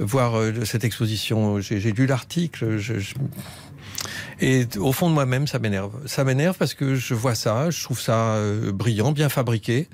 voir 0.00 0.38
euh, 0.38 0.64
cette 0.64 0.82
exposition. 0.82 1.60
J'ai 1.60 1.80
j'ai 1.80 1.92
lu 1.92 2.06
l'article. 2.06 2.78
Je, 2.78 2.98
je- 2.98 3.14
et 4.40 4.66
au 4.78 4.92
fond 4.92 5.08
de 5.08 5.14
moi-même, 5.14 5.46
ça 5.46 5.58
m'énerve. 5.58 5.92
Ça 6.06 6.24
m'énerve 6.24 6.56
parce 6.56 6.74
que 6.74 6.94
je 6.94 7.14
vois 7.14 7.34
ça, 7.34 7.70
je 7.70 7.82
trouve 7.82 8.00
ça 8.00 8.34
euh, 8.34 8.72
brillant, 8.72 9.12
bien 9.12 9.28
fabriqué, 9.28 9.88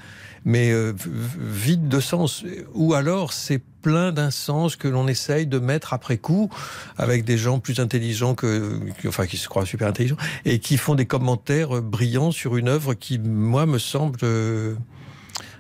mais 0.44 0.70
euh, 0.70 0.92
vide 1.38 1.88
de 1.88 2.00
sens. 2.00 2.44
Ou 2.74 2.94
alors 2.94 3.32
c'est 3.32 3.62
plein 3.82 4.12
d'un 4.12 4.30
sens 4.30 4.76
que 4.76 4.88
l'on 4.88 5.08
essaye 5.08 5.46
de 5.46 5.58
mettre 5.58 5.92
après 5.92 6.18
coup 6.18 6.50
avec 6.96 7.24
des 7.24 7.36
gens 7.36 7.58
plus 7.58 7.80
intelligents 7.80 8.34
que, 8.34 8.80
enfin 9.06 9.26
qui 9.26 9.36
se 9.36 9.48
croient 9.48 9.66
super 9.66 9.88
intelligents 9.88 10.16
et 10.46 10.58
qui 10.58 10.78
font 10.78 10.94
des 10.94 11.06
commentaires 11.06 11.76
euh, 11.76 11.80
brillants 11.80 12.30
sur 12.30 12.56
une 12.56 12.68
œuvre 12.68 12.94
qui 12.94 13.18
moi 13.18 13.66
me 13.66 13.78
semble 13.78 14.18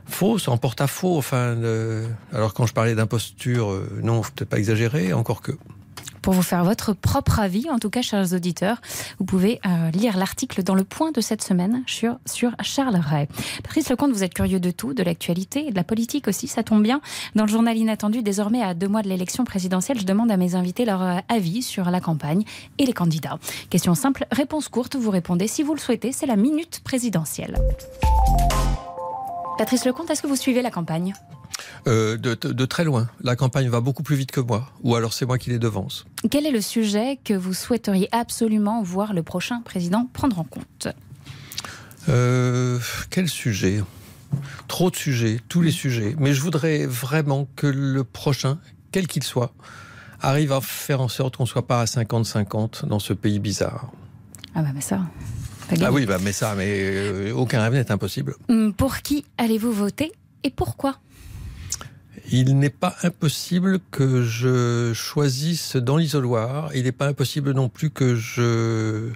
fausse, 0.06 0.48
en 0.48 0.58
porte-à-faux. 0.58 1.16
Enfin, 1.16 1.36
euh, 1.36 2.06
alors 2.32 2.52
quand 2.52 2.66
je 2.66 2.74
parlais 2.74 2.94
d'imposture, 2.94 3.80
non, 4.02 4.22
faut 4.22 4.32
peut-être 4.34 4.50
pas 4.50 4.58
exagérer, 4.58 5.14
encore 5.14 5.40
que. 5.40 5.52
Pour 6.24 6.32
vous 6.32 6.42
faire 6.42 6.64
votre 6.64 6.94
propre 6.94 7.38
avis. 7.38 7.68
En 7.68 7.78
tout 7.78 7.90
cas, 7.90 8.00
chers 8.00 8.32
auditeurs, 8.32 8.80
vous 9.18 9.26
pouvez 9.26 9.60
euh, 9.66 9.90
lire 9.90 10.16
l'article 10.16 10.62
dans 10.62 10.74
le 10.74 10.82
point 10.82 11.12
de 11.12 11.20
cette 11.20 11.42
semaine 11.42 11.84
sur, 11.86 12.16
Charles 12.62 12.96
Ray. 12.96 13.28
Patrice 13.62 13.90
Lecomte, 13.90 14.10
vous 14.10 14.24
êtes 14.24 14.32
curieux 14.32 14.58
de 14.58 14.70
tout, 14.70 14.94
de 14.94 15.02
l'actualité 15.02 15.70
de 15.70 15.76
la 15.76 15.84
politique 15.84 16.26
aussi, 16.26 16.48
ça 16.48 16.62
tombe 16.62 16.82
bien. 16.82 17.02
Dans 17.34 17.44
le 17.44 17.50
journal 17.50 17.76
inattendu, 17.76 18.22
désormais 18.22 18.62
à 18.62 18.72
deux 18.72 18.88
mois 18.88 19.02
de 19.02 19.08
l'élection 19.10 19.44
présidentielle, 19.44 20.00
je 20.00 20.06
demande 20.06 20.30
à 20.30 20.38
mes 20.38 20.54
invités 20.54 20.86
leur 20.86 21.02
euh, 21.02 21.18
avis 21.28 21.62
sur 21.62 21.90
la 21.90 22.00
campagne 22.00 22.44
et 22.78 22.86
les 22.86 22.94
candidats. 22.94 23.38
Question 23.68 23.94
simple, 23.94 24.26
réponse 24.32 24.68
courte, 24.68 24.96
vous 24.96 25.10
répondez 25.10 25.46
si 25.46 25.62
vous 25.62 25.74
le 25.74 25.80
souhaitez, 25.80 26.12
c'est 26.12 26.26
la 26.26 26.36
minute 26.36 26.80
présidentielle. 26.82 27.58
Patrice 29.58 29.84
Lecomte, 29.84 30.10
est-ce 30.10 30.22
que 30.22 30.26
vous 30.26 30.36
suivez 30.36 30.62
la 30.62 30.70
campagne? 30.70 31.12
Euh, 31.86 32.16
de, 32.16 32.64
très 32.64 32.84
loin. 32.84 33.08
La 33.22 33.36
campagne 33.36 33.68
va 33.68 33.80
beaucoup 33.80 34.02
plus 34.02 34.16
vite 34.16 34.30
que 34.32 34.40
moi. 34.40 34.70
Ou 34.82 34.96
alors 34.96 35.12
c'est 35.12 35.26
moi 35.26 35.38
qui 35.38 35.50
les 35.50 35.58
devance. 35.58 36.06
Quel 36.30 36.46
est 36.46 36.50
le 36.50 36.60
sujet 36.62 37.18
que 37.22 37.34
vous 37.34 37.52
souhaiteriez 37.52 38.08
absolument 38.12 38.82
voir 38.82 39.12
le 39.12 39.22
prochain 39.22 39.60
président 39.62 40.08
prendre 40.12 40.38
en 40.38 40.44
compte 40.44 40.88
Euh, 42.08 42.78
quel 43.10 43.28
sujet? 43.28 43.82
Trop 44.66 44.90
de 44.90 44.96
sujets, 44.96 45.40
tous 45.48 45.60
les 45.62 45.70
sujets. 45.70 46.16
Mais 46.18 46.32
je 46.32 46.40
voudrais 46.40 46.86
vraiment 46.86 47.46
que 47.56 47.66
le 47.66 48.02
prochain, 48.02 48.58
quel 48.90 49.06
qu'il 49.06 49.22
soit, 49.22 49.52
arrive 50.20 50.52
à 50.52 50.60
faire 50.60 51.00
en 51.00 51.08
sorte 51.08 51.36
qu'on 51.36 51.44
ne 51.44 51.48
soit 51.48 51.66
pas 51.66 51.80
à 51.80 51.84
50-50 51.84 52.86
dans 52.86 52.98
ce 52.98 53.12
pays 53.12 53.38
bizarre. 53.38 53.90
Ah 54.54 54.62
bah, 54.62 54.70
mais 54.74 54.80
ça. 54.80 55.00
Ah 55.82 55.92
oui, 55.92 56.06
bah, 56.06 56.18
mais 56.20 56.32
ça, 56.32 56.54
mais 56.56 56.66
euh, 56.68 57.32
aucun 57.34 57.62
rêve 57.62 57.74
n'est 57.74 57.90
impossible. 57.90 58.34
Hum, 58.48 58.72
Pour 58.74 58.98
qui 58.98 59.24
allez-vous 59.38 59.72
voter 59.72 60.12
et 60.42 60.50
pourquoi? 60.50 60.98
Il 62.30 62.58
n'est 62.58 62.70
pas 62.70 62.94
impossible 63.02 63.80
que 63.90 64.22
je 64.22 64.92
choisisse 64.94 65.76
dans 65.76 65.96
l'isoloir. 65.96 66.70
Il 66.74 66.84
n'est 66.84 66.92
pas 66.92 67.08
impossible 67.08 67.52
non 67.52 67.68
plus 67.68 67.90
que 67.90 68.14
je 68.14 69.10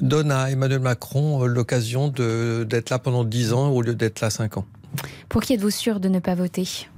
donne 0.00 0.30
à 0.30 0.50
Emmanuel 0.50 0.80
Macron 0.80 1.44
l'occasion 1.44 2.08
d'être 2.08 2.90
là 2.90 2.98
pendant 2.98 3.24
10 3.24 3.52
ans 3.52 3.68
au 3.68 3.82
lieu 3.82 3.94
d'être 3.94 4.20
là 4.20 4.30
5 4.30 4.58
ans. 4.58 4.66
Pour 5.28 5.42
qui 5.42 5.54
êtes-vous 5.54 5.70
sûr 5.70 6.00
de 6.00 6.08
ne 6.08 6.18
pas 6.18 6.34
voter? 6.34 6.88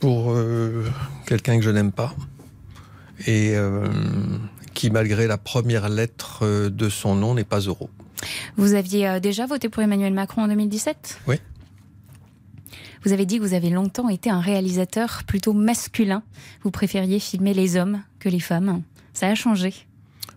Pour 0.00 0.32
euh, 0.32 0.84
quelqu'un 1.26 1.58
que 1.58 1.64
je 1.64 1.70
n'aime 1.70 1.92
pas 1.92 2.14
et 3.26 3.52
euh, 3.54 3.86
qui, 4.74 4.90
malgré 4.90 5.26
la 5.26 5.38
première 5.38 5.88
lettre 5.88 6.40
euh, 6.42 6.70
de 6.70 6.88
son 6.88 7.14
nom, 7.14 7.34
n'est 7.34 7.44
pas 7.44 7.60
euro. 7.60 7.88
Vous 8.56 8.74
aviez 8.74 9.20
déjà 9.20 9.46
voté 9.46 9.68
pour 9.68 9.82
Emmanuel 9.82 10.12
Macron 10.12 10.42
en 10.42 10.48
2017 10.48 11.20
Oui. 11.26 11.36
Vous 13.04 13.12
avez 13.12 13.26
dit 13.26 13.38
que 13.38 13.42
vous 13.42 13.54
avez 13.54 13.70
longtemps 13.70 14.08
été 14.08 14.30
un 14.30 14.40
réalisateur 14.40 15.22
plutôt 15.26 15.52
masculin. 15.52 16.22
Vous 16.62 16.70
préfériez 16.70 17.18
filmer 17.18 17.54
les 17.54 17.76
hommes 17.76 18.02
que 18.20 18.28
les 18.28 18.40
femmes. 18.40 18.82
Ça 19.12 19.28
a 19.28 19.34
changé. 19.34 19.74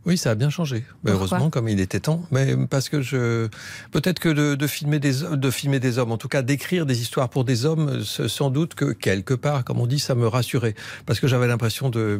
Oui, 0.05 0.17
ça 0.17 0.31
a 0.31 0.35
bien 0.35 0.51
changé. 0.51 0.83
Mais 1.03 1.11
heureusement, 1.11 1.49
comme 1.49 1.67
il 1.67 1.79
était 1.79 1.99
temps. 1.99 2.23
Mais 2.31 2.55
parce 2.67 2.89
que 2.89 3.01
je, 3.01 3.47
peut-être 3.91 4.19
que 4.19 4.29
de, 4.29 4.55
de 4.55 4.67
filmer 4.67 4.99
des, 4.99 5.13
de 5.31 5.49
filmer 5.49 5.79
des 5.79 5.97
hommes, 5.97 6.11
en 6.11 6.17
tout 6.17 6.27
cas 6.27 6.43
d'écrire 6.43 6.85
des 6.85 7.01
histoires 7.01 7.29
pour 7.29 7.43
des 7.43 7.65
hommes, 7.65 8.03
sans 8.03 8.51
doute 8.51 8.75
que 8.75 8.93
quelque 8.93 9.33
part, 9.33 9.63
comme 9.63 9.79
on 9.79 9.87
dit, 9.87 9.99
ça 9.99 10.13
me 10.13 10.27
rassurait, 10.27 10.75
parce 11.07 11.19
que 11.19 11.27
j'avais 11.27 11.47
l'impression 11.47 11.89
de 11.89 12.19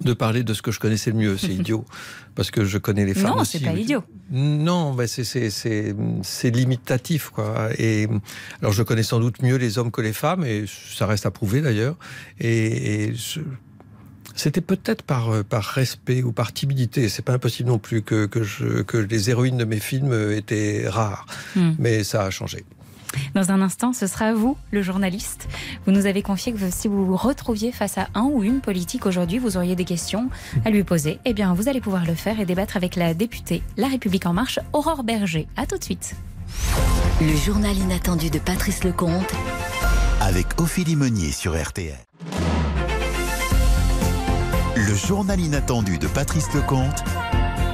de 0.00 0.12
parler 0.12 0.42
de 0.42 0.54
ce 0.54 0.62
que 0.62 0.70
je 0.72 0.80
connaissais 0.80 1.10
le 1.10 1.16
mieux. 1.16 1.36
C'est 1.38 1.48
idiot, 1.62 1.84
parce 2.34 2.50
que 2.50 2.64
je 2.64 2.78
connais 2.78 3.04
les 3.04 3.14
femmes 3.14 3.36
non, 3.36 3.44
c'est 3.44 3.60
pas 3.60 3.72
idiot. 3.72 4.02
Non, 4.30 4.94
ben 4.94 5.06
c'est 5.06 5.24
c'est 5.24 5.50
c'est 5.50 5.94
c'est 6.22 6.50
limitatif 6.50 7.30
quoi. 7.30 7.68
Et 7.78 8.08
alors 8.60 8.72
je 8.72 8.82
connais 8.82 9.02
sans 9.02 9.20
doute 9.20 9.42
mieux 9.42 9.56
les 9.56 9.78
hommes 9.78 9.90
que 9.90 10.00
les 10.00 10.12
femmes 10.12 10.44
et 10.44 10.64
ça 10.68 11.06
reste 11.06 11.26
à 11.26 11.30
prouver 11.30 11.60
d'ailleurs. 11.60 11.96
Et, 12.40 13.12
c'était 14.36 14.60
peut-être 14.62 15.02
par 15.02 15.44
par 15.44 15.62
respect 15.62 16.22
ou 16.24 16.32
par 16.32 16.52
timidité. 16.52 17.08
C'est 17.08 17.22
pas 17.22 17.34
impossible 17.34 17.68
non 17.68 17.78
plus 17.78 18.02
que 18.02 18.26
que 18.26 18.42
je 18.42 18.82
que 18.82 18.96
les 18.96 19.30
héroïnes 19.30 19.58
de 19.58 19.64
mes 19.64 19.78
films 19.78 20.12
étaient 20.32 20.88
rares, 20.88 21.26
Hmm. 21.54 21.72
mais 21.78 22.02
ça 22.02 22.24
a 22.24 22.30
changé. 22.30 22.64
Dans 23.34 23.50
un 23.50 23.60
instant, 23.60 23.92
ce 23.92 24.06
sera 24.06 24.32
vous, 24.32 24.56
le 24.70 24.82
journaliste. 24.82 25.48
Vous 25.86 25.92
nous 25.92 26.06
avez 26.06 26.22
confié 26.22 26.52
que 26.52 26.58
si 26.70 26.88
vous 26.88 27.04
vous 27.04 27.16
retrouviez 27.16 27.72
face 27.72 27.98
à 27.98 28.08
un 28.14 28.22
ou 28.22 28.42
une 28.42 28.60
politique 28.60 29.06
aujourd'hui, 29.06 29.38
vous 29.38 29.56
auriez 29.56 29.76
des 29.76 29.84
questions 29.84 30.28
à 30.64 30.70
lui 30.70 30.84
poser. 30.84 31.18
Eh 31.24 31.32
bien, 31.32 31.54
vous 31.54 31.68
allez 31.68 31.80
pouvoir 31.80 32.04
le 32.04 32.14
faire 32.14 32.40
et 32.40 32.46
débattre 32.46 32.76
avec 32.76 32.96
la 32.96 33.14
députée 33.14 33.62
La 33.76 33.88
République 33.88 34.26
En 34.26 34.32
Marche, 34.32 34.58
Aurore 34.72 35.04
Berger. 35.04 35.46
À 35.56 35.66
tout 35.66 35.78
de 35.78 35.84
suite. 35.84 36.16
Le 37.20 37.36
journal 37.36 37.76
inattendu 37.76 38.30
de 38.30 38.38
Patrice 38.38 38.84
Lecomte 38.84 39.32
avec 40.20 40.60
Ophélie 40.60 40.96
Meunier 40.96 41.32
sur 41.32 41.60
RTL. 41.60 41.94
Le 44.76 44.94
journal 44.94 45.38
inattendu 45.38 45.98
de 45.98 46.06
Patrice 46.08 46.52
Lecomte 46.54 47.04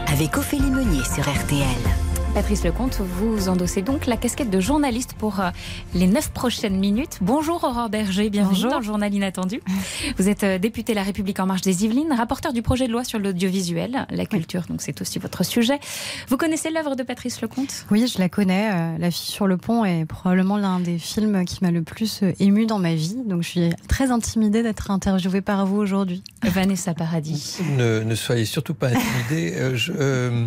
avec 0.09 0.37
Ophélie 0.37 0.71
Meunier 0.71 1.03
sur 1.05 1.23
RTL. 1.23 2.10
Patrice 2.35 2.63
Lecomte, 2.65 3.01
vous 3.01 3.49
endossez 3.49 3.83
donc 3.83 4.07
la 4.07 4.17
casquette 4.17 4.51
de 4.51 4.61
journaliste 4.61 5.15
pour 5.15 5.41
euh, 5.41 5.51
les 5.95 6.07
neuf 6.07 6.31
prochaines 6.31 6.79
minutes. 6.79 7.19
Bonjour 7.21 7.63
Aurore 7.65 7.89
Berger, 7.91 8.31
bienvenue 8.31 8.55
Bonjour. 8.55 8.71
dans 8.71 8.79
le 8.79 8.85
journal 8.85 9.13
inattendu. 9.13 9.61
Vous 10.17 10.29
êtes 10.29 10.45
euh, 10.45 10.59
députée 10.59 10.95
La 10.95 11.03
République 11.03 11.41
En 11.41 11.47
Marche 11.47 11.63
des 11.63 11.85
Yvelines, 11.85 12.13
rapporteur 12.17 12.53
du 12.53 12.63
projet 12.63 12.87
de 12.87 12.93
loi 12.93 13.03
sur 13.03 13.19
l'audiovisuel, 13.19 14.07
la 14.11 14.27
culture, 14.27 14.63
donc 14.69 14.81
c'est 14.81 15.01
aussi 15.01 15.19
votre 15.19 15.45
sujet. 15.45 15.81
Vous 16.29 16.37
connaissez 16.37 16.71
l'œuvre 16.71 16.95
de 16.95 17.03
Patrice 17.03 17.41
Lecomte? 17.43 17.85
Oui, 17.91 18.07
je 18.07 18.19
la 18.21 18.29
connais. 18.29 18.71
euh, 18.73 18.99
La 18.99 19.11
fille 19.11 19.33
sur 19.33 19.49
le 19.49 19.57
pont 19.57 19.85
est 19.85 20.05
probablement 20.05 20.57
l'un 20.57 20.79
des 20.79 20.99
films 20.99 21.45
qui 21.45 21.59
m'a 21.63 21.73
le 21.73 21.83
plus 21.83 22.21
ému 22.39 22.65
dans 22.65 22.79
ma 22.79 22.95
vie. 22.95 23.17
Donc 23.27 23.43
je 23.43 23.49
suis 23.49 23.71
très 23.89 24.13
intimidée 24.13 24.63
d'être 24.63 24.93
interviewée 24.93 25.41
par 25.41 25.67
vous 25.67 25.79
aujourd'hui. 25.79 26.23
Vanessa 26.45 26.95
Paradis. 26.95 27.59
Ne, 27.77 28.01
ne 28.05 28.15
soyez 28.15 28.45
surtout 28.45 28.75
pas 28.75 28.89
intimidés. 28.89 29.55
Euh, 29.57 29.75
je, 29.77 29.93
euh, 29.99 30.47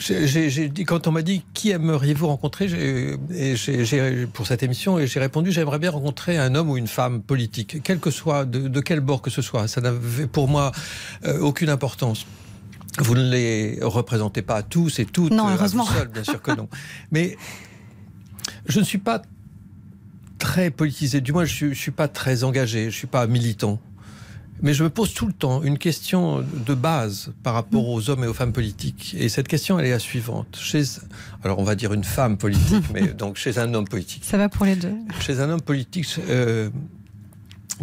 j'ai- 0.00 0.68
dit 0.68 0.84
quand 0.84 1.06
on 1.06 1.12
m'a 1.12 1.22
dit 1.22 1.42
qui 1.54 1.70
aimeriez-vous 1.70 2.26
rencontrer 2.26 2.66
pour 4.32 4.46
cette 4.46 4.62
émission 4.62 4.98
et 4.98 5.06
j'ai 5.06 5.20
répondu 5.20 5.52
j'aimerais 5.52 5.78
bien 5.78 5.90
rencontrer 5.90 6.38
un 6.38 6.54
homme 6.54 6.70
ou 6.70 6.76
une 6.76 6.86
femme 6.88 7.20
politique, 7.22 7.82
quel 7.84 7.98
que 7.98 8.10
soit 8.10 8.44
de, 8.46 8.66
de 8.68 8.80
quel 8.80 9.00
bord 9.00 9.20
que 9.22 9.30
ce 9.30 9.42
soit. 9.42 9.68
Ça 9.68 9.80
n'avait 9.80 10.26
pour 10.26 10.48
moi 10.48 10.72
euh, 11.26 11.38
aucune 11.40 11.68
importance. 11.68 12.26
Vous 12.98 13.14
ne 13.14 13.30
les 13.30 13.78
représentez 13.82 14.42
pas 14.42 14.62
tous 14.62 14.98
et 14.98 15.04
toutes 15.06 15.32
Non, 15.32 15.48
euh, 15.48 15.54
heureusement. 15.54 15.84
seuls, 15.86 16.08
bien 16.08 16.24
sûr 16.24 16.40
que 16.42 16.50
non. 16.52 16.68
Mais 17.12 17.36
je 18.66 18.80
ne 18.80 18.84
suis 18.84 18.98
pas 18.98 19.22
très 20.38 20.70
politisé, 20.70 21.20
du 21.20 21.32
moins 21.32 21.44
je 21.44 21.66
ne 21.66 21.74
suis 21.74 21.90
pas 21.92 22.08
très 22.08 22.42
engagé, 22.44 22.80
je 22.82 22.86
ne 22.86 22.90
suis 22.90 23.06
pas 23.06 23.26
militant. 23.26 23.78
Mais 24.62 24.74
je 24.74 24.84
me 24.84 24.90
pose 24.90 25.14
tout 25.14 25.26
le 25.26 25.32
temps 25.32 25.62
une 25.62 25.78
question 25.78 26.44
de 26.66 26.74
base 26.74 27.32
par 27.42 27.54
rapport 27.54 27.88
aux 27.88 28.10
hommes 28.10 28.24
et 28.24 28.26
aux 28.26 28.34
femmes 28.34 28.52
politiques. 28.52 29.16
Et 29.18 29.28
cette 29.28 29.48
question, 29.48 29.78
elle 29.78 29.86
est 29.86 29.90
la 29.90 29.98
suivante. 29.98 30.58
Chez, 30.60 30.82
alors 31.42 31.58
on 31.58 31.64
va 31.64 31.74
dire 31.74 31.92
une 31.92 32.04
femme 32.04 32.36
politique, 32.36 32.84
mais 32.94 33.08
donc 33.08 33.36
chez 33.36 33.58
un 33.58 33.72
homme 33.74 33.88
politique. 33.88 34.24
Ça 34.24 34.36
va 34.36 34.48
pour 34.48 34.66
les 34.66 34.76
deux. 34.76 34.94
Chez 35.20 35.40
un 35.40 35.48
homme 35.48 35.62
politique, 35.62 36.06
euh, 36.28 36.68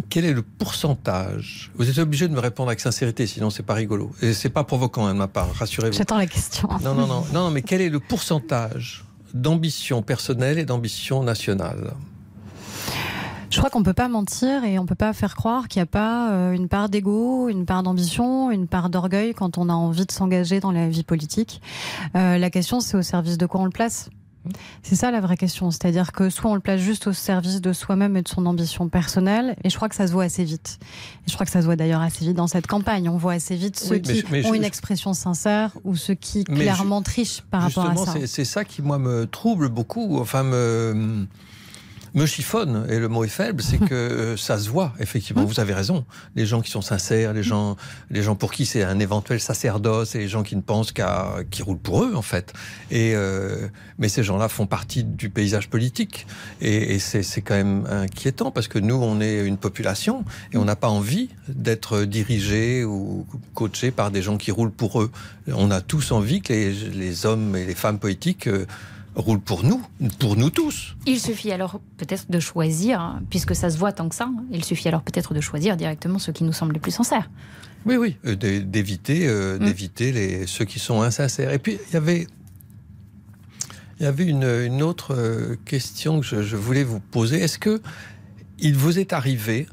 quel 0.08 0.24
est 0.24 0.32
le 0.32 0.42
pourcentage? 0.42 1.70
Vous 1.76 1.88
êtes 1.90 1.98
obligé 1.98 2.28
de 2.28 2.32
me 2.32 2.40
répondre 2.40 2.68
avec 2.68 2.80
sincérité, 2.80 3.26
sinon 3.26 3.50
c'est 3.50 3.64
pas 3.64 3.74
rigolo. 3.74 4.12
Et 4.22 4.32
c'est 4.32 4.48
pas 4.48 4.64
provoquant 4.64 5.06
hein, 5.06 5.14
de 5.14 5.18
ma 5.18 5.28
part, 5.28 5.52
rassurez-vous. 5.54 5.96
J'attends 5.96 6.18
la 6.18 6.26
question. 6.26 6.68
Non, 6.82 6.94
non, 6.94 7.06
non, 7.06 7.24
non, 7.32 7.50
mais 7.50 7.62
quel 7.62 7.80
est 7.80 7.88
le 7.88 8.00
pourcentage 8.00 9.04
d'ambition 9.34 10.02
personnelle 10.02 10.58
et 10.58 10.64
d'ambition 10.64 11.22
nationale? 11.22 11.94
Je 13.58 13.60
crois 13.60 13.70
qu'on 13.70 13.82
peut 13.82 13.92
pas 13.92 14.06
mentir 14.08 14.62
et 14.62 14.78
on 14.78 14.86
peut 14.86 14.94
pas 14.94 15.12
faire 15.12 15.34
croire 15.34 15.66
qu'il 15.66 15.80
n'y 15.80 15.82
a 15.82 15.86
pas 15.86 16.30
euh, 16.30 16.52
une 16.52 16.68
part 16.68 16.88
d'ego, 16.88 17.48
une 17.48 17.66
part 17.66 17.82
d'ambition, 17.82 18.52
une 18.52 18.68
part 18.68 18.88
d'orgueil 18.88 19.34
quand 19.34 19.58
on 19.58 19.68
a 19.68 19.72
envie 19.72 20.06
de 20.06 20.12
s'engager 20.12 20.60
dans 20.60 20.70
la 20.70 20.88
vie 20.88 21.02
politique. 21.02 21.60
Euh, 22.14 22.38
la 22.38 22.50
question, 22.50 22.78
c'est 22.78 22.96
au 22.96 23.02
service 23.02 23.36
de 23.36 23.46
quoi 23.46 23.60
on 23.62 23.64
le 23.64 23.72
place? 23.72 24.10
C'est 24.84 24.94
ça 24.94 25.10
la 25.10 25.20
vraie 25.20 25.36
question, 25.36 25.72
c'est-à-dire 25.72 26.12
que 26.12 26.30
soit 26.30 26.52
on 26.52 26.54
le 26.54 26.60
place 26.60 26.80
juste 26.80 27.08
au 27.08 27.12
service 27.12 27.60
de 27.60 27.72
soi-même 27.72 28.16
et 28.16 28.22
de 28.22 28.28
son 28.28 28.46
ambition 28.46 28.88
personnelle, 28.88 29.56
et 29.64 29.70
je 29.70 29.74
crois 29.76 29.88
que 29.88 29.96
ça 29.96 30.06
se 30.06 30.12
voit 30.12 30.22
assez 30.22 30.44
vite. 30.44 30.78
Et 31.26 31.28
je 31.30 31.34
crois 31.34 31.44
que 31.44 31.50
ça 31.50 31.60
se 31.60 31.66
voit 31.66 31.74
d'ailleurs 31.74 32.00
assez 32.00 32.24
vite 32.24 32.36
dans 32.36 32.46
cette 32.46 32.68
campagne. 32.68 33.08
On 33.08 33.16
voit 33.16 33.32
assez 33.32 33.56
vite 33.56 33.76
ceux 33.76 33.96
Oui, 33.96 34.02
qui 34.02 34.20
je- 34.20 34.24
ont 34.46 34.52
je- 34.52 34.54
une 34.54 34.62
expression 34.64 35.14
sincère 35.14 35.72
ou 35.82 35.96
ceux 35.96 36.14
qui 36.14 36.44
clairement 36.44 37.02
trichent 37.02 37.42
par 37.50 37.62
rapport 37.62 37.90
à 37.90 37.96
ça. 37.96 38.12
c'est- 38.12 38.28
c'est 38.28 38.44
ça 38.44 38.64
qui, 38.64 38.82
moi, 38.82 39.00
me 39.00 39.26
trouble 39.26 39.68
beaucoup, 39.68 40.18
enfin, 40.20 40.44
me, 40.44 41.26
me 42.14 42.26
chiffonne, 42.26 42.86
et 42.88 42.98
le 42.98 43.08
mot 43.08 43.24
est 43.24 43.28
faible, 43.28 43.62
c'est 43.62 43.78
que 43.78 43.94
euh, 43.94 44.36
ça 44.36 44.58
se 44.58 44.68
voit, 44.68 44.94
effectivement. 44.98 45.44
Vous 45.44 45.60
avez 45.60 45.74
raison. 45.74 46.04
Les 46.36 46.46
gens 46.46 46.60
qui 46.60 46.70
sont 46.70 46.80
sincères, 46.80 47.32
les 47.32 47.42
gens, 47.42 47.76
les 48.10 48.22
gens 48.22 48.34
pour 48.34 48.52
qui 48.52 48.66
c'est 48.66 48.82
un 48.82 48.98
éventuel 48.98 49.40
sacerdoce, 49.40 50.14
et 50.14 50.18
les 50.18 50.28
gens 50.28 50.42
qui 50.42 50.56
ne 50.56 50.60
pensent 50.62 50.92
qu'à, 50.92 51.36
qui 51.50 51.62
roulent 51.62 51.78
pour 51.78 52.04
eux, 52.04 52.14
en 52.14 52.22
fait. 52.22 52.52
Et, 52.90 53.12
euh, 53.14 53.68
mais 53.98 54.08
ces 54.08 54.22
gens-là 54.22 54.48
font 54.48 54.66
partie 54.66 55.04
du 55.04 55.30
paysage 55.30 55.68
politique. 55.68 56.26
Et, 56.60 56.94
et 56.94 56.98
c'est, 56.98 57.22
c'est 57.22 57.42
quand 57.42 57.56
même 57.56 57.86
inquiétant, 57.90 58.50
parce 58.50 58.68
que 58.68 58.78
nous, 58.78 58.96
on 58.96 59.20
est 59.20 59.44
une 59.46 59.58
population, 59.58 60.24
et 60.52 60.56
on 60.56 60.64
n'a 60.64 60.76
pas 60.76 60.88
envie 60.88 61.30
d'être 61.48 62.04
dirigé 62.04 62.84
ou 62.84 63.26
coaché 63.54 63.90
par 63.90 64.10
des 64.10 64.22
gens 64.22 64.36
qui 64.36 64.50
roulent 64.50 64.70
pour 64.70 65.02
eux. 65.02 65.10
On 65.48 65.70
a 65.70 65.80
tous 65.80 66.12
envie 66.12 66.42
que 66.42 66.52
les, 66.52 66.72
les 66.72 67.26
hommes 67.26 67.56
et 67.56 67.64
les 67.64 67.74
femmes 67.74 67.98
politiques 67.98 68.46
euh, 68.46 68.66
roule 69.14 69.40
pour 69.40 69.64
nous, 69.64 69.82
pour 70.18 70.36
nous 70.36 70.50
tous. 70.50 70.94
Il 71.06 71.18
suffit 71.20 71.50
alors 71.50 71.80
peut-être 71.96 72.30
de 72.30 72.38
choisir, 72.40 73.00
hein, 73.00 73.20
puisque 73.30 73.54
ça 73.56 73.68
se 73.70 73.76
voit 73.78 73.92
tant 73.92 74.08
que 74.08 74.14
ça, 74.14 74.24
hein, 74.24 74.44
il 74.52 74.64
suffit 74.64 74.88
alors 74.88 75.02
peut-être 75.02 75.34
de 75.34 75.40
choisir 75.40 75.76
directement 75.76 76.18
ceux 76.18 76.32
qui 76.32 76.44
nous 76.44 76.52
semblent 76.52 76.74
les 76.74 76.80
plus 76.80 76.92
sincères. 76.92 77.28
Oui, 77.86 77.96
oui, 77.96 78.16
euh, 78.26 78.34
d'é- 78.36 78.60
d'éviter, 78.60 79.26
euh, 79.28 79.58
Mm. 79.58 79.64
d'éviter 79.64 80.12
les 80.12 80.46
ceux 80.46 80.64
qui 80.64 80.78
sont 80.78 81.02
insincères. 81.02 81.52
Et 81.52 81.58
puis 81.58 81.78
il 81.88 81.94
y 81.94 81.96
avait, 81.96 82.26
il 83.98 84.04
y 84.04 84.06
avait 84.06 84.24
une, 84.26 84.44
une 84.44 84.82
autre 84.82 85.14
euh, 85.14 85.56
question 85.64 86.20
que 86.20 86.26
je, 86.26 86.42
je 86.42 86.56
voulais 86.56 86.84
vous 86.84 87.00
poser. 87.00 87.40
Est-ce 87.40 87.58
que 87.58 87.80
il 88.60 88.74
vous 88.76 88.98
est 88.98 89.12
arrivé 89.12 89.66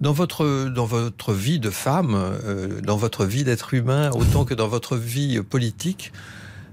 dans 0.00 0.12
votre 0.12 0.68
dans 0.68 0.84
votre 0.86 1.32
vie 1.32 1.58
de 1.58 1.70
femme, 1.70 2.14
euh, 2.14 2.80
dans 2.82 2.96
votre 2.98 3.24
vie 3.24 3.44
d'être 3.44 3.74
humain, 3.74 4.10
autant 4.12 4.44
que 4.44 4.54
dans 4.54 4.68
votre 4.68 4.96
vie 4.96 5.40
politique, 5.42 6.12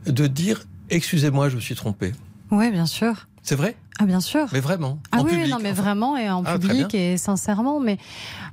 de 0.06 0.28
dire 0.28 0.66
excusez-moi, 0.90 1.50
je 1.50 1.56
me 1.56 1.62
suis 1.62 1.76
trompé. 1.76 2.12
Oui, 2.52 2.72
bien 2.72 2.86
sûr. 2.86 3.28
C'est 3.42 3.56
vrai? 3.56 3.76
Ah, 4.00 4.06
bien 4.06 4.22
sûr. 4.22 4.48
Mais 4.54 4.60
vraiment 4.62 5.00
Ah 5.12 5.20
en 5.20 5.24
oui, 5.26 5.32
public, 5.32 5.50
non, 5.52 5.58
mais 5.62 5.72
enfin. 5.72 5.82
vraiment 5.82 6.18
et 6.18 6.30
en 6.30 6.44
Ah, 6.46 6.58
public 6.58 6.96
et 6.96 7.18
sincèrement. 7.18 7.80
Mais 7.80 7.98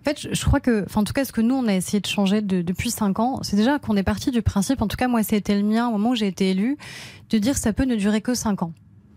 en 0.01 0.05
fait, 0.05 0.20
je, 0.20 0.28
je 0.35 0.45
crois 0.45 0.61
que, 0.61 0.85
enfin, 0.85 1.01
en 1.01 1.05
tout 1.05 1.12
cas, 1.12 1.24
ce 1.24 1.33
que 1.33 1.41
nous 1.41 1.55
on 1.55 1.66
a 1.68 1.74
essayé 1.74 2.01
de 2.01 2.07
changer 2.07 2.43
de- 2.43 2.61
depuis 2.62 2.91
cinq 2.91 3.18
ans, 3.20 3.39
c'est 3.43 3.57
déjà 3.57 3.78
qu'on 3.78 3.97
est 3.97 4.03
parti 4.03 4.31
du 4.33 4.43
principe. 4.43 4.83
En 4.83 4.89
tout 4.89 4.97
cas, 4.97 5.07
moi, 5.09 5.22
c'était 5.22 5.55
le 5.55 5.62
mien 5.62 5.89
au 5.89 5.93
moment 5.93 6.11
où 6.11 6.14
j'ai 6.16 6.26
été 6.26 6.51
élue, 6.51 6.76
de 7.31 7.39
dire 7.39 7.57
ça 7.57 7.72
peut 7.72 7.85
ne 7.85 7.95
durer 7.97 8.20
que 8.20 8.35
cinq 8.35 8.62
ans. 8.62 8.72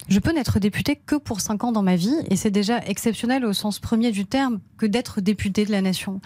Je 0.10 0.20
peux 0.20 0.32
n'être 0.34 0.60
députée 0.60 0.98
que 1.06 1.16
pour 1.16 1.42
cinq 1.42 1.64
ans 1.64 1.72
dans 1.72 1.82
ma 1.84 1.96
vie, 1.96 2.16
et 2.30 2.36
c'est 2.36 2.52
déjà 2.52 2.80
exceptionnel 2.86 3.44
au 3.46 3.54
sens 3.54 3.80
premier 3.80 4.12
du 4.12 4.26
terme 4.26 4.60
que 4.78 4.86
d'être 4.86 5.22
députée 5.22 5.66
de 5.66 5.72
la 5.72 5.82
nation. 5.82 6.22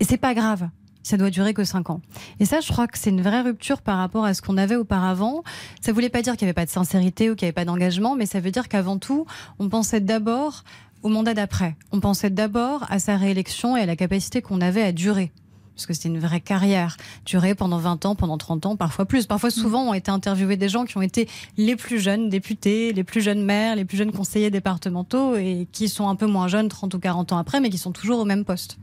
Et 0.00 0.04
c'est 0.04 0.16
pas 0.18 0.34
grave. 0.34 0.68
Ça 1.04 1.16
doit 1.16 1.30
durer 1.30 1.54
que 1.54 1.62
cinq 1.62 1.90
ans. 1.90 2.00
Et 2.40 2.46
ça, 2.46 2.60
je 2.60 2.72
crois 2.72 2.88
que 2.88 2.98
c'est 2.98 3.10
une 3.10 3.22
vraie 3.22 3.42
rupture 3.42 3.82
par 3.82 3.98
rapport 3.98 4.24
à 4.24 4.34
ce 4.34 4.42
qu'on 4.42 4.56
avait 4.56 4.74
auparavant. 4.74 5.44
Ça 5.80 5.92
voulait 5.92 6.08
pas 6.08 6.22
dire 6.22 6.36
qu'il 6.36 6.46
n'y 6.46 6.48
avait 6.48 6.54
pas 6.54 6.64
de 6.64 6.70
sincérité 6.70 7.30
ou 7.30 7.36
qu'il 7.36 7.44
n'y 7.44 7.50
avait 7.50 7.52
pas 7.52 7.66
d'engagement, 7.66 8.16
mais 8.16 8.26
ça 8.26 8.40
veut 8.40 8.50
dire 8.50 8.68
qu'avant 8.68 8.98
tout, 8.98 9.26
on 9.60 9.68
pensait 9.68 10.00
d'abord 10.00 10.64
au 11.02 11.10
mandat 11.10 11.34
d'après. 11.34 11.76
On 11.92 12.00
pensait 12.00 12.30
d'abord 12.30 12.86
à 12.88 12.98
sa 12.98 13.16
réélection 13.16 13.76
et 13.76 13.82
à 13.82 13.86
la 13.86 13.94
capacité 13.94 14.42
qu'on 14.42 14.60
avait 14.60 14.82
à 14.82 14.90
durer. 14.90 15.30
Parce 15.74 15.86
que 15.86 15.92
c'était 15.94 16.08
une 16.08 16.20
vraie 16.20 16.40
carrière. 16.40 16.96
Durer 17.26 17.54
pendant 17.54 17.78
20 17.78 18.06
ans, 18.06 18.14
pendant 18.14 18.38
30 18.38 18.66
ans, 18.66 18.76
parfois 18.76 19.04
plus. 19.06 19.26
Parfois, 19.26 19.50
souvent, 19.50 19.82
ont 19.88 19.94
été 19.94 20.10
interviewés 20.10 20.56
des 20.56 20.68
gens 20.68 20.84
qui 20.84 20.96
ont 20.96 21.02
été 21.02 21.28
les 21.56 21.74
plus 21.76 21.98
jeunes 21.98 22.28
députés, 22.28 22.92
les 22.92 23.02
plus 23.04 23.20
jeunes 23.20 23.44
maires, 23.44 23.74
les 23.76 23.84
plus 23.84 23.96
jeunes 23.96 24.12
conseillers 24.12 24.50
départementaux 24.50 25.36
et 25.36 25.66
qui 25.72 25.88
sont 25.88 26.08
un 26.08 26.14
peu 26.14 26.26
moins 26.26 26.46
jeunes, 26.48 26.68
30 26.68 26.94
ou 26.94 26.98
40 26.98 27.32
ans 27.32 27.38
après, 27.38 27.60
mais 27.60 27.70
qui 27.70 27.78
sont 27.78 27.92
toujours 27.92 28.20
au 28.20 28.24
même 28.24 28.44
poste. 28.44 28.78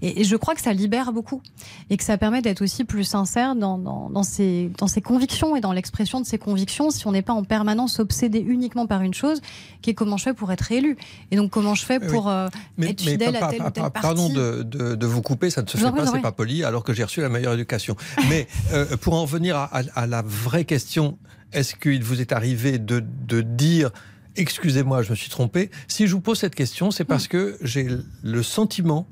Et, 0.00 0.20
et 0.20 0.24
je 0.24 0.36
crois 0.36 0.54
que 0.54 0.60
ça 0.62 0.72
libère 0.72 1.12
beaucoup 1.12 1.42
et 1.90 1.96
que 1.96 2.04
ça 2.04 2.16
permet 2.18 2.40
d'être 2.42 2.62
aussi 2.62 2.84
plus 2.84 3.04
sincère 3.04 3.54
dans, 3.54 3.76
dans, 3.78 4.08
dans, 4.10 4.22
ses, 4.22 4.70
dans 4.78 4.86
ses 4.86 5.02
convictions 5.02 5.54
et 5.56 5.60
dans 5.60 5.72
l'expression 5.72 6.20
de 6.20 6.26
ses 6.26 6.38
convictions 6.38 6.90
si 6.90 7.06
on 7.06 7.12
n'est 7.12 7.22
pas 7.22 7.32
en 7.34 7.44
permanence 7.44 7.98
obsédé 7.98 8.38
uniquement 8.40 8.86
par 8.86 9.02
une 9.02 9.14
chose 9.14 9.40
qui 9.82 9.90
est 9.90 9.94
comment 9.94 10.16
je 10.16 10.24
fais 10.24 10.34
pour 10.34 10.50
être 10.52 10.72
élu. 10.72 10.96
Et 11.30 11.36
donc 11.36 11.50
comment 11.50 11.74
je 11.74 11.84
fais 11.84 12.00
pour 12.00 12.28
euh, 12.28 12.48
Mais, 12.78 12.90
être 12.90 13.04
mais 13.04 13.12
fidèle 13.12 13.36
à 13.36 13.48
tel 13.48 13.60
ou 13.62 13.70
tel 13.70 13.82
pa- 13.84 13.90
parti. 13.90 14.00
Pardon 14.08 14.28
de, 14.28 14.62
de- 14.62 14.94
de 14.94 15.06
vous 15.06 15.22
couper, 15.22 15.50
ça 15.50 15.62
ne 15.62 15.66
se 15.66 15.76
Je 15.76 15.84
fait 15.84 15.90
pas, 15.90 16.04
pas 16.22 16.32
poli, 16.32 16.64
alors 16.64 16.84
que 16.84 16.92
j'ai 16.94 17.04
reçu 17.04 17.20
la 17.20 17.28
meilleure 17.28 17.54
éducation. 17.54 17.96
Mais 18.30 18.46
euh, 18.72 18.96
pour 18.96 19.14
en 19.14 19.24
venir 19.24 19.56
à, 19.56 19.64
à- 19.76 19.82
à 19.94 20.06
la 20.06 20.22
vraie 20.22 20.64
question, 20.64 21.18
est-ce 21.52 21.74
qu'il 21.74 22.02
vous 22.02 22.20
est 22.20 22.32
arrivé 22.32 22.78
de, 22.78 23.02
de 23.04 23.40
dire 23.42 23.90
excusez-moi, 24.36 25.02
je 25.02 25.10
me 25.10 25.14
suis 25.16 25.28
trompé? 25.28 25.70
Si 25.88 26.06
je 26.06 26.14
vous 26.14 26.20
pose 26.22 26.38
cette 26.38 26.54
question, 26.54 26.90
c'est 26.90 27.04
parce 27.04 27.28
que 27.28 27.58
j'ai 27.60 27.88
le 28.22 28.42
sentiment, 28.42 29.06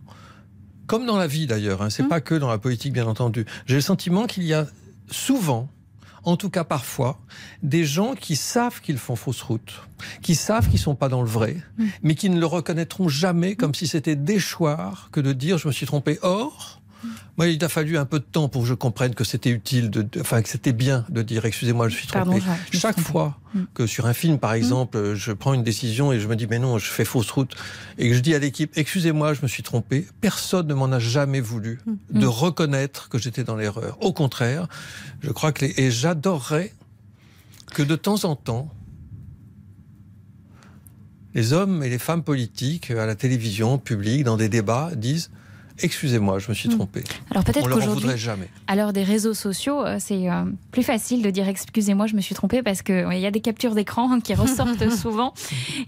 comme 0.87 1.05
dans 1.07 1.19
la 1.19 1.27
vie 1.27 1.47
d'ailleurs, 1.47 1.83
hein, 1.83 1.91
c'est 1.91 2.09
pas 2.09 2.21
que 2.23 2.35
dans 2.35 2.49
la 2.49 2.59
politique 2.59 2.93
bien 2.95 3.07
entendu, 3.07 3.45
j'ai 3.67 3.75
le 3.75 3.81
sentiment 3.83 4.27
qu'il 4.27 4.45
y 4.45 4.55
a 4.55 4.67
souvent 5.11 5.69
en 6.25 6.37
tout 6.37 6.51
cas 6.51 6.65
parfois, 6.65 7.19
des 7.63 7.85
gens 7.87 8.15
qui 8.15 8.37
savent 8.37 8.83
qu'ils 8.83 8.99
font 8.99 9.17
fausse 9.17 9.41
route, 9.41 9.81
qui 10.21 10.35
savent 10.35 10.69
qu'ils 10.69 10.79
sont 10.79 10.95
pas 10.95 11.09
dans 11.09 11.23
le 11.23 11.29
vrai, 11.29 11.57
mais 12.03 12.15
qui 12.15 12.29
ne 12.29 12.39
le 12.39 12.45
reconnaîtront 12.45 13.09
jamais 13.09 13.57
comme 13.57 13.75
si 13.75 13.87
c'était 13.87 14.17
déchoir 14.17 15.09
que 15.13 15.21
de 15.21 15.33
dire 15.33 15.57
je 15.57 15.67
me 15.67 15.73
suis 15.73 15.87
trompé. 15.87 16.19
Or, 16.21 16.80
moi, 17.41 17.49
il 17.49 17.65
a 17.65 17.71
fallu 17.71 17.97
un 17.97 18.05
peu 18.05 18.19
de 18.19 18.25
temps 18.25 18.51
pour 18.51 18.61
que 18.65 18.69
je 18.69 18.75
comprenne 18.75 19.15
que 19.15 19.25
c'était 19.25 19.49
utile, 19.49 19.89
de, 19.89 20.03
de- 20.03 20.21
enfin 20.21 20.43
que 20.43 20.49
c'était 20.51 20.75
bien 20.75 21.07
de 21.09 21.23
dire 21.23 21.47
excusez-moi, 21.47 21.89
je 21.89 21.97
suis 21.97 22.07
trompé. 22.07 22.43
je 22.71 22.79
Chaque 22.79 22.97
trompé. 22.97 23.11
fois 23.13 23.39
que 23.73 23.87
sur 23.87 24.05
un 24.05 24.13
film, 24.13 24.39
par 24.39 24.53
exemple, 24.53 25.15
je 25.15 25.33
prends 25.33 25.55
une 25.55 25.63
décision 25.63 26.13
et 26.13 26.21
je 26.21 26.29
me 26.29 26.37
dis 26.37 26.47
mais 26.47 26.59
non, 26.59 26.77
je 26.77 26.85
fais 26.91 27.07
fausse 27.07 27.31
route 27.31 27.55
et 27.97 28.11
que 28.11 28.15
je 28.15 28.21
dis 28.21 28.35
à 28.35 28.39
l'équipe 28.39 28.71
excusez-moi, 28.77 29.33
je 29.33 29.41
me 29.43 29.49
suis 29.49 29.63
trompé, 29.63 30.07
personne 30.21 30.67
ne 30.67 30.75
m'en 30.75 30.93
a 30.93 30.99
jamais 30.99 31.41
voulu 31.41 31.81
de 32.11 32.27
reconnaître 32.27 33.09
que 33.09 33.17
j'étais 33.17 33.43
dans 33.43 33.57
l'erreur. 33.57 33.97
Au 34.03 34.13
contraire, 34.13 34.69
je 35.23 35.31
crois 35.31 35.53
que 35.53 35.65
les... 35.65 35.75
et 35.79 35.91
j'adorerais 35.91 36.75
que 37.73 37.83
de 37.83 37.97
temps 37.97 38.23
en 38.27 38.37
temps 38.37 38.69
les 41.35 41.53
hommes 41.55 41.83
et 41.83 41.89
les 41.89 41.99
femmes 41.99 42.23
politiques 42.25 42.91
à 42.91 43.07
la 43.07 43.15
télévision, 43.15 43.79
publique, 43.79 44.25
dans 44.25 44.37
des 44.37 44.49
débats, 44.51 44.91
disent 44.95 45.31
Excusez-moi, 45.83 46.39
je 46.39 46.49
me 46.49 46.55
suis 46.55 46.69
trompé. 46.69 47.03
Alors 47.31 47.45
peut-être 47.45 47.69
qu'aujourd'hui, 47.69 48.09
à 48.67 48.77
l'heure 48.77 48.93
des 48.93 49.03
réseaux 49.03 49.35
sociaux, 49.35 49.85
euh, 49.85 49.97
c'est 49.99 50.31
euh, 50.31 50.45
plus 50.73 50.83
facile 50.83 51.23
de 51.23 51.31
dire 51.31 51.49
excusez-moi, 51.49 52.07
je 52.07 52.15
me 52.15 52.21
suis 52.21 52.35
trompé 52.35 52.63
parce 52.63 52.83
que 52.83 53.07
ouais, 53.07 53.19
il 53.19 53.23
y 53.23 53.27
a 53.27 53.31
des 53.31 53.41
captures 53.41 53.75
d'écran 53.75 54.13
hein, 54.13 54.21
qui 54.21 54.35
ressortent 54.35 54.91
souvent 54.97 55.33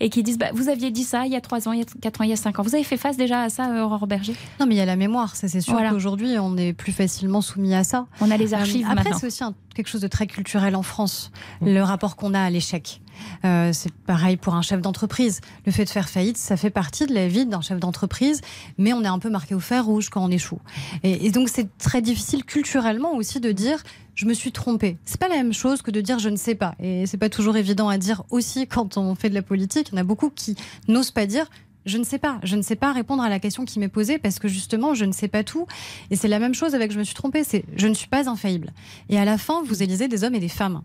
et 0.01 0.09
qui 0.09 0.23
disent 0.23 0.39
bah, 0.39 0.51
vous 0.55 0.69
aviez 0.69 0.91
dit 0.91 1.05
ça 1.05 1.27
il 1.27 1.33
y 1.33 1.37
a 1.37 1.41
3 1.41 1.69
ans, 1.69 1.73
il 1.73 1.81
y 1.81 1.83
a 1.83 1.87
4 2.01 2.21
ans, 2.21 2.25
il 2.25 2.31
y 2.31 2.33
a 2.33 2.37
5 2.37 2.59
ans. 2.59 2.63
Vous 2.63 2.75
avez 2.75 2.85
fait 2.85 2.97
face 2.97 3.17
déjà 3.17 3.43
à 3.43 3.49
ça, 3.51 3.71
euh, 3.75 3.83
Aurore 3.83 4.07
Berger? 4.07 4.35
Non, 4.61 4.67
mais 4.67 4.75
il 4.75 4.79
y 4.79 4.83
a 4.83 4.87
la 4.87 4.97
mémoire, 4.97 5.37
ça 5.37 5.49
c'est 5.49 5.61
sûr 5.61 5.75
Voilà. 5.75 5.91
qu'aujourd'hui 5.91 6.39
on 6.39 6.57
est 6.57 6.73
plus 6.73 6.93
facilement 6.93 7.41
soumis 7.43 7.75
à 7.75 7.85
ça. 7.85 8.07
On 8.21 8.31
a 8.31 8.37
les 8.37 8.55
archives 8.55 8.87
Après, 8.91 9.11
c'est 9.19 9.27
aussi 9.27 9.45
un- 9.45 9.55
quelque 9.75 9.89
chose 9.89 10.01
de 10.01 10.09
très 10.09 10.27
culturel 10.27 10.75
en 10.77 10.83
France, 10.83 11.31
le 11.61 11.81
rapport 11.83 12.17
qu'on 12.17 12.33
a 12.35 12.41
à 12.41 12.51
l'échec. 12.51 13.01
Euh, 13.45 13.73
c'est 13.73 13.93
pareil 13.93 14.37
pour 14.37 14.55
un 14.55 14.63
chef 14.63 14.81
d'entreprise. 14.81 15.41
Le 15.67 15.73
fait 15.73 15.85
de 15.85 15.91
faire 15.91 16.09
faillite, 16.09 16.37
ça 16.37 16.57
fait 16.57 16.71
partie 16.71 17.07
de 17.07 17.15
la 17.15 17.29
vie 17.29 17.47
d'un 17.47 17.61
chef 17.61 17.79
d'entreprise, 17.81 18.41
mais 18.79 18.93
on 18.93 19.03
est 19.03 19.09
un 19.09 19.19
peu 19.19 19.31
marqué 19.31 19.55
au 19.55 19.61
fer 19.61 19.85
rouge 19.85 20.09
quand 20.09 20.25
on 20.25 20.31
échoue. 20.31 20.61
Et, 21.03 21.31
donc 21.31 21.49
c'est 21.49 21.77
très 21.79 22.03
difficile 22.03 22.45
culturellement 22.45 23.15
aussi 23.15 23.41
de 23.41 23.53
dire 23.53 23.83
je 24.15 24.27
me 24.27 24.35
suis 24.35 24.53
trompé. 24.53 24.99
C'est 25.05 25.19
pas 25.19 25.29
la 25.29 25.37
même 25.37 25.55
chose 25.55 25.81
que 25.83 25.91
de 25.91 26.01
dire 26.01 26.19
je 26.19 26.29
ne 26.29 26.37
sais 26.37 26.55
pas. 26.55 26.75
Et 26.81 27.07
c'est 27.07 27.17
pas 27.17 27.31
toujours 27.31 27.57
évident 27.57 27.89
à 27.89 27.99
dire 27.99 28.23
aussi 28.31 28.67
quand 28.67 28.97
on 28.97 29.15
fait 29.15 29.31
de 29.31 29.35
la 29.35 29.43
politique. 29.43 29.89
Il 29.89 29.95
y 29.95 29.99
en 29.99 30.01
a 30.01 30.05
beaucoup 30.05 30.31
qui 30.31 30.57
n'osent 30.89 31.11
pas 31.11 31.27
dire 31.27 31.47
je 31.85 31.99
ne 31.99 32.05
sais 32.05 32.19
pas, 32.19 32.39
je 32.43 32.57
ne 32.57 32.63
sais 32.63 32.77
pas 32.77 32.93
répondre 32.93 33.23
à 33.23 33.29
la 33.29 33.41
question 33.41 33.65
qui 33.65 33.79
m'est 33.79 33.89
posée 33.89 34.19
parce 34.19 34.39
que 34.39 34.49
justement, 34.49 34.95
je 34.95 35.05
ne 35.05 35.13
sais 35.13 35.29
pas 35.29 35.45
tout. 35.45 35.67
Et 36.11 36.17
c'est 36.17 36.29
la 36.29 36.39
même 36.39 36.55
chose 36.55 36.75
avec 36.75 36.93
je 36.93 36.99
me 36.99 37.05
suis 37.05 37.15
trompée, 37.15 37.45
c'est 37.45 37.65
je 37.77 37.87
ne 37.87 37.95
suis 37.95 38.09
pas 38.09 38.29
infaillible. 38.29 38.73
Et 39.09 39.19
à 39.19 39.25
la 39.25 39.39
fin, 39.39 39.63
vous 39.63 39.83
élisez 39.83 40.09
des 40.09 40.25
hommes 40.25 40.35
et 40.35 40.41
des 40.41 40.49
femmes. 40.49 40.83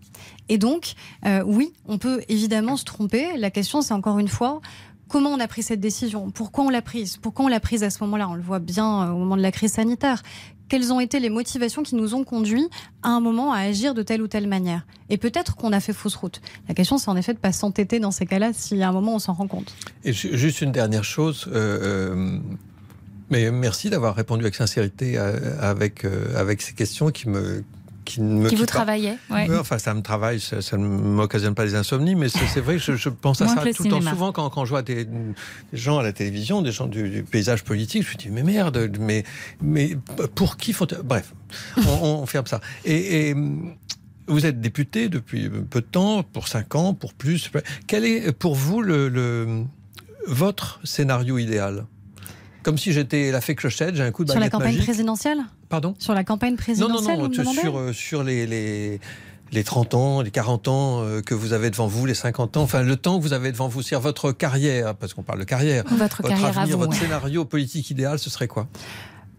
Et 0.50 0.58
donc, 0.58 0.94
euh, 1.26 1.44
oui, 1.46 1.74
on 1.88 1.98
peut 1.98 2.22
évidemment 2.30 2.78
se 2.78 2.86
tromper. 2.86 3.38
La 3.38 3.52
question, 3.52 3.82
c'est 3.82 3.94
encore 3.94 4.20
une 4.20 4.28
fois, 4.28 4.62
comment 5.08 5.30
on 5.30 5.40
a 5.40 5.48
pris 5.48 5.64
cette 5.64 5.80
décision? 5.80 6.32
Pourquoi 6.32 6.66
on 6.66 6.70
l'a 6.70 6.82
prise? 6.82 7.18
Pourquoi 7.18 7.46
on 7.46 7.48
l'a 7.48 7.60
prise 7.60 7.84
à 7.84 7.90
ce 7.90 8.04
moment-là? 8.04 8.30
On 8.30 8.36
le 8.36 8.42
voit 8.42 8.60
bien 8.60 9.04
euh, 9.04 9.12
au 9.12 9.18
moment 9.18 9.38
de 9.38 9.42
la 9.42 9.52
crise 9.52 9.74
sanitaire. 9.74 10.24
Quelles 10.70 10.92
ont 10.92 11.00
été 11.00 11.20
les 11.20 11.30
motivations 11.30 11.84
qui 11.84 11.96
nous 11.96 12.14
ont 12.16 12.24
conduits 12.24 12.68
à 13.04 13.10
un 13.10 13.20
moment 13.20 13.54
à 13.54 13.60
agir 13.60 13.94
de 13.94 14.02
telle 14.04 14.22
ou 14.22 14.28
telle 14.28 14.48
manière 14.48 14.86
Et 15.10 15.18
peut-être 15.18 15.56
qu'on 15.56 15.72
a 15.74 15.80
fait 15.80 15.94
fausse 15.94 16.16
route. 16.16 16.42
La 16.68 16.74
question, 16.74 16.98
c'est 16.98 17.10
en 17.10 17.16
effet 17.16 17.34
de 17.34 17.40
pas 17.40 17.52
s'entêter 17.54 18.00
dans 18.00 18.12
ces 18.12 18.26
cas-là 18.26 18.52
si 18.54 18.82
à 18.82 18.90
un 18.90 18.92
moment 18.92 19.16
on 19.16 19.20
s'en 19.20 19.34
rend 19.34 19.48
compte. 19.48 19.74
Et 20.04 20.14
ju- 20.14 20.38
juste 20.38 20.62
une 20.62 20.72
dernière 20.72 21.04
chose. 21.04 21.46
euh, 21.52 22.14
euh, 22.16 22.40
mais 23.30 23.52
merci 23.52 23.90
d'avoir 23.90 24.16
répondu 24.16 24.44
avec 24.44 24.56
sincérité 24.56 25.18
à- 25.18 25.34
avec, 25.62 26.06
euh, 26.06 26.38
avec 26.38 26.62
ces 26.62 26.74
questions 26.74 27.12
qui 27.12 27.28
me. 27.30 27.64
Qui, 28.08 28.22
ne 28.22 28.40
me 28.42 28.50
Qui 28.50 28.56
vous 28.56 28.66
travaillait, 28.66 29.18
ouais. 29.30 29.48
Enfin, 29.60 29.78
ça 29.78 29.94
me 29.94 30.02
travaille, 30.02 30.40
ça, 30.40 30.62
ça 30.62 30.78
ne 30.78 30.88
m'occasionne 30.88 31.54
pas 31.56 31.66
des 31.66 31.76
insomnies, 31.76 32.16
mais 32.16 32.30
c'est 32.30 32.62
vrai 32.62 32.76
que 32.78 32.82
je, 32.82 32.96
je 32.96 33.10
pense 33.10 33.42
à 33.42 33.48
ça 33.50 33.56
tout 33.74 33.84
le 33.84 33.90
temps. 33.90 34.02
Souvent, 34.02 34.32
quand, 34.32 34.50
quand 34.50 34.64
je 34.64 34.70
vois 34.70 34.82
des, 34.82 35.04
des 35.06 35.14
gens 35.74 35.98
à 36.00 36.04
la 36.04 36.14
télévision, 36.14 36.62
des 36.62 36.72
gens 36.72 36.88
du, 36.88 37.10
du 37.10 37.24
paysage 37.24 37.64
politique, 37.66 38.04
je 38.04 38.12
me 38.14 38.16
dis, 38.18 38.30
mais 38.30 38.44
merde, 38.44 38.90
mais, 39.00 39.24
mais 39.62 39.98
pour 40.36 40.56
qui 40.56 40.72
faut. 40.72 40.88
Bref, 41.04 41.34
on, 41.86 42.22
on 42.22 42.26
ferme 42.26 42.48
ça. 42.48 42.62
Et. 42.86 43.30
et 43.32 43.36
vous 44.30 44.46
êtes 44.46 44.60
député 44.60 45.08
depuis 45.08 45.50
peu 45.50 45.80
de 45.80 45.86
temps, 45.86 46.22
pour 46.22 46.50
cinq 46.50 46.76
ans, 46.76 46.94
pour 46.94 47.14
plus. 47.14 47.50
Quel 47.88 48.04
est 48.04 48.34
pour 48.34 48.56
vous 48.56 48.82
le, 48.82 49.08
le- 49.08 49.64
votre 50.28 50.82
scénario 50.84 51.38
idéal? 51.38 51.86
Comme 52.64 52.78
si 52.78 52.92
j'étais 52.92 53.32
la 53.32 53.40
fée 53.40 53.56
clochette, 53.56 53.96
j'ai 53.96 54.04
un 54.04 54.12
coup 54.12 54.26
de 54.26 54.32
Sur 54.32 54.40
la 54.42 54.50
campagne 54.50 54.74
magique. 54.74 54.84
présidentielle? 54.84 55.40
Pardon 55.70 55.96
Sur 56.00 56.14
la 56.14 56.24
campagne 56.24 56.52
Non, 56.52 56.58
présidentielle 56.58 57.18
non, 57.18 57.24
non, 57.24 57.30
demandez 57.30 57.60
sur, 57.60 57.94
sur 57.94 58.24
les, 58.24 58.48
les, 58.48 59.00
les 59.52 59.64
30 59.64 59.94
ans, 59.94 60.22
les 60.22 60.32
40 60.32 60.68
ans 60.68 61.02
euh, 61.04 61.22
que 61.22 61.34
vous 61.34 61.54
avez 61.54 61.70
devant 61.70 61.88
vous, 61.88 62.06
les 62.06 62.14
50 62.14 62.58
ans, 62.58 62.62
enfin 62.62 62.84
le 62.84 62.96
temps 62.96 63.18
que 63.18 63.24
vous 63.24 63.34
avez 63.34 63.52
devant 63.52 63.68
vous, 63.68 63.82
c'est 63.82 63.96
votre 63.96 64.32
carrière, 64.32 64.96
parce 64.96 65.14
qu'on 65.14 65.24
parle 65.24 65.40
de 65.40 65.44
carrière. 65.44 65.84
Votre 65.90 66.22
carrière 66.22 66.58
à 66.58 66.62
avenir, 66.62 66.78
vous, 66.78 66.84
votre 66.84 66.94
ouais. 66.94 67.00
scénario 67.00 67.46
politique 67.46 67.90
idéal, 67.90 68.20
ce 68.20 68.30
serait 68.30 68.48
quoi? 68.48 68.68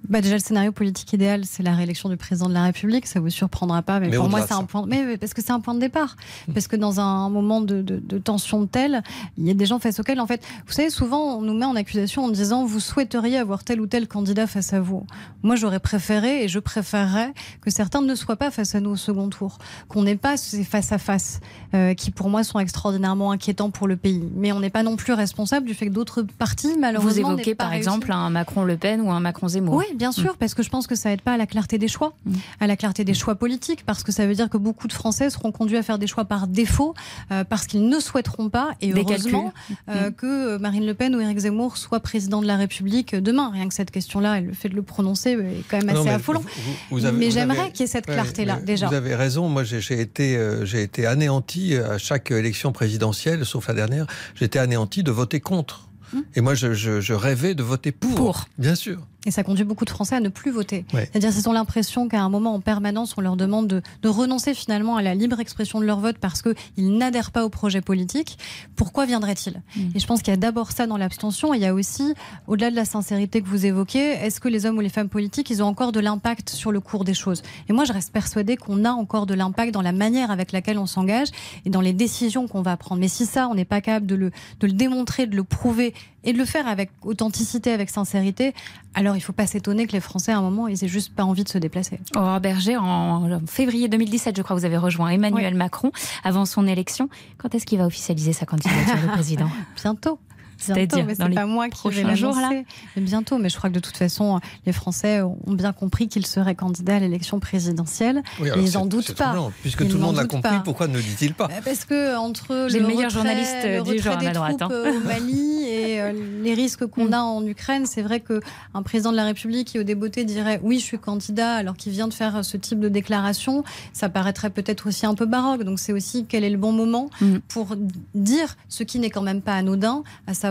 Bah 0.09 0.21
déjà, 0.21 0.35
le 0.35 0.41
scénario 0.41 0.73
politique 0.73 1.13
idéal, 1.13 1.45
c'est 1.45 1.63
la 1.63 1.75
réélection 1.75 2.09
du 2.09 2.17
président 2.17 2.49
de 2.49 2.55
la 2.55 2.63
République. 2.65 3.07
Ça 3.07 3.21
vous 3.21 3.31
surprendra 3.31 3.83
pas, 3.83 4.01
mais, 4.01 4.09
Mais 4.09 4.17
pour 4.17 4.29
moi, 4.29 4.47
c'est 4.47 4.55
un 4.55 4.65
point. 4.65 4.85
Mais 4.87 5.17
parce 5.19 5.35
que 5.35 5.43
c'est 5.43 5.53
un 5.53 5.61
point 5.61 5.75
de 5.75 5.81
départ. 5.81 6.17
Parce 6.55 6.67
que 6.69 6.77
dans 6.77 7.01
un 7.01 7.29
moment 7.29 7.61
de, 7.61 7.83
de, 7.83 7.99
de 7.99 8.19
tension 8.19 8.67
telle, 8.67 9.03
il 9.37 9.47
y 9.47 9.51
a 9.51 9.55
des 9.55 9.67
gens 9.67 9.79
face 9.79 9.99
auxquels, 10.01 10.21
en 10.21 10.27
fait, 10.27 10.43
vous 10.67 10.73
savez, 10.73 10.91
souvent, 10.91 11.37
on 11.39 11.43
nous 11.43 11.55
met 11.55 11.67
en 11.67 11.77
accusation 11.77 12.25
en 12.25 12.29
disant 12.29 12.65
vous 12.65 12.81
souhaiteriez 12.81 13.39
avoir 13.39 13.65
tel 13.65 13.81
ou 13.81 13.87
tel 13.87 14.09
candidat 14.09 14.47
face 14.47 14.73
à 14.73 14.81
vous. 14.81 15.05
Moi, 15.43 15.57
j'aurais 15.57 15.81
préféré 15.81 16.45
et 16.45 16.49
je 16.49 16.59
préférerais 16.59 17.33
que 17.61 17.71
certains 17.71 18.01
ne 18.01 18.15
soient 18.15 18.37
pas 18.37 18.51
face 18.51 18.75
à 18.75 18.81
nous 18.81 18.91
au 18.91 18.97
second 18.97 19.29
tour, 19.29 19.59
qu'on 19.89 20.05
n'ait 20.05 20.17
pas 20.17 20.37
ces 20.37 20.65
face 20.65 20.93
à 20.93 20.99
face 20.99 21.41
euh, 21.75 21.95
qui, 21.95 22.11
pour 22.11 22.31
moi, 22.31 22.45
sont 22.45 22.59
extraordinairement 22.59 23.31
inquiétants 23.33 23.71
pour 23.71 23.89
le 23.89 23.97
pays. 23.97 24.29
Mais 24.35 24.53
on 24.53 24.61
n'est 24.61 24.71
pas 24.71 24.83
non 24.83 24.97
plus 24.97 25.13
responsable 25.13 25.67
du 25.67 25.75
fait 25.75 25.87
que 25.87 25.93
d'autres 25.93 26.23
partis, 26.23 26.77
malheureusement, 26.79 27.29
Vous 27.29 27.35
évoquez 27.35 27.55
pas 27.55 27.65
par 27.65 27.71
réussi. 27.73 27.89
exemple 27.89 28.13
un 28.13 28.31
Macron-Le 28.31 28.77
Pen 28.77 29.01
ou 29.01 29.11
un 29.11 29.21
Macron-Zemmour. 29.21 29.75
Oui, 29.75 29.85
bien 29.97 30.13
sûr, 30.13 30.37
parce 30.37 30.55
que 30.55 30.63
je 30.63 30.69
pense 30.71 30.87
que 30.87 30.95
ça 30.95 31.13
aide 31.13 31.21
pas 31.23 31.33
à 31.33 31.37
la 31.37 31.47
clarté 31.47 31.79
des 31.79 31.89
choix, 31.89 32.13
à 32.61 32.67
la 32.67 32.77
clarté 32.77 33.05
des 33.05 33.15
choix 33.15 33.35
politiques, 33.35 33.85
parce 33.87 34.03
que 34.03 34.13
ça 34.13 34.27
veut 34.27 34.35
dire 34.35 34.49
que 34.51 34.57
beaucoup 34.59 34.89
de 34.89 34.93
Français 34.93 35.31
seront 35.31 35.53
conduits 35.53 35.77
à 35.77 35.83
faire 35.83 35.99
des 35.99 36.07
choix 36.07 36.25
par 36.25 36.47
défaut, 36.47 36.95
euh, 37.33 37.45
parce 37.45 37.67
qu'ils 37.67 37.89
ne 37.89 38.01
souhaiteront 38.01 38.49
pas, 38.51 38.71
et 38.81 38.93
Des 38.93 39.01
heureusement, 39.01 39.53
euh, 39.89 40.11
que 40.11 40.57
Marine 40.59 40.87
Le 40.87 40.95
Pen 40.95 41.15
ou 41.15 41.21
Éric 41.21 41.39
Zemmour 41.39 41.77
soient 41.77 42.01
président 42.01 42.41
de 42.43 42.47
la 42.47 42.57
République 42.57 43.15
demain. 43.15 43.51
Rien 43.53 43.69
que 43.69 43.75
cette 43.75 43.91
question-là, 43.91 44.41
le 44.41 44.53
fait 44.53 44.69
de 44.69 44.75
le 44.75 44.83
prononcer 44.83 45.31
est 45.33 45.65
quand 45.71 45.79
même 45.79 45.89
assez 45.91 46.09
affolant. 46.15 46.41
vous- 46.41 46.75
vous 46.99 47.05
avez- 47.05 47.17
mais 47.19 47.31
j'aimerais 47.31 47.71
qu'il 47.73 47.81
y 47.81 47.85
ait 47.85 47.87
cette 47.87 48.07
clarté-là, 48.07 48.57
déjà. 48.65 48.89
Vous 48.89 48.95
avez 48.95 49.15
raison. 49.15 49.49
Moi, 49.49 49.65
j'ai 49.65 50.01
été, 50.01 50.37
euh, 50.37 50.65
j'ai 50.65 50.83
été 50.83 51.07
anéanti 51.07 51.75
à 51.77 51.99
chaque 51.99 52.31
élection 52.31 52.73
présidentielle, 52.73 53.45
sauf 53.45 53.69
la 53.69 53.75
dernière. 53.75 54.07
J'étais 54.35 54.59
anéanti 54.59 55.03
de 55.03 55.11
voter 55.11 55.41
contre. 55.41 55.89
Hum. 56.15 56.23
Et 56.35 56.41
moi, 56.41 56.55
je, 56.55 56.73
je- 56.73 57.01
je 57.03 57.13
rêvais 57.13 57.55
de 57.55 57.63
voter 57.63 57.93
pour. 57.93 58.15
Pour. 58.15 58.45
Bien 58.57 58.75
sûr. 58.75 58.99
Et 59.29 59.31
ça 59.31 59.43
conduit 59.43 59.65
beaucoup 59.65 59.85
de 59.85 59.91
Français 59.91 60.17
à 60.17 60.21
ne 60.21 60.31
plus 60.31 60.51
voter. 60.51 60.87
Ouais. 60.95 61.07
C'est-à-dire 61.13 61.35
qu'ils 61.35 61.47
ont 61.51 61.53
l'impression 61.53 62.09
qu'à 62.09 62.23
un 62.23 62.31
moment, 62.31 62.55
en 62.55 62.61
permanence, 62.61 63.15
on 63.19 63.21
leur 63.21 63.37
demande 63.37 63.69
de, 63.69 63.83
de 64.01 64.09
renoncer 64.09 64.55
finalement 64.55 64.97
à 64.97 65.03
la 65.03 65.15
libre 65.15 65.39
expression 65.39 65.81
de 65.81 65.85
leur 65.85 66.01
vote 66.01 66.17
parce 66.19 66.41
qu'ils 66.41 66.97
n'adhèrent 66.97 67.31
pas 67.31 67.45
au 67.45 67.51
projet 67.51 67.83
politique. 67.83 68.39
Pourquoi 68.75 69.05
viendraient-ils 69.05 69.61
Et 69.95 69.99
je 69.99 70.07
pense 70.07 70.23
qu'il 70.23 70.33
y 70.33 70.35
a 70.35 70.39
d'abord 70.39 70.73
ça 70.73 70.87
dans 70.87 70.97
l'abstention. 70.97 71.53
et 71.53 71.59
Il 71.59 71.63
y 71.63 71.67
a 71.67 71.75
aussi, 71.75 72.15
au-delà 72.47 72.71
de 72.71 72.77
la 72.77 72.87
sincérité 72.87 73.43
que 73.43 73.49
vous 73.49 73.67
évoquez, 73.67 74.13
est-ce 74.13 74.41
que 74.41 74.49
les 74.49 74.65
hommes 74.65 74.79
ou 74.79 74.81
les 74.81 74.89
femmes 74.89 75.11
politiques, 75.11 75.51
ils 75.51 75.63
ont 75.63 75.67
encore 75.67 75.93
de 75.93 76.01
l'impact 76.01 76.49
sur 76.49 76.73
le 76.73 76.81
cours 76.81 77.05
des 77.05 77.13
choses? 77.13 77.43
Et 77.69 77.75
moi, 77.75 77.85
je 77.85 77.93
reste 77.93 78.11
persuadée 78.11 78.57
qu'on 78.57 78.87
a 78.87 78.93
encore 78.93 79.27
de 79.27 79.35
l'impact 79.35 79.75
dans 79.75 79.83
la 79.83 79.93
manière 79.93 80.31
avec 80.31 80.53
laquelle 80.53 80.79
on 80.79 80.87
s'engage 80.87 81.29
et 81.67 81.71
dans 81.71 81.83
les 81.83 81.93
décisions 81.93 82.49
qu'on 82.49 82.63
va 82.63 82.79
prendre. 82.79 82.99
Mais 83.03 83.09
si 83.09 83.27
ça, 83.27 83.47
on 83.49 83.55
n'est 83.55 83.67
pas 83.67 83.83
capable 83.83 84.07
de 84.07 84.15
le, 84.15 84.31
de 84.61 84.67
le 84.67 84.73
démontrer, 84.73 85.27
de 85.27 85.37
le 85.37 85.45
prouver 85.45 85.93
et 86.25 86.33
de 86.33 86.39
le 86.39 86.47
faire 86.47 86.67
avec 86.67 86.91
authenticité, 87.03 87.73
avec 87.73 87.91
sincérité, 87.91 88.55
alors 88.95 89.17
il 89.19 89.23
ne 89.23 89.25
faut 89.25 89.33
pas 89.33 89.47
s'étonner 89.49 89.87
que 89.89 89.93
les 89.93 90.01
Français, 90.01 90.31
à 90.31 90.39
un 90.39 90.43
moment, 90.43 90.69
ils 90.69 90.85
aient 90.85 90.89
juste 90.89 91.13
pas 91.15 91.25
envie 91.25 91.43
de 91.43 91.49
se 91.49 91.59
déplacer. 91.59 91.99
Aurore 92.15 92.39
Berger, 92.41 92.77
en 92.77 93.41
février 93.47 93.89
2017, 93.89 94.37
je 94.37 94.43
crois, 94.43 94.55
vous 94.55 94.65
avez 94.65 94.77
rejoint 94.77 95.09
Emmanuel 95.09 95.55
Macron 95.55 95.91
avant 96.23 96.45
son 96.45 96.67
élection. 96.67 97.09
Quand 97.37 97.55
est-ce 97.55 97.67
qu'il 97.67 97.79
va 97.79 97.87
officialiser 97.87 98.33
sa 98.33 98.47
candidature 98.47 98.97
de 99.03 99.09
président? 99.13 99.49
Bientôt. 99.83 100.21
Bientôt, 100.59 100.75
C'est-à-dire 100.75 101.07
mais 101.07 101.15
dans 101.15 101.25
c'est 101.25 101.29
les 101.31 101.35
pas 101.37 101.47
moi 101.47 101.69
qui 101.69 101.71
vais 101.89 102.03
prochains 102.03 102.15
jours, 102.17 102.35
là 102.35 102.41
l'annoncer. 102.51 102.67
Mais 102.97 103.03
bientôt, 103.03 103.39
mais 103.39 103.49
je 103.49 103.57
crois 103.57 103.71
que 103.71 103.75
de 103.77 103.81
toute 103.81 103.97
façon, 103.97 104.41
les 104.67 104.73
Français 104.73 105.23
ont 105.23 105.37
bien 105.53 105.73
compris 105.73 106.09
qu'ils 106.09 106.27
seraient 106.27 106.55
candidats 106.57 106.97
à 106.97 106.99
l'élection 106.99 107.39
présidentielle. 107.41 108.23
Oui, 108.41 108.49
et 108.49 108.61
ils 108.61 108.71
c'est- 108.73 108.77
en 108.77 108.87
doutent 108.87 109.13
pas. 109.15 109.25
troublant, 109.27 109.53
Puisque 109.63 109.81
Ils 109.83 109.89
tout 109.89 109.95
le 109.95 110.01
n'en 110.01 110.07
monde 110.09 110.17
l'a 110.17 110.25
compris, 110.25 110.51
pas. 110.51 110.61
pourquoi 110.61 110.89
ne 110.89 110.97
le 110.97 111.03
dit-il 111.03 111.35
pas 111.35 111.47
Bah, 111.49 111.55
Parce 111.65 111.85
que 111.85 112.17
entre 112.17 112.67
J'ai 112.71 112.79
le, 112.81 112.83
le 112.83 112.89
meilleur 112.89 113.11
retrait, 113.11 113.11
journaliste, 113.23 113.57
le 113.65 113.69
euh, 113.69 113.83
du 113.83 113.99
jour 114.03 114.13
à 114.13 114.17
droite, 114.33 114.63
hein. 114.63 114.69
euh, 114.73 114.93
au 114.97 115.01
Mali 115.07 115.63
et 115.65 116.01
euh, 116.01 116.13
les 116.43 116.55
risques 116.55 116.87
qu'on 116.87 117.13
a 117.13 117.21
en 117.21 117.47
Ukraine, 117.47 117.87
c'est 117.87 118.03
vrai 118.03 118.19
que 118.21 118.41
un 118.75 118.83
président 118.83 119.13
de 119.13 119.17
la 119.17 119.25
République 119.25 119.69
qui 119.69 119.79
au 119.79 119.85
débeauté 119.85 120.25
dirait 120.25 120.59
oui 120.65 120.79
je 120.81 120.85
suis 120.85 120.99
candidat 120.99 121.55
alors 121.55 121.77
qu'il 121.77 121.93
vient 121.93 122.09
de 122.09 122.15
faire 122.15 122.45
ce 122.45 122.57
type 122.57 122.81
de 122.81 122.89
déclaration, 122.89 123.63
ça 123.93 124.09
paraîtrait 124.09 124.51
peut-être 124.51 124.89
aussi 124.89 125.07
un 125.07 125.15
peu 125.15 125.27
baroque. 125.27 125.63
Donc 125.63 125.79
c'est 125.79 125.93
aussi 125.93 126.27
quel 126.29 126.43
est 126.43 126.51
le 126.51 126.59
bon 126.59 126.73
moment 126.73 127.11
pour 127.49 127.77
dire 128.15 128.57
ce 128.69 128.83
qui 128.83 128.99
n'est 128.99 129.11
quand 129.11 129.23
même 129.23 129.41
pas 129.41 129.55
anodin, 129.55 130.03
à 130.27 130.35
savoir 130.35 130.48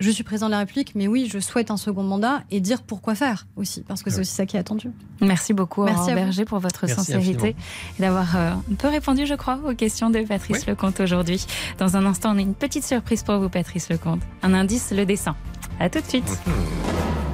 je 0.00 0.10
suis 0.10 0.24
président 0.24 0.46
de 0.46 0.52
la 0.52 0.58
République, 0.58 0.92
mais 0.94 1.06
oui, 1.06 1.28
je 1.32 1.38
souhaite 1.38 1.70
un 1.70 1.76
second 1.76 2.02
mandat 2.02 2.42
et 2.50 2.60
dire 2.60 2.82
pourquoi 2.82 3.14
faire 3.14 3.46
aussi, 3.56 3.82
parce 3.82 4.02
que 4.02 4.10
c'est 4.10 4.20
aussi 4.20 4.32
ça 4.32 4.46
qui 4.46 4.56
est 4.56 4.60
attendu. 4.60 4.90
Merci 5.20 5.52
beaucoup, 5.52 5.84
Merci 5.84 6.00
Aurore 6.00 6.10
à 6.10 6.14
vous. 6.14 6.20
Berger, 6.20 6.44
pour 6.44 6.58
votre 6.58 6.86
Merci 6.86 7.04
sincérité 7.04 7.56
et 7.98 8.02
d'avoir 8.02 8.36
euh, 8.36 8.50
un 8.50 8.74
peu 8.76 8.88
répondu, 8.88 9.26
je 9.26 9.34
crois, 9.34 9.60
aux 9.66 9.74
questions 9.74 10.10
de 10.10 10.20
Patrice 10.20 10.66
Lecomte 10.66 11.00
aujourd'hui. 11.00 11.46
Dans 11.78 11.96
un 11.96 12.04
instant, 12.06 12.34
on 12.34 12.38
a 12.38 12.42
une 12.42 12.54
petite 12.54 12.84
surprise 12.84 13.22
pour 13.22 13.38
vous, 13.38 13.48
Patrice 13.48 13.88
Lecomte. 13.88 14.20
Un 14.42 14.54
indice, 14.54 14.90
le 14.90 15.06
dessin. 15.06 15.36
À 15.80 15.88
tout 15.88 16.00
de 16.00 16.06
suite. 16.06 16.38
Le 16.46 17.33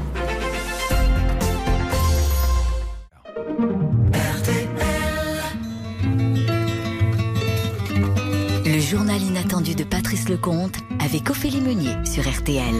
journal 8.90 9.22
inattendu 9.22 9.76
de 9.76 9.84
Patrice 9.84 10.28
Lecomte 10.28 10.74
avec 10.98 11.30
Ophélie 11.30 11.60
Meunier 11.60 11.94
sur 12.04 12.28
RTL. 12.28 12.74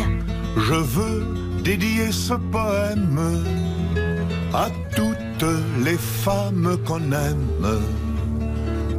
Je 0.56 0.74
veux 0.74 1.24
dédier 1.62 2.10
ce 2.10 2.34
poème 2.34 3.44
à 4.52 4.66
toutes 4.96 5.46
les 5.84 5.96
femmes 5.96 6.76
qu'on 6.84 7.12
aime 7.12 7.78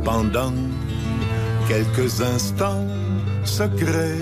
pendant 0.05 0.53
quelques 1.67 2.21
instants 2.21 2.87
secrets. 3.43 4.15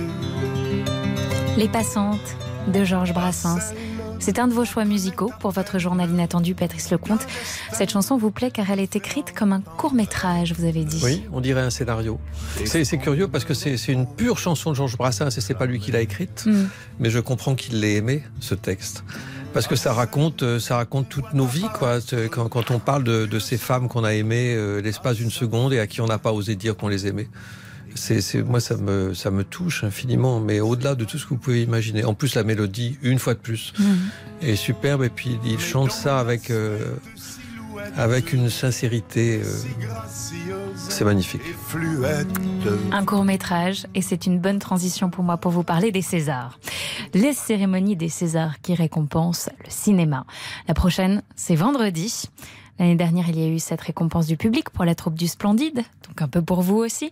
Les 1.58 1.68
passantes 1.68 2.36
de 2.74 2.84
Georges 2.84 3.14
Brassens. 3.14 3.72
C'est 4.20 4.38
un 4.38 4.47
de 4.47 4.53
vos 4.53 4.65
choix 4.65 4.86
musicaux 4.86 5.32
pour 5.39 5.51
votre 5.51 5.80
journal 5.80 6.09
inattendu, 6.09 6.53
Patrice 6.53 6.91
Lecomte. 6.91 7.26
Cette 7.74 7.89
chanson 7.89 8.17
vous 8.17 8.32
plaît 8.32 8.51
car 8.51 8.70
elle 8.70 8.80
est 8.80 8.95
écrite 8.95 9.34
comme 9.34 9.53
un 9.53 9.61
court 9.61 9.93
métrage, 9.93 10.53
vous 10.53 10.65
avez 10.65 10.84
dit. 10.84 10.99
Oui, 11.03 11.24
on 11.32 11.41
dirait 11.41 11.61
un 11.61 11.70
scénario. 11.70 12.20
C'est 12.65 12.97
curieux 12.97 13.28
parce 13.28 13.45
que 13.45 13.53
c'est 13.53 13.76
une 13.88 14.05
pure 14.07 14.38
chanson 14.38 14.72
de 14.72 14.76
Georges 14.76 14.97
Brassens 14.97 15.30
et 15.38 15.41
c'est 15.41 15.53
pas 15.55 15.65
lui 15.65 15.80
qui 15.80 15.91
l'a 15.91 16.01
écrite, 16.01 16.43
Mm. 16.45 16.67
mais 16.99 17.09
je 17.09 17.20
comprends 17.20 17.55
qu'il 17.55 17.80
l'ait 17.80 17.95
aimé 17.95 18.24
ce 18.39 18.55
texte 18.55 19.03
parce 19.53 19.67
que 19.67 19.76
ça 19.76 19.93
raconte 19.93 20.43
euh, 20.43 20.59
ça 20.59 20.76
raconte 20.78 21.09
toutes 21.09 21.34
nos 21.34 21.45
vies 21.45 21.65
quoi. 21.74 21.97
Quand, 22.32 22.47
quand 22.49 22.72
on 22.72 22.80
parle 22.80 23.03
de, 23.03 23.26
de 23.26 23.39
ces 23.39 23.57
femmes 23.57 23.88
qu'on 23.88 24.03
a 24.03 24.13
aimées 24.13 24.53
euh, 24.55 24.80
l'espace 24.82 25.17
d'une 25.17 25.32
seconde 25.32 25.74
et 25.74 25.80
à 25.80 25.88
qui 25.88 26.01
on 26.01 26.05
n'a 26.07 26.20
pas 26.20 26.32
osé 26.34 26.55
dire 26.55 26.76
qu'on 26.78 26.88
les 26.88 27.07
aimait. 27.07 27.28
C'est, 27.96 28.22
c'est- 28.22 28.44
moi, 28.44 28.60
ça 28.60 28.76
me, 28.78 29.14
ça 29.14 29.32
me 29.32 29.44
touche 29.44 29.84
infiniment, 29.84 30.40
mais 30.40 30.60
au-delà 30.60 30.96
de 30.96 31.06
tout 31.06 31.18
ce 31.18 31.26
que 31.26 31.30
vous 31.30 31.38
pouvez 31.38 31.64
imaginer. 31.64 32.04
En 32.06 32.14
plus, 32.14 32.36
la 32.36 32.44
mélodie, 32.44 32.98
une 33.02 33.20
fois 33.20 33.34
de 33.34 33.40
plus, 33.40 33.74
est 34.42 34.56
superbe. 34.56 35.04
Et 35.04 35.10
puis, 35.10 35.38
il 35.46 35.60
chante 35.60 35.92
ça 35.92 36.20
avec, 36.20 36.50
euh, 36.50 36.80
avec 37.96 38.34
une 38.34 38.50
sincérité. 38.50 39.42
euh, 39.44 39.52
c'est 40.76 41.04
magnifique. 41.06 41.42
Un 42.92 43.06
court 43.06 43.24
métrage, 43.24 43.86
et 43.96 44.02
c'est 44.02 44.26
une 44.26 44.40
bonne 44.40 44.60
transition 44.60 45.10
pour 45.10 45.24
moi 45.24 45.38
pour 45.38 45.52
vous 45.52 45.64
parler 45.64 45.92
des 45.92 46.02
Césars. 46.02 46.60
Les 47.14 47.34
cérémonies 47.34 47.96
des 47.96 48.10
Césars 48.10 48.60
qui 48.62 48.76
récompensent 48.76 49.50
le 49.64 49.70
cinéma. 49.70 50.26
La 50.68 50.74
prochaine, 50.74 51.22
c'est 51.36 51.56
vendredi. 51.56 52.26
L'année 52.80 52.96
dernière, 52.96 53.28
il 53.30 53.38
y 53.40 53.44
a 53.44 53.48
eu 53.48 53.60
cette 53.60 53.82
récompense 53.82 54.26
du 54.26 54.38
public 54.38 54.70
pour 54.70 54.86
la 54.86 54.96
troupe 54.96 55.16
du 55.16 55.28
Splendide, 55.28 55.82
donc 56.08 56.22
un 56.22 56.28
peu 56.30 56.42
pour 56.42 56.62
vous 56.62 56.78
aussi. 56.78 57.12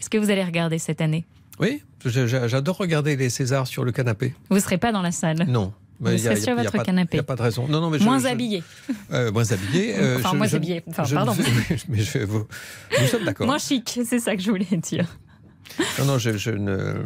Est-ce 0.00 0.08
que 0.08 0.16
vous 0.18 0.30
allez 0.30 0.44
regarder 0.44 0.78
cette 0.78 1.00
année? 1.00 1.24
Oui, 1.58 1.82
j'adore 2.04 2.76
regarder 2.76 3.16
les 3.16 3.28
Césars 3.30 3.66
sur 3.66 3.84
le 3.84 3.90
canapé. 3.92 4.32
Vous 4.48 4.56
ne 4.56 4.60
serez 4.60 4.78
pas 4.78 4.92
dans 4.92 5.02
la 5.02 5.10
salle 5.12 5.44
Non. 5.48 5.72
Vous 6.00 6.06
Mais 6.10 6.14
il 6.14 6.22
y 6.22 6.28
a- 6.28 6.30
serez 6.30 6.40
sur 6.40 6.52
il 6.52 6.62
y 6.62 6.66
a 6.66 6.70
votre 6.70 6.84
canapé. 6.84 7.10
Il 7.14 7.16
n'y 7.16 7.20
a 7.20 7.24
pas 7.24 7.34
de 7.34 7.42
raison. 7.42 7.66
Non, 7.66 7.80
non, 7.80 7.90
mais 7.90 7.98
je- 7.98 8.04
Moins 8.04 8.20
je- 8.20 8.26
habillé. 8.28 8.62
Euh, 9.12 9.32
moins 9.32 9.50
habillé. 9.50 9.94
euh, 9.98 10.18
Enfin, 10.18 10.30
je- 10.30 10.36
moins 10.36 10.54
habillé. 10.54 10.84
Enfin, 10.88 11.02
je- 11.02 11.14
pardon. 11.16 11.34
mais 11.88 11.98
je, 11.98 12.18
vous, 12.20 12.46
nous 13.00 13.06
sommes 13.08 13.24
d'accord. 13.24 13.48
Moins 13.48 13.58
chic, 13.58 13.98
c'est 14.04 14.20
ça 14.20 14.36
que 14.36 14.42
je 14.42 14.48
voulais 14.50 14.66
dire. 14.80 15.08
Non, 15.98 16.04
non, 16.04 16.18
je, 16.18 16.36
je 16.36 16.50
ne. 16.50 17.04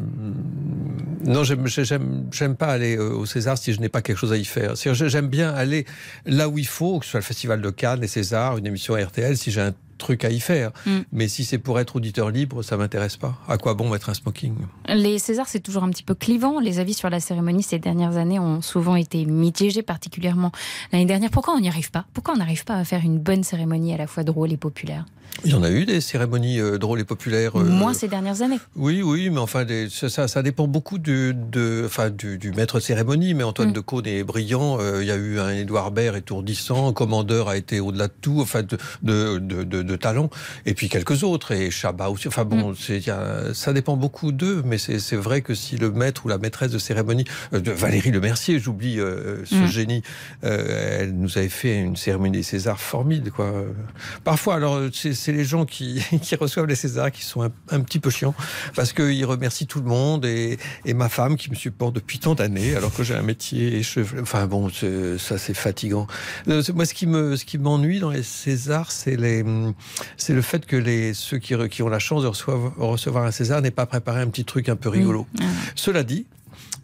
Non, 1.25 1.45
j'aime- 1.45 2.57
pas 2.57 2.67
aller 2.67 2.97
euh, 2.97 3.15
au 3.15 3.27
César 3.27 3.57
si 3.57 3.73
je 3.73 3.81
n'ai 3.81 3.89
pas 3.89 4.03
quelque 4.03 4.19
chose 4.19 4.33
à 4.33 4.37
y 4.37 4.45
faire. 4.45 4.75
J'aime 4.77 5.29
bien 5.29 5.51
aller 5.53 5.87
là 6.27 6.49
où 6.49 6.59
il 6.59 6.67
faut, 6.67 6.99
que 6.99 7.05
ce 7.05 7.13
soit 7.13 7.21
le 7.21 7.25
Festival 7.25 7.61
de 7.61 7.71
Cannes, 7.71 8.01
les 8.01 8.09
Césars, 8.09 8.59
une 8.59 8.67
émission 8.67 8.95
RTL, 8.95 9.37
si 9.37 9.51
j'ai 9.51 9.61
un 9.61 9.73
truc 9.99 10.25
à 10.25 10.31
y 10.31 10.41
faire. 10.41 10.73
Mm. 10.85 10.99
Mais 11.13 11.29
si 11.29 11.45
c'est 11.45 11.59
pour 11.59 11.79
être 11.79 11.97
auditeur 11.97 12.31
libre, 12.31 12.63
ça 12.63 12.77
m'intéresse 12.77 13.17
pas. 13.17 13.39
À 13.49 13.57
quoi 13.57 13.75
bon 13.75 13.89
mettre 13.89 14.11
un 14.11 14.15
smoking? 14.15 14.55
Les 14.89 15.19
Césars, 15.19 15.47
c'est 15.49 15.61
toujours 15.61 15.85
un 15.85 15.91
petit 15.91 16.03
peu 16.03 16.15
clivant. 16.15 16.59
Les 16.59 16.81
avis 16.81 16.95
sur 16.95 17.09
la 17.09 17.21
cérémonie 17.21 17.63
ces 17.63 17.79
dernières 17.79 18.17
années 18.17 18.41
ont 18.41 18.61
souvent 18.63 18.97
été 18.97 19.25
mitigés, 19.25 19.83
particulièrement 19.83 20.51
l'année 20.93 21.07
dernière. 21.07 21.31
Pourquoi 21.31 21.55
on 21.55 21.61
n'y 21.61 21.69
arrive 21.69 21.91
pas? 21.93 22.05
Pourquoi 22.15 22.35
on 22.35 22.39
n'arrive 22.39 22.65
pas 22.65 22.75
à 22.75 22.85
faire 22.85 23.03
une 23.05 23.19
bonne 23.19 23.45
cérémonie 23.45 23.95
à 23.95 23.97
la 23.97 24.09
fois 24.09 24.25
drôle 24.25 24.53
et 24.53 24.57
populaire? 24.57 25.07
Il 25.45 25.51
y 25.51 25.55
en 25.55 25.63
a 25.65 25.71
eu 25.71 25.85
des 25.87 26.01
cérémonies 26.01 26.61
euh, 26.61 26.79
drôles 26.79 27.01
et 27.01 27.05
populaires. 27.05 27.59
euh, 27.59 27.65
Moins 27.65 27.95
ces 27.95 28.07
dernières 28.07 28.43
années. 28.43 28.61
Oui, 28.77 29.03
oui, 29.03 29.29
mais 29.29 29.39
enfin, 29.41 29.65
des- 29.65 29.89
ça, 29.91 30.43
dépend 30.43 30.69
beaucoup 30.69 30.99
du, 30.99 31.35
de, 31.35 31.83
enfin, 31.87 32.11
du, 32.11 32.39
du 32.39 32.53
maître 32.53 32.79
cérémonie. 32.79 33.35
Mais 33.35 33.43
Antoine 33.43 33.71
Mm. 33.71 33.73
de 33.73 33.81
Caunes 33.81 34.07
est 34.07 34.23
brillant. 34.23 34.79
euh, 34.81 35.03
il 35.03 35.09
y 35.09 35.11
a 35.11 35.17
eu 35.17 35.41
un 35.41 35.51
Édouard 35.51 35.91
Baird 35.91 36.17
étourdissant. 36.17 36.93
Commandeur 36.93 37.49
a 37.49 37.57
été 37.57 37.81
au-delà 37.81 38.07
de 38.07 38.13
tout, 38.21 38.39
enfin, 38.41 38.63
de, 38.63 38.77
de, 39.03 39.39
de, 39.39 39.65
de- 39.65 39.83
de 39.83 39.97
talent. 39.97 40.31
Et 40.65 40.75
puis 40.75 40.89
quelques 40.89 41.25
autres. 41.25 41.51
Et 41.53 41.71
Chabat 41.73 42.11
aussi. 42.11 42.29
Enfin 42.29 42.45
bon, 42.45 42.71
Mm. 42.71 42.75
c'est, 42.79 43.03
ça 43.55 43.73
dépend 43.73 43.97
beaucoup 43.97 44.31
d'eux. 44.31 44.63
Mais 44.65 44.79
c'est, 44.79 45.01
c'est 45.01 45.17
vrai 45.17 45.41
que 45.43 45.55
si 45.55 45.77
le 45.77 45.91
maître 45.91 46.25
ou 46.25 46.29
la 46.29 46.39
maîtresse 46.39 46.71
de 46.71 46.79
cérémonie, 46.79 47.25
euh, 47.53 47.59
de 47.61 47.73
Valérie 47.73 48.13
Lemercier, 48.13 48.61
j'oublie 48.61 48.97
ce 48.97 49.55
Mm. 49.55 49.67
génie, 49.67 50.03
elle 50.43 51.15
nous 51.15 51.37
avait 51.39 51.49
fait 51.49 51.81
une 51.81 51.97
cérémonie 51.97 52.33
des 52.39 52.43
Césars 52.43 52.81
formidable, 52.81 53.31
quoi. 53.33 53.53
Parfois, 54.25 54.55
alors, 54.55 54.81
c'est, 54.93 55.15
c'est 55.23 55.33
les 55.33 55.45
gens 55.45 55.65
qui, 55.65 56.03
qui 56.23 56.35
reçoivent 56.35 56.67
les 56.67 56.75
Césars 56.75 57.13
qui 57.13 57.23
sont 57.23 57.43
un, 57.43 57.53
un 57.71 57.81
petit 57.81 58.01
peu 58.01 58.11
chiants 58.11 58.35
parce 58.75 58.93
qu'ils 58.93 59.25
remercient 59.25 59.67
tout 59.67 59.81
le 59.81 59.87
monde 59.87 60.25
et, 60.25 60.59
et 60.85 60.95
ma 60.95 61.09
femme 61.09 61.37
qui 61.37 61.51
me 61.51 61.55
supporte 61.55 61.95
depuis 61.95 62.19
tant 62.19 62.35
d'années 62.35 62.75
alors 62.75 62.93
que 62.93 63.05
j'ai 63.05 63.15
un 63.15 63.23
métier 63.23 63.77
et 63.77 63.83
cheveux. 63.83 64.21
Enfin 64.21 64.47
bon, 64.47 64.69
ça 65.19 65.39
c'est 65.39 65.55
fatigant. 65.55 66.07
Euh, 66.49 66.63
Moi, 66.75 66.87
ce 66.87 66.95
qui 66.95 67.07
me, 67.07 67.37
ce 67.37 67.45
qui 67.45 67.59
m'ennuie 67.59 68.01
dans 68.01 68.11
les 68.11 68.23
Césars, 68.23 68.91
c'est 68.91 69.17
les, 69.17 69.45
c'est 70.17 70.35
le 70.35 70.43
fait 70.43 70.67
que 70.67 70.77
les 70.77 71.15
ceux 71.15 71.39
qui, 71.39 71.55
ont 71.55 71.89
la 71.89 71.99
chance 71.99 72.23
de 72.23 72.29
recevoir, 72.29 72.75
recevoir 72.77 73.25
un 73.25 73.31
César 73.31 73.63
n'aient 73.63 73.71
pas 73.71 73.87
préparé 73.87 74.21
un 74.21 74.29
petit 74.29 74.45
truc 74.45 74.69
un 74.69 74.77
peu 74.77 74.89
rigolo. 74.89 75.27
Cela 75.75 76.03
dit. 76.03 76.27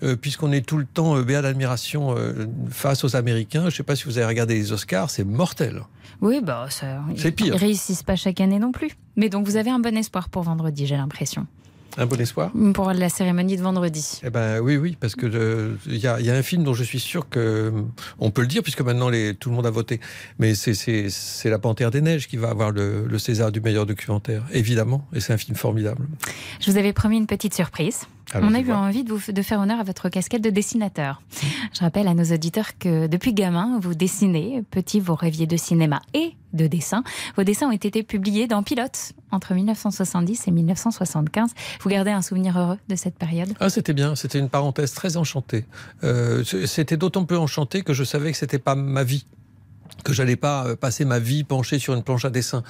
Euh, 0.03 0.17
Puisqu'on 0.17 0.53
est 0.53 0.67
tout 0.67 0.79
le 0.79 0.85
temps 0.85 1.17
euh, 1.17 1.23
béat 1.23 1.43
d'admiration 1.43 2.15
euh, 2.17 2.47
face 2.71 3.05
aux 3.05 3.17
Américains, 3.17 3.63
je 3.63 3.67
ne 3.67 3.71
sais 3.71 3.83
pas 3.83 3.97
si 3.97 4.05
vous 4.05 4.19
avez 4.19 4.27
regardé 4.27 4.55
les 4.55 4.73
Oscars, 4.73 5.11
c'est 5.11 5.25
mortel. 5.25 5.83
Oui, 6.21 6.41
bah, 6.43 6.67
ça, 6.71 7.01
C'est 7.17 7.33
pire. 7.33 7.55
Ils 7.55 7.59
réussissent 7.59 8.03
pas 8.03 8.17
chaque 8.17 8.41
année 8.41 8.59
non 8.59 8.73
plus. 8.73 8.91
Mais 9.17 9.29
donc, 9.29 9.47
vous 9.47 9.57
avez 9.57 9.71
un 9.71 9.79
bon 9.79 9.97
espoir 9.97 10.29
pour 10.29 10.43
vendredi, 10.43 10.87
j'ai 10.87 10.97
l'impression. 10.97 11.47
Un 11.97 12.07
bon 12.07 12.21
espoir? 12.21 12.53
Pour 12.75 12.93
la 12.93 13.09
cérémonie 13.09 13.57
de 13.57 13.63
vendredi. 13.63 14.21
Eh 14.23 14.31
ben 14.31 14.61
oui, 14.61 14.77
oui, 14.77 14.97
parce 15.01 15.17
que 15.17 15.27
euh, 15.27 15.75
il 15.87 15.97
y, 15.97 16.07
a, 16.07 16.21
il 16.21 16.27
y 16.27 16.31
a 16.31 16.35
un 16.35 16.43
film 16.43 16.63
dont 16.63 16.75
je 16.75 16.85
suis 16.85 17.01
sûr 17.01 17.29
que 17.29 17.41
euh, 17.41 17.71
on 18.21 18.31
peut 18.31 18.43
le 18.43 18.47
dire 18.47 18.63
puisque 18.63 18.83
maintenant 18.83 19.09
les, 19.09 19.35
tout 19.35 19.51
le 19.51 19.57
monde 19.57 19.67
a 19.67 19.71
voté. 19.71 19.99
Mais 20.39 20.55
c'est 20.55 20.75
c'est 20.75 21.11
c'est 21.11 21.51
La 21.51 21.59
Panthère 21.59 21.91
des 21.91 22.01
Neiges 22.01 22.29
qui 22.29 22.37
va 22.37 22.51
avoir 22.51 22.71
le, 22.71 23.05
le 23.05 23.19
César 23.19 23.51
du 23.51 23.61
meilleur 23.61 23.85
documentaire, 23.85 24.45
évidemment. 24.53 25.09
Et 25.13 25.19
c'est 25.19 25.33
un 25.33 25.39
film 25.39 25.57
formidable. 25.57 26.07
Je 26.61 26.71
vous 26.71 26.79
avais 26.79 26.93
promis 26.93 27.17
une 27.17 27.27
petite 27.27 27.55
surprise. 27.55 28.03
Alors, 28.33 28.51
On 28.51 28.55
a 28.55 28.61
eu 28.61 28.65
vois. 28.65 28.77
envie 28.77 29.05
de, 29.05 29.13
vous, 29.13 29.33
de 29.33 29.43
faire 29.43 29.61
honneur 29.61 29.81
à 29.81 29.85
votre 29.85 30.09
casquette 30.09 30.43
de 30.43 30.51
dessinateur. 30.51 31.23
Je 31.73 31.81
rappelle 31.81 32.09
à 32.09 32.15
nos 32.15 32.25
auditeurs 32.25 32.77
que 32.79 33.07
depuis 33.07 33.33
gamin, 33.33 33.79
vous 33.81 33.95
dessinez. 33.95 34.63
Petit, 34.71 35.01
vous 35.01 35.15
rêviez 35.15 35.47
de 35.47 35.57
cinéma 35.57 36.03
et 36.15 36.35
de 36.53 36.67
dessin. 36.67 37.05
Vos 37.37 37.45
dessins 37.45 37.69
ont 37.69 37.73
été 37.73 38.03
publiés 38.03 38.47
dans 38.47 38.63
Pilote 38.63 39.13
entre 39.31 39.55
1970 39.55 40.49
et 40.49 40.51
1975. 40.51 41.51
Vous 41.81 41.89
gardez 41.91 42.11
un 42.11 42.23
souvenir 42.23 42.59
heureux 42.59 42.79
de 42.89 42.97
cette 42.97 43.17
période? 43.17 43.53
Ah, 43.61 43.71
c'était 43.71 43.93
bien. 43.95 44.15
C'était 44.15 44.39
une 44.39 44.49
parenthèse 44.49 44.93
très 44.93 45.17
enchantée. 45.17 45.65
Euh, 46.05 46.45
c'était 46.45 46.97
d'autant 46.97 47.25
plus 47.25 47.37
enchanté 47.37 47.83
que 47.83 47.93
je 47.93 48.05
savais 48.05 48.33
que 48.33 48.39
c'était 48.39 48.59
pas 48.59 48.75
ma 48.75 49.05
vie 49.05 49.27
que 50.05 50.13
j'allais 50.13 50.37
pas 50.37 50.65
euh, 50.67 50.77
passer 50.77 51.05
ma 51.05 51.19
vie 51.19 51.45
penché 51.45 51.79
sur 51.79 51.95
une 51.95 52.03
planche 52.03 52.25
à 52.25 52.31
dessin, 52.31 52.63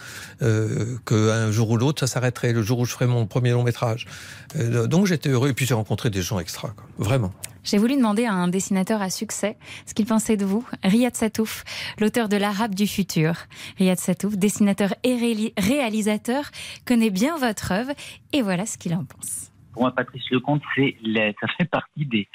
euh, 0.43 0.97
qu'un 1.07 1.51
jour 1.51 1.70
ou 1.70 1.76
l'autre 1.76 2.01
ça 2.01 2.07
s'arrêterait, 2.07 2.53
le 2.53 2.62
jour 2.62 2.79
où 2.81 2.85
je 2.85 2.93
ferais 2.93 3.07
mon 3.07 3.26
premier 3.26 3.51
long 3.53 3.62
métrage. 3.64 4.07
Euh, 4.57 4.87
donc 4.87 5.07
j'étais 5.07 5.29
heureux 5.29 5.49
et 5.51 5.53
puis 5.53 5.66
j'ai 5.66 5.74
rencontré 5.74 6.11
des 6.11 6.22
gens 6.22 6.39
extra, 6.39 6.68
quoi. 6.70 6.85
vraiment. 6.99 7.33
J'ai 7.64 7.76
voulu 7.76 7.97
demander 7.97 8.24
à 8.24 8.33
un 8.33 8.49
dessinateur 8.49 9.03
à 9.03 9.11
succès 9.11 9.59
ce 9.85 9.93
qu'il 9.93 10.07
pensait 10.07 10.39
de 10.39 10.45
vous, 10.47 10.64
Riyad 10.85 11.14
Satouf, 11.14 11.64
l'auteur 12.01 12.29
de 12.31 12.37
l'Arabe 12.39 12.74
du 12.74 12.87
futur. 12.87 13.35
Riyad 13.79 13.99
Satouf, 13.99 14.37
dessinateur 14.39 14.95
et 15.05 15.14
réali- 15.16 15.53
réalisateur, 15.59 16.45
connaît 16.87 17.11
bien 17.11 17.37
votre 17.37 17.72
œuvre 17.72 17.93
et 18.33 18.41
voilà 18.41 18.64
ce 18.64 18.79
qu'il 18.79 18.95
en 18.95 19.05
pense. 19.05 19.51
Pour 19.73 19.83
moi, 19.83 19.93
Patrice 19.93 20.29
Lecomte, 20.31 20.62
c'est 20.75 20.97
la- 21.05 21.33
ça 21.41 21.47
fait 21.57 21.64
partie 21.64 22.05
des, 22.05 22.27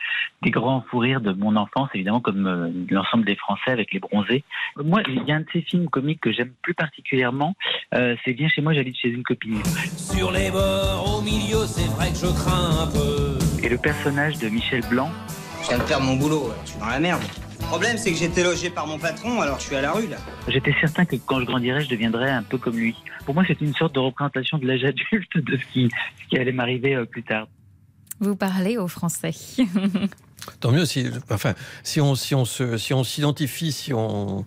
des 0.41 0.51
grands 0.51 0.81
fous 0.89 0.99
rires 0.99 1.21
de 1.21 1.33
mon 1.33 1.55
enfance, 1.55 1.89
évidemment, 1.93 2.21
comme 2.21 2.47
euh, 2.47 2.69
l'ensemble 2.89 3.25
des 3.25 3.35
Français 3.35 3.71
avec 3.71 3.91
les 3.91 3.99
bronzés. 3.99 4.43
Moi, 4.77 5.01
il 5.07 5.23
y 5.27 5.31
a 5.31 5.35
un 5.35 5.41
de 5.41 5.45
ces 5.51 5.61
films 5.61 5.89
comiques 5.89 6.21
que 6.21 6.31
j'aime 6.31 6.51
plus 6.61 6.73
particulièrement, 6.73 7.55
euh, 7.95 8.15
c'est 8.23 8.33
Viens 8.33 8.49
chez 8.49 8.61
moi, 8.61 8.73
j'habite 8.73 8.97
chez 8.97 9.09
une 9.09 9.23
copine. 9.23 9.61
Sur 9.97 10.31
les 10.31 10.49
bords, 10.51 11.17
au 11.19 11.21
milieu, 11.21 11.65
c'est 11.65 11.87
vrai 11.95 12.09
que 12.09 12.15
je 12.17 12.33
crains 12.33 12.83
un 12.83 12.87
peu. 12.87 13.37
Et 13.63 13.69
le 13.69 13.77
personnage 13.77 14.37
de 14.39 14.49
Michel 14.49 14.81
Blanc, 14.89 15.09
Je 15.63 15.69
viens 15.69 15.77
de 15.77 15.83
faire 15.83 16.01
mon 16.01 16.15
boulot, 16.17 16.51
je 16.65 16.71
suis 16.71 16.79
dans 16.79 16.87
la 16.87 16.99
merde. 16.99 17.21
Le 17.73 17.79
problème, 17.79 17.97
c'est 17.97 18.11
que 18.11 18.17
j'étais 18.19 18.43
logé 18.43 18.69
par 18.69 18.85
mon 18.85 18.99
patron, 18.99 19.41
alors 19.41 19.59
je 19.59 19.65
suis 19.65 19.75
à 19.75 19.81
la 19.81 19.93
rue 19.93 20.05
là. 20.05 20.17
j'étais 20.47 20.75
certain 20.79 21.05
que 21.05 21.15
quand 21.15 21.39
je 21.39 21.45
grandirais, 21.45 21.81
je 21.81 21.89
deviendrais 21.89 22.29
un 22.29 22.43
peu 22.43 22.59
comme 22.59 22.77
lui. 22.77 22.95
Pour 23.25 23.33
moi, 23.33 23.43
c'est 23.47 23.59
une 23.61 23.73
sorte 23.73 23.95
de 23.95 23.99
représentation 23.99 24.59
de 24.59 24.67
l'âge 24.67 24.83
adulte 24.83 25.37
de 25.37 25.57
ce 25.57 25.73
qui, 25.73 25.89
ce 26.21 26.29
qui 26.29 26.37
allait 26.37 26.51
m'arriver 26.51 26.93
euh, 26.93 27.05
plus 27.05 27.23
tard. 27.23 27.47
Vous 28.19 28.35
parlez 28.35 28.77
aux 28.77 28.87
Français. 28.87 29.33
Tant 30.59 30.71
mieux 30.71 30.85
si, 30.85 31.07
enfin, 31.31 31.55
si 31.81 31.99
on, 31.99 32.13
si 32.13 32.35
on 32.35 32.45
se, 32.45 32.77
si 32.77 32.93
on 32.93 33.03
s'identifie, 33.03 33.71
si 33.71 33.91
on, 33.91 34.45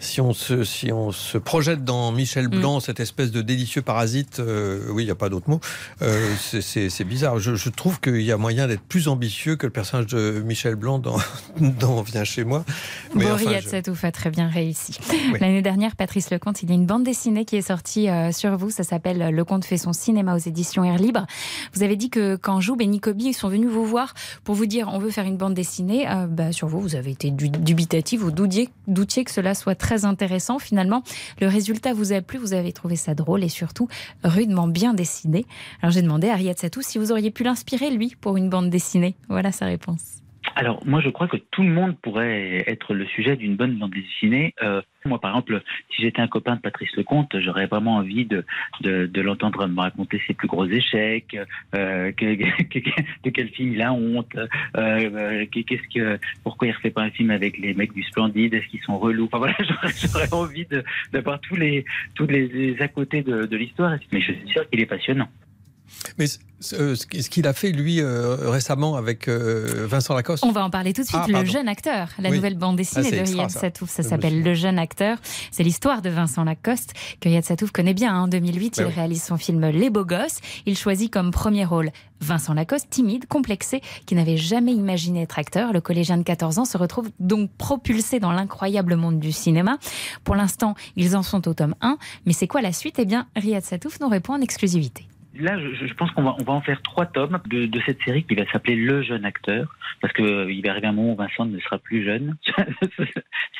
si 0.00 0.20
on 0.20 0.32
se, 0.32 0.64
si 0.64 0.92
on 0.92 1.12
se 1.12 1.38
projette 1.38 1.84
dans 1.84 2.12
Michel 2.12 2.48
Blanc, 2.48 2.80
cette 2.80 3.00
espèce 3.00 3.30
de 3.30 3.42
délicieux 3.42 3.82
parasite, 3.82 4.38
euh, 4.40 4.80
oui, 4.90 5.02
il 5.02 5.06
n'y 5.06 5.10
a 5.12 5.14
pas 5.16 5.28
d'autre 5.28 5.48
mot. 5.50 5.60
euh, 6.02 6.34
c'est- 6.38 7.04
bizarre. 7.04 7.38
Je, 7.38 7.54
je 7.54 7.68
trouve 7.70 8.00
qu'il 8.00 8.20
y 8.22 8.32
a 8.32 8.36
moyen 8.36 8.66
d'être 8.68 8.82
plus 8.82 9.08
ambitieux 9.08 9.56
que 9.56 9.66
le 9.66 9.72
personnage 9.72 10.06
de 10.08 10.42
Michel 10.44 10.74
Blanc 10.76 10.98
dans, 10.98 11.16
dans 11.80 12.02
Viens 12.02 12.24
chez 12.24 12.44
moi. 12.44 12.64
Bon, 13.14 13.24
enfin, 13.24 13.36
Riyad 13.36 13.62
je- 13.62 14.06
a 14.06 14.12
très 14.12 14.30
bien 14.30 14.48
réussi. 14.48 14.98
Oui. 15.32 15.38
L'année 15.40 15.62
dernière, 15.62 15.96
Patrice 15.96 16.30
Lecomte, 16.30 16.62
il 16.62 16.68
y 16.68 16.72
a 16.72 16.74
une 16.74 16.86
bande 16.86 17.02
dessinée 17.04 17.44
qui 17.44 17.56
est 17.56 17.62
sortie 17.62 18.08
euh, 18.08 18.30
sur 18.32 18.56
vous. 18.56 18.70
Ça 18.70 18.82
s'appelle 18.84 19.34
Lecomte 19.34 19.64
fait 19.64 19.78
son 19.78 19.92
cinéma 19.92 20.34
aux 20.34 20.38
éditions 20.38 20.84
Air 20.84 20.96
Libre. 20.98 21.26
Vous 21.74 21.82
avez 21.82 21.96
dit 21.96 22.10
que 22.10 22.36
quand 22.36 22.60
Joub 22.60 22.76
et 22.80 22.86
Nicobi 22.86 23.32
sont 23.32 23.48
venus 23.48 23.70
vous 23.70 23.84
voir 23.86 24.14
pour 24.44 24.54
vous 24.54 24.66
dire 24.66 24.88
on 24.92 24.98
veut 24.98 25.10
faire 25.10 25.24
une 25.24 25.36
bande 25.36 25.54
dessinée, 25.54 26.08
euh, 26.08 26.26
bah, 26.26 26.52
sur 26.52 26.68
vous, 26.68 26.80
vous 26.80 26.94
avez 26.96 27.10
été 27.12 27.30
du- 27.30 27.48
dubitatif, 27.48 28.20
vous 28.20 28.30
doutiez, 28.30 28.68
doutiez 28.86 29.24
que 29.24 29.30
cela 29.30 29.54
soit 29.54 29.67
très 29.74 30.04
intéressant. 30.04 30.58
Finalement, 30.58 31.02
le 31.40 31.48
résultat 31.48 31.92
vous 31.92 32.12
a 32.12 32.20
plu, 32.20 32.38
vous 32.38 32.52
avez 32.52 32.72
trouvé 32.72 32.96
ça 32.96 33.14
drôle 33.14 33.44
et 33.44 33.48
surtout 33.48 33.88
rudement 34.24 34.68
bien 34.68 34.94
dessiné. 34.94 35.46
Alors 35.82 35.92
j'ai 35.92 36.02
demandé 36.02 36.28
à 36.28 36.34
Riyad 36.34 36.58
Satouf 36.58 36.84
si 36.84 36.98
vous 36.98 37.12
auriez 37.12 37.30
pu 37.30 37.44
l'inspirer, 37.44 37.90
lui, 37.90 38.16
pour 38.20 38.36
une 38.36 38.48
bande 38.48 38.70
dessinée. 38.70 39.16
Voilà 39.28 39.52
sa 39.52 39.66
réponse. 39.66 40.22
Alors, 40.58 40.84
moi, 40.84 41.00
je 41.00 41.08
crois 41.08 41.28
que 41.28 41.36
tout 41.36 41.62
le 41.62 41.68
monde 41.68 41.96
pourrait 42.00 42.64
être 42.66 42.92
le 42.92 43.06
sujet 43.06 43.36
d'une 43.36 43.54
bonne 43.54 43.78
bande 43.78 43.92
dessinée. 43.92 44.54
Euh, 44.60 44.82
moi, 45.04 45.20
par 45.20 45.30
exemple, 45.30 45.62
si 45.94 46.02
j'étais 46.02 46.20
un 46.20 46.26
copain 46.26 46.56
de 46.56 46.60
Patrice 46.60 46.90
Lecomte, 46.96 47.38
j'aurais 47.38 47.66
vraiment 47.66 47.94
envie 47.98 48.24
de, 48.24 48.44
de, 48.80 49.06
de 49.06 49.20
l'entendre 49.20 49.64
me 49.68 49.80
raconter 49.80 50.20
ses 50.26 50.34
plus 50.34 50.48
gros 50.48 50.66
échecs, 50.66 51.36
euh, 51.76 52.10
que, 52.10 52.34
que- 52.64 52.78
de 53.22 53.30
quel 53.30 53.50
film 53.50 53.72
il 53.74 53.82
a 53.82 53.92
honte, 53.92 54.34
euh, 54.34 54.48
euh, 54.76 55.46
que- 55.46 55.60
qu'est-ce 55.60 55.88
que, 55.94 56.18
pourquoi 56.42 56.66
il 56.66 56.72
refait 56.72 56.90
pas 56.90 57.02
un 57.02 57.10
film 57.10 57.30
avec 57.30 57.56
les 57.58 57.72
mecs 57.74 57.92
du 57.92 58.02
Splendide, 58.02 58.52
est-ce 58.52 58.66
qu'ils 58.66 58.82
sont 58.82 58.98
relous? 58.98 59.26
Enfin 59.26 59.38
voilà, 59.38 59.56
j'aurais, 60.12 60.28
envie 60.32 60.66
d'avoir 61.12 61.40
tous 61.40 61.54
les, 61.54 61.84
tous 62.16 62.26
les, 62.26 62.48
les 62.48 62.82
à 62.82 62.88
côté 62.88 63.22
de, 63.22 63.46
de 63.46 63.56
l'histoire. 63.56 63.96
Mais 64.10 64.20
je 64.20 64.32
suis 64.32 64.48
sûr 64.48 64.68
qu'il 64.68 64.80
est 64.80 64.86
passionnant. 64.86 65.28
Mais 66.18 66.26
ce 66.60 67.28
qu'il 67.28 67.46
a 67.46 67.52
fait 67.52 67.70
lui 67.70 68.00
euh, 68.00 68.50
récemment 68.50 68.96
avec 68.96 69.28
euh, 69.28 69.86
Vincent 69.88 70.14
Lacoste. 70.14 70.44
On 70.44 70.50
va 70.50 70.64
en 70.64 70.70
parler 70.70 70.92
tout 70.92 71.02
de 71.02 71.06
suite. 71.06 71.20
Ah, 71.22 71.40
le 71.42 71.44
jeune 71.44 71.68
acteur, 71.68 72.08
la 72.18 72.30
Oui. 72.30 72.36
nouvelle 72.36 72.56
bande 72.56 72.74
dessinée 72.76 73.06
Ah, 73.06 73.10
c'est 73.10 73.22
de 73.22 73.26
Riyad. 73.28 73.50
Satouf, 73.50 73.90
ça 73.90 74.02
s'appelle. 74.02 74.42
Le 74.42 74.54
jeune 74.54 74.76
acteur. 74.78 75.18
C'est 75.52 75.62
l'histoire 75.62 76.02
de 76.02 76.10
Vincent 76.10 76.42
Lacoste 76.44 76.94
que 77.20 77.28
Riyad 77.28 77.44
Satouf 77.44 77.70
connaît 77.70 77.94
bien. 77.94 78.12
hein. 78.14 78.22
En 78.22 78.28
2008, 78.28 78.76
Ben 78.76 78.82
il 78.82 78.86
oui. 78.88 78.92
réalise 78.94 79.22
son 79.22 79.36
film 79.36 79.64
Les 79.68 79.88
Beaux 79.88 80.04
Gosses. 80.04 80.40
Il 80.66 80.76
choisit 80.76 81.12
comme 81.12 81.30
premier 81.30 81.64
rôle 81.64 81.90
Vincent 82.20 82.54
Lacoste, 82.54 82.90
timide, 82.90 83.26
complexé, 83.28 83.80
qui 84.06 84.16
n'avait 84.16 84.36
jamais 84.36 84.72
imaginé 84.72 85.22
être 85.22 85.38
acteur. 85.38 85.72
Le 85.72 85.80
collégien 85.80 86.16
de 86.18 86.24
14 86.24 86.58
ans 86.58 86.64
se 86.64 86.76
retrouve 86.76 87.08
donc 87.20 87.50
propulsé 87.56 88.18
dans 88.18 88.32
l'incroyable 88.32 88.96
monde 88.96 89.20
du 89.20 89.30
cinéma. 89.30 89.78
Pour 90.24 90.34
l'instant, 90.34 90.74
ils 90.96 91.16
en 91.16 91.22
sont 91.22 91.46
au 91.48 91.54
tome 91.54 91.76
1. 91.80 91.98
Mais 92.26 92.32
c'est 92.32 92.48
quoi 92.48 92.62
la 92.62 92.72
suite? 92.72 92.96
Eh 92.98 93.04
bien, 93.04 93.28
Riyad 93.36 93.62
Satouf 93.62 94.00
nous 94.00 94.08
répond 94.08 94.32
en 94.34 94.40
exclusivité. 94.40 95.06
Là, 95.38 95.56
je, 95.58 95.94
pense 95.94 96.10
qu'on 96.10 96.22
va, 96.22 96.34
on 96.40 96.44
va 96.44 96.52
en 96.52 96.60
faire 96.60 96.82
trois 96.82 97.06
tomes 97.06 97.40
de, 97.46 97.80
cette 97.86 98.02
série 98.02 98.24
qui 98.24 98.34
va 98.34 98.44
s'appeler 98.50 98.74
Le 98.74 99.02
jeune 99.02 99.24
acteur, 99.24 99.72
parce 100.00 100.12
que 100.12 100.22
euh, 100.22 100.52
il 100.52 100.64
va 100.64 100.72
arriver 100.72 100.88
un 100.88 100.92
moment 100.92 101.12
où 101.12 101.16
Vincent 101.16 101.44
ne 101.44 101.58
sera 101.60 101.78
plus 101.78 102.04
jeune. 102.04 102.36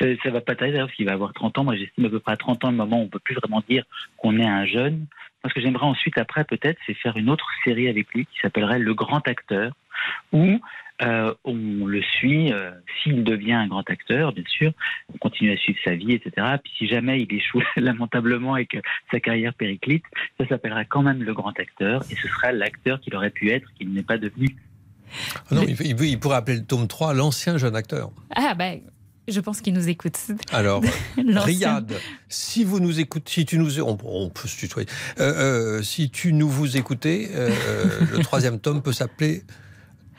ça, 0.00 0.06
ça 0.22 0.30
va 0.30 0.40
pas 0.40 0.56
tarder 0.56 0.78
parce 0.78 0.92
qu'il 0.92 1.06
va 1.06 1.12
avoir 1.12 1.32
30 1.32 1.58
ans. 1.58 1.64
Moi, 1.64 1.76
j'estime 1.76 2.06
à 2.06 2.08
peu 2.10 2.18
près 2.18 2.32
à 2.32 2.36
30 2.36 2.64
ans 2.64 2.70
le 2.70 2.76
moment 2.76 3.00
où 3.00 3.04
on 3.04 3.08
peut 3.08 3.20
plus 3.20 3.36
vraiment 3.36 3.62
dire 3.68 3.84
qu'on 4.16 4.38
est 4.38 4.46
un 4.46 4.66
jeune. 4.66 5.06
Moi, 5.44 5.50
ce 5.50 5.54
que 5.54 5.60
j'aimerais 5.60 5.86
ensuite, 5.86 6.18
après, 6.18 6.42
peut-être, 6.42 6.78
c'est 6.84 6.94
faire 6.94 7.16
une 7.16 7.30
autre 7.30 7.48
série 7.64 7.88
avec 7.88 8.12
lui 8.12 8.26
qui 8.26 8.38
s'appellerait 8.40 8.80
Le 8.80 8.94
grand 8.94 9.26
acteur, 9.28 9.72
où 10.32 10.60
euh, 11.02 11.32
on 11.44 11.86
le 11.86 12.02
suit, 12.02 12.52
euh, 12.52 12.70
s'il 13.02 13.22
devient 13.24 13.52
un 13.52 13.68
grand 13.68 13.88
acteur, 13.88 14.32
bien 14.32 14.44
sûr, 14.48 14.72
on 15.14 15.18
continue 15.18 15.52
à 15.52 15.56
suivre 15.56 15.78
sa 15.84 15.94
vie, 15.94 16.12
etc. 16.12 16.46
Puis 16.62 16.72
si 16.78 16.88
jamais 16.88 17.20
il 17.20 17.32
échoue 17.34 17.62
lamentablement 17.76 18.56
et 18.56 18.66
que 18.66 18.78
sa 19.10 19.20
carrière 19.20 19.54
périclite, 19.54 20.04
ça 20.40 20.48
s'appellera 20.48 20.84
quand 20.84 21.02
même 21.02 21.22
le 21.22 21.34
grand 21.34 21.58
acteur, 21.58 22.02
et 22.10 22.14
ce 22.16 22.28
sera 22.28 22.52
l'acteur 22.52 23.00
qu'il 23.00 23.14
aurait 23.14 23.30
pu 23.30 23.50
être, 23.50 23.68
qu'il 23.74 23.92
n'est 23.92 24.02
pas 24.02 24.18
devenu. 24.18 24.56
Ah 25.50 25.54
non, 25.54 25.62
il, 25.66 25.80
il- 25.80 26.02
il 26.02 26.18
pourrait 26.20 26.36
appeler 26.36 26.58
le 26.58 26.64
tome 26.64 26.86
3 26.88 27.14
l'ancien 27.14 27.56
jeune 27.58 27.74
acteur. 27.76 28.10
Ah 28.36 28.54
ben, 28.54 28.80
Je 29.26 29.40
pense 29.40 29.60
qu'il 29.60 29.74
nous 29.74 29.88
écoute. 29.88 30.18
Alors, 30.52 30.82
Riyad, 31.16 31.92
si 32.28 32.64
vous 32.64 32.80
nous 32.80 32.98
écoutez, 33.00 33.30
si 33.30 33.46
tu 33.46 33.58
nous, 33.58 33.80
on, 33.80 33.96
on 34.04 34.28
peut 34.30 34.48
se 34.48 34.58
tutoyer. 34.58 34.88
Euh, 35.20 35.78
euh, 35.78 35.82
si 35.82 36.10
tu 36.10 36.32
nous 36.32 36.48
vous 36.48 36.76
écoutez, 36.76 37.28
euh, 37.34 37.50
le 38.12 38.18
troisième 38.18 38.58
tome 38.60 38.82
peut 38.82 38.92
s'appeler 38.92 39.42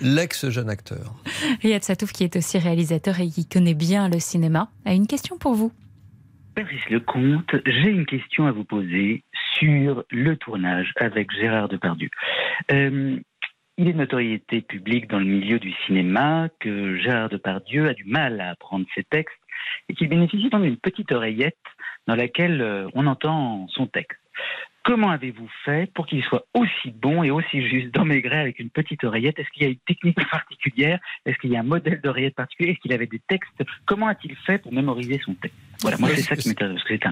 L'ex-jeune 0.01 0.69
acteur. 0.69 1.13
Riyad 1.61 1.83
Satouf, 1.83 2.11
qui 2.11 2.23
est 2.23 2.35
aussi 2.35 2.57
réalisateur 2.57 3.19
et 3.19 3.27
qui 3.27 3.47
connaît 3.47 3.73
bien 3.73 4.09
le 4.09 4.19
cinéma, 4.19 4.69
a 4.85 4.93
une 4.93 5.07
question 5.07 5.37
pour 5.37 5.53
vous. 5.53 5.71
Patrice 6.55 6.89
Lecomte, 6.89 7.55
j'ai 7.65 7.89
une 7.89 8.05
question 8.05 8.45
à 8.45 8.51
vous 8.51 8.63
poser 8.63 9.23
sur 9.57 10.03
le 10.09 10.35
tournage 10.35 10.93
avec 10.97 11.31
Gérard 11.31 11.69
Depardieu. 11.69 12.09
Euh, 12.71 13.17
il 13.77 13.87
est 13.87 13.93
de 13.93 13.97
notoriété 13.97 14.61
publique 14.61 15.09
dans 15.09 15.19
le 15.19 15.25
milieu 15.25 15.57
du 15.57 15.71
cinéma 15.85 16.49
que 16.59 16.97
Gérard 16.97 17.29
Depardieu 17.29 17.87
a 17.87 17.93
du 17.93 18.03
mal 18.03 18.41
à 18.41 18.49
apprendre 18.49 18.85
ses 18.93 19.03
textes 19.03 19.39
et 19.87 19.93
qu'il 19.93 20.09
bénéficie 20.09 20.49
d'une 20.49 20.77
petite 20.77 21.11
oreillette 21.11 21.55
dans 22.07 22.15
laquelle 22.15 22.61
euh, 22.61 22.89
on 22.93 23.07
entend 23.07 23.67
son 23.69 23.87
texte. 23.87 24.19
Comment 24.83 25.09
avez-vous 25.09 25.49
fait 25.65 25.91
pour 25.93 26.07
qu'il 26.07 26.23
soit 26.23 26.45
aussi 26.53 26.91
bon 26.91 27.23
et 27.23 27.31
aussi 27.31 27.67
juste 27.67 27.93
dans 27.93 28.05
Maigret 28.05 28.39
avec 28.39 28.59
une 28.59 28.69
petite 28.69 29.03
oreillette? 29.03 29.37
Est-ce 29.37 29.49
qu'il 29.49 29.63
y 29.63 29.65
a 29.65 29.69
une 29.69 29.79
technique 29.79 30.17
particulière? 30.31 30.99
Est-ce 31.25 31.37
qu'il 31.37 31.51
y 31.51 31.57
a 31.57 31.59
un 31.59 31.63
modèle 31.63 32.01
d'oreillette 32.01 32.35
particulier? 32.35 32.71
Est-ce 32.71 32.79
qu'il 32.79 32.93
avait 32.93 33.07
des 33.07 33.19
textes? 33.27 33.51
Comment 33.85 34.07
a-t-il 34.07 34.35
fait 34.35 34.57
pour 34.57 34.73
mémoriser 34.73 35.19
son 35.23 35.33
texte? 35.33 35.57
Voilà, 35.81 35.97
moi 35.97 36.09
c'est 36.09 36.21
ça 36.21 36.35
qui 36.35 36.49
m'intéresse 36.49 36.75
parce 36.75 36.87
que 36.87 36.97
c'est 36.97 37.05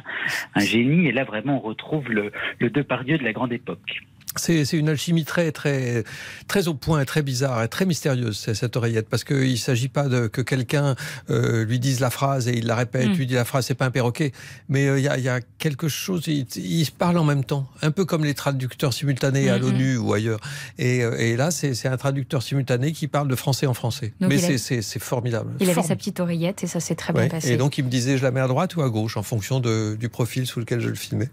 un, 0.56 0.66
génie 0.66 1.08
et 1.08 1.12
là 1.12 1.24
vraiment 1.24 1.58
on 1.58 1.68
retrouve 1.68 2.10
le, 2.10 2.32
le 2.60 2.70
Depardieu 2.70 3.18
de 3.18 3.24
la 3.24 3.34
grande 3.34 3.54
époque. 3.54 4.02
C'est 4.40 4.64
une 4.74 4.90
alchimie 4.90 5.26
très, 5.26 5.52
très, 5.52 6.04
très 6.48 6.68
au 6.68 6.74
point, 6.74 7.04
très 7.06 7.22
bizarre 7.22 7.64
et 7.64 7.68
très 7.68 7.86
mystérieuse, 7.86 8.38
cette 8.54 8.76
oreillette, 8.76 9.08
parce 9.10 9.24
qu'il 9.24 9.52
ne 9.52 9.56
s'agit 9.56 9.88
pas 9.90 10.08
de 10.08 10.28
que 10.28 10.42
quelqu'un 10.42 10.96
euh, 11.30 11.66
lui 11.66 11.80
dise 11.80 12.00
la 12.00 12.10
phrase 12.10 12.48
et 12.48 12.58
il 12.58 12.66
la 12.68 12.76
répète, 12.76 13.08
Mm. 13.10 13.14
lui 13.14 13.28
dit 13.28 13.34
la 13.34 13.46
phrase, 13.46 13.66
c'est 13.66 13.74
pas 13.76 13.86
un 13.86 13.92
perroquet, 13.92 14.32
mais 14.70 14.88
euh, 14.88 15.00
il 15.00 15.04
y, 15.04 15.08
a, 15.08 15.18
y 15.18 15.30
a 15.30 15.40
quelque 15.60 15.88
chose, 15.88 16.24
il, 16.28 16.46
il 16.56 16.86
se 16.86 16.92
parle 16.92 17.18
en 17.18 17.24
même 17.24 17.44
temps, 17.44 17.68
un 17.82 17.92
peu 17.92 18.06
comme 18.06 18.24
les 18.24 18.34
traducteurs 18.34 18.94
simultanés 18.94 19.50
à 19.50 19.58
Mm, 19.58 19.62
l'ONU 19.62 19.98
ou 19.98 20.14
ailleurs. 20.14 20.40
Et, 20.78 21.04
euh, 21.04 21.18
et 21.18 21.36
là, 21.36 21.52
c'est 21.52 21.88
un 21.88 21.98
traducteur 21.98 22.42
simultané 22.44 22.92
qui 22.92 23.08
parle 23.08 23.28
de 23.28 23.36
français 23.36 23.66
en 23.68 23.74
français. 23.74 24.14
Donc 24.20 24.30
mais 24.30 24.44
a- 24.44 24.58
c'est- 24.58 25.00
formidable. 25.00 25.52
Il 25.60 25.64
avait 25.64 25.74
Formidable. 25.74 25.88
sa 25.88 25.96
petite 25.96 26.20
oreillette 26.20 26.64
et 26.64 26.68
ça 26.68 26.80
s'est 26.80 26.96
très 26.96 27.14
Ouais. 27.14 27.22
bien 27.22 27.30
passé. 27.30 27.52
Et 27.52 27.58
donc 27.58 27.78
il 27.78 27.84
me 27.86 27.90
disait, 27.90 28.18
je 28.18 28.24
la 28.24 28.32
mets 28.32 28.40
à 28.42 28.48
droite 28.48 28.76
ou 28.76 28.82
à 28.82 28.90
gauche, 28.90 29.16
en 29.18 29.24
fonction 29.24 29.60
de, 29.60 29.96
du 30.00 30.10
profil 30.10 30.46
sous 30.48 30.60
lequel 30.60 30.80
je 30.82 30.90
le 30.90 30.96
filmais. 30.96 31.30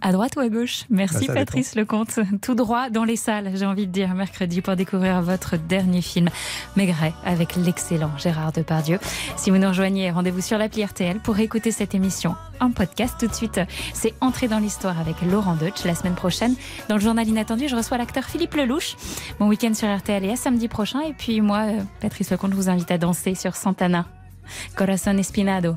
À 0.00 0.12
droite 0.12 0.32
ou 0.36 0.40
à 0.40 0.48
gauche? 0.48 0.84
Merci 0.90 1.16
Ah, 1.16 1.20
dépend. 1.20 1.34
Patrice 1.34 1.74
Lecomte. 1.74 2.18
Tout 2.40 2.54
droit 2.54 2.90
dans 2.90 3.04
les 3.04 3.16
salles, 3.16 3.50
j'ai 3.54 3.66
envie 3.66 3.86
de 3.86 3.92
dire, 3.92 4.14
mercredi 4.14 4.60
pour 4.60 4.76
découvrir 4.76 5.22
votre 5.22 5.56
dernier 5.56 6.02
film, 6.02 6.28
Maigret, 6.76 7.12
avec 7.24 7.56
l'excellent 7.56 8.10
Gérard 8.18 8.52
Depardieu. 8.52 8.98
Si 9.36 9.50
vous 9.50 9.58
nous 9.58 9.68
rejoignez, 9.68 10.10
rendez-vous 10.10 10.40
sur 10.40 10.58
l'appli 10.58 10.84
RTL 10.84 11.20
pour 11.20 11.38
écouter 11.38 11.70
cette 11.70 11.94
émission 11.94 12.34
en 12.60 12.70
podcast. 12.70 13.14
Tout 13.18 13.26
de 13.26 13.34
suite, 13.34 13.60
c'est 13.92 14.14
Entrer 14.20 14.48
dans 14.48 14.58
l'histoire 14.58 14.98
avec 15.00 15.16
Laurent 15.22 15.54
Deutsch. 15.56 15.84
La 15.84 15.94
semaine 15.94 16.14
prochaine, 16.14 16.54
dans 16.88 16.94
le 16.96 17.00
journal 17.00 17.26
inattendu, 17.26 17.68
je 17.68 17.74
reçois 17.76 17.98
l'acteur 17.98 18.24
Philippe 18.24 18.54
Lelouch. 18.54 18.96
Mon 19.40 19.48
week-end 19.48 19.74
sur 19.74 19.88
RTL 19.94 20.24
est 20.24 20.32
à 20.32 20.36
samedi 20.36 20.68
prochain. 20.68 21.00
Et 21.00 21.12
puis 21.12 21.40
moi, 21.40 21.62
euh, 21.66 21.80
Patrice 22.00 22.30
Lecomte, 22.30 22.54
vous 22.54 22.68
invite 22.70 22.90
à 22.90 22.98
danser 22.98 23.34
sur 23.34 23.56
Santana. 23.56 24.06
Corazon 24.76 25.16
Espinado. 25.18 25.76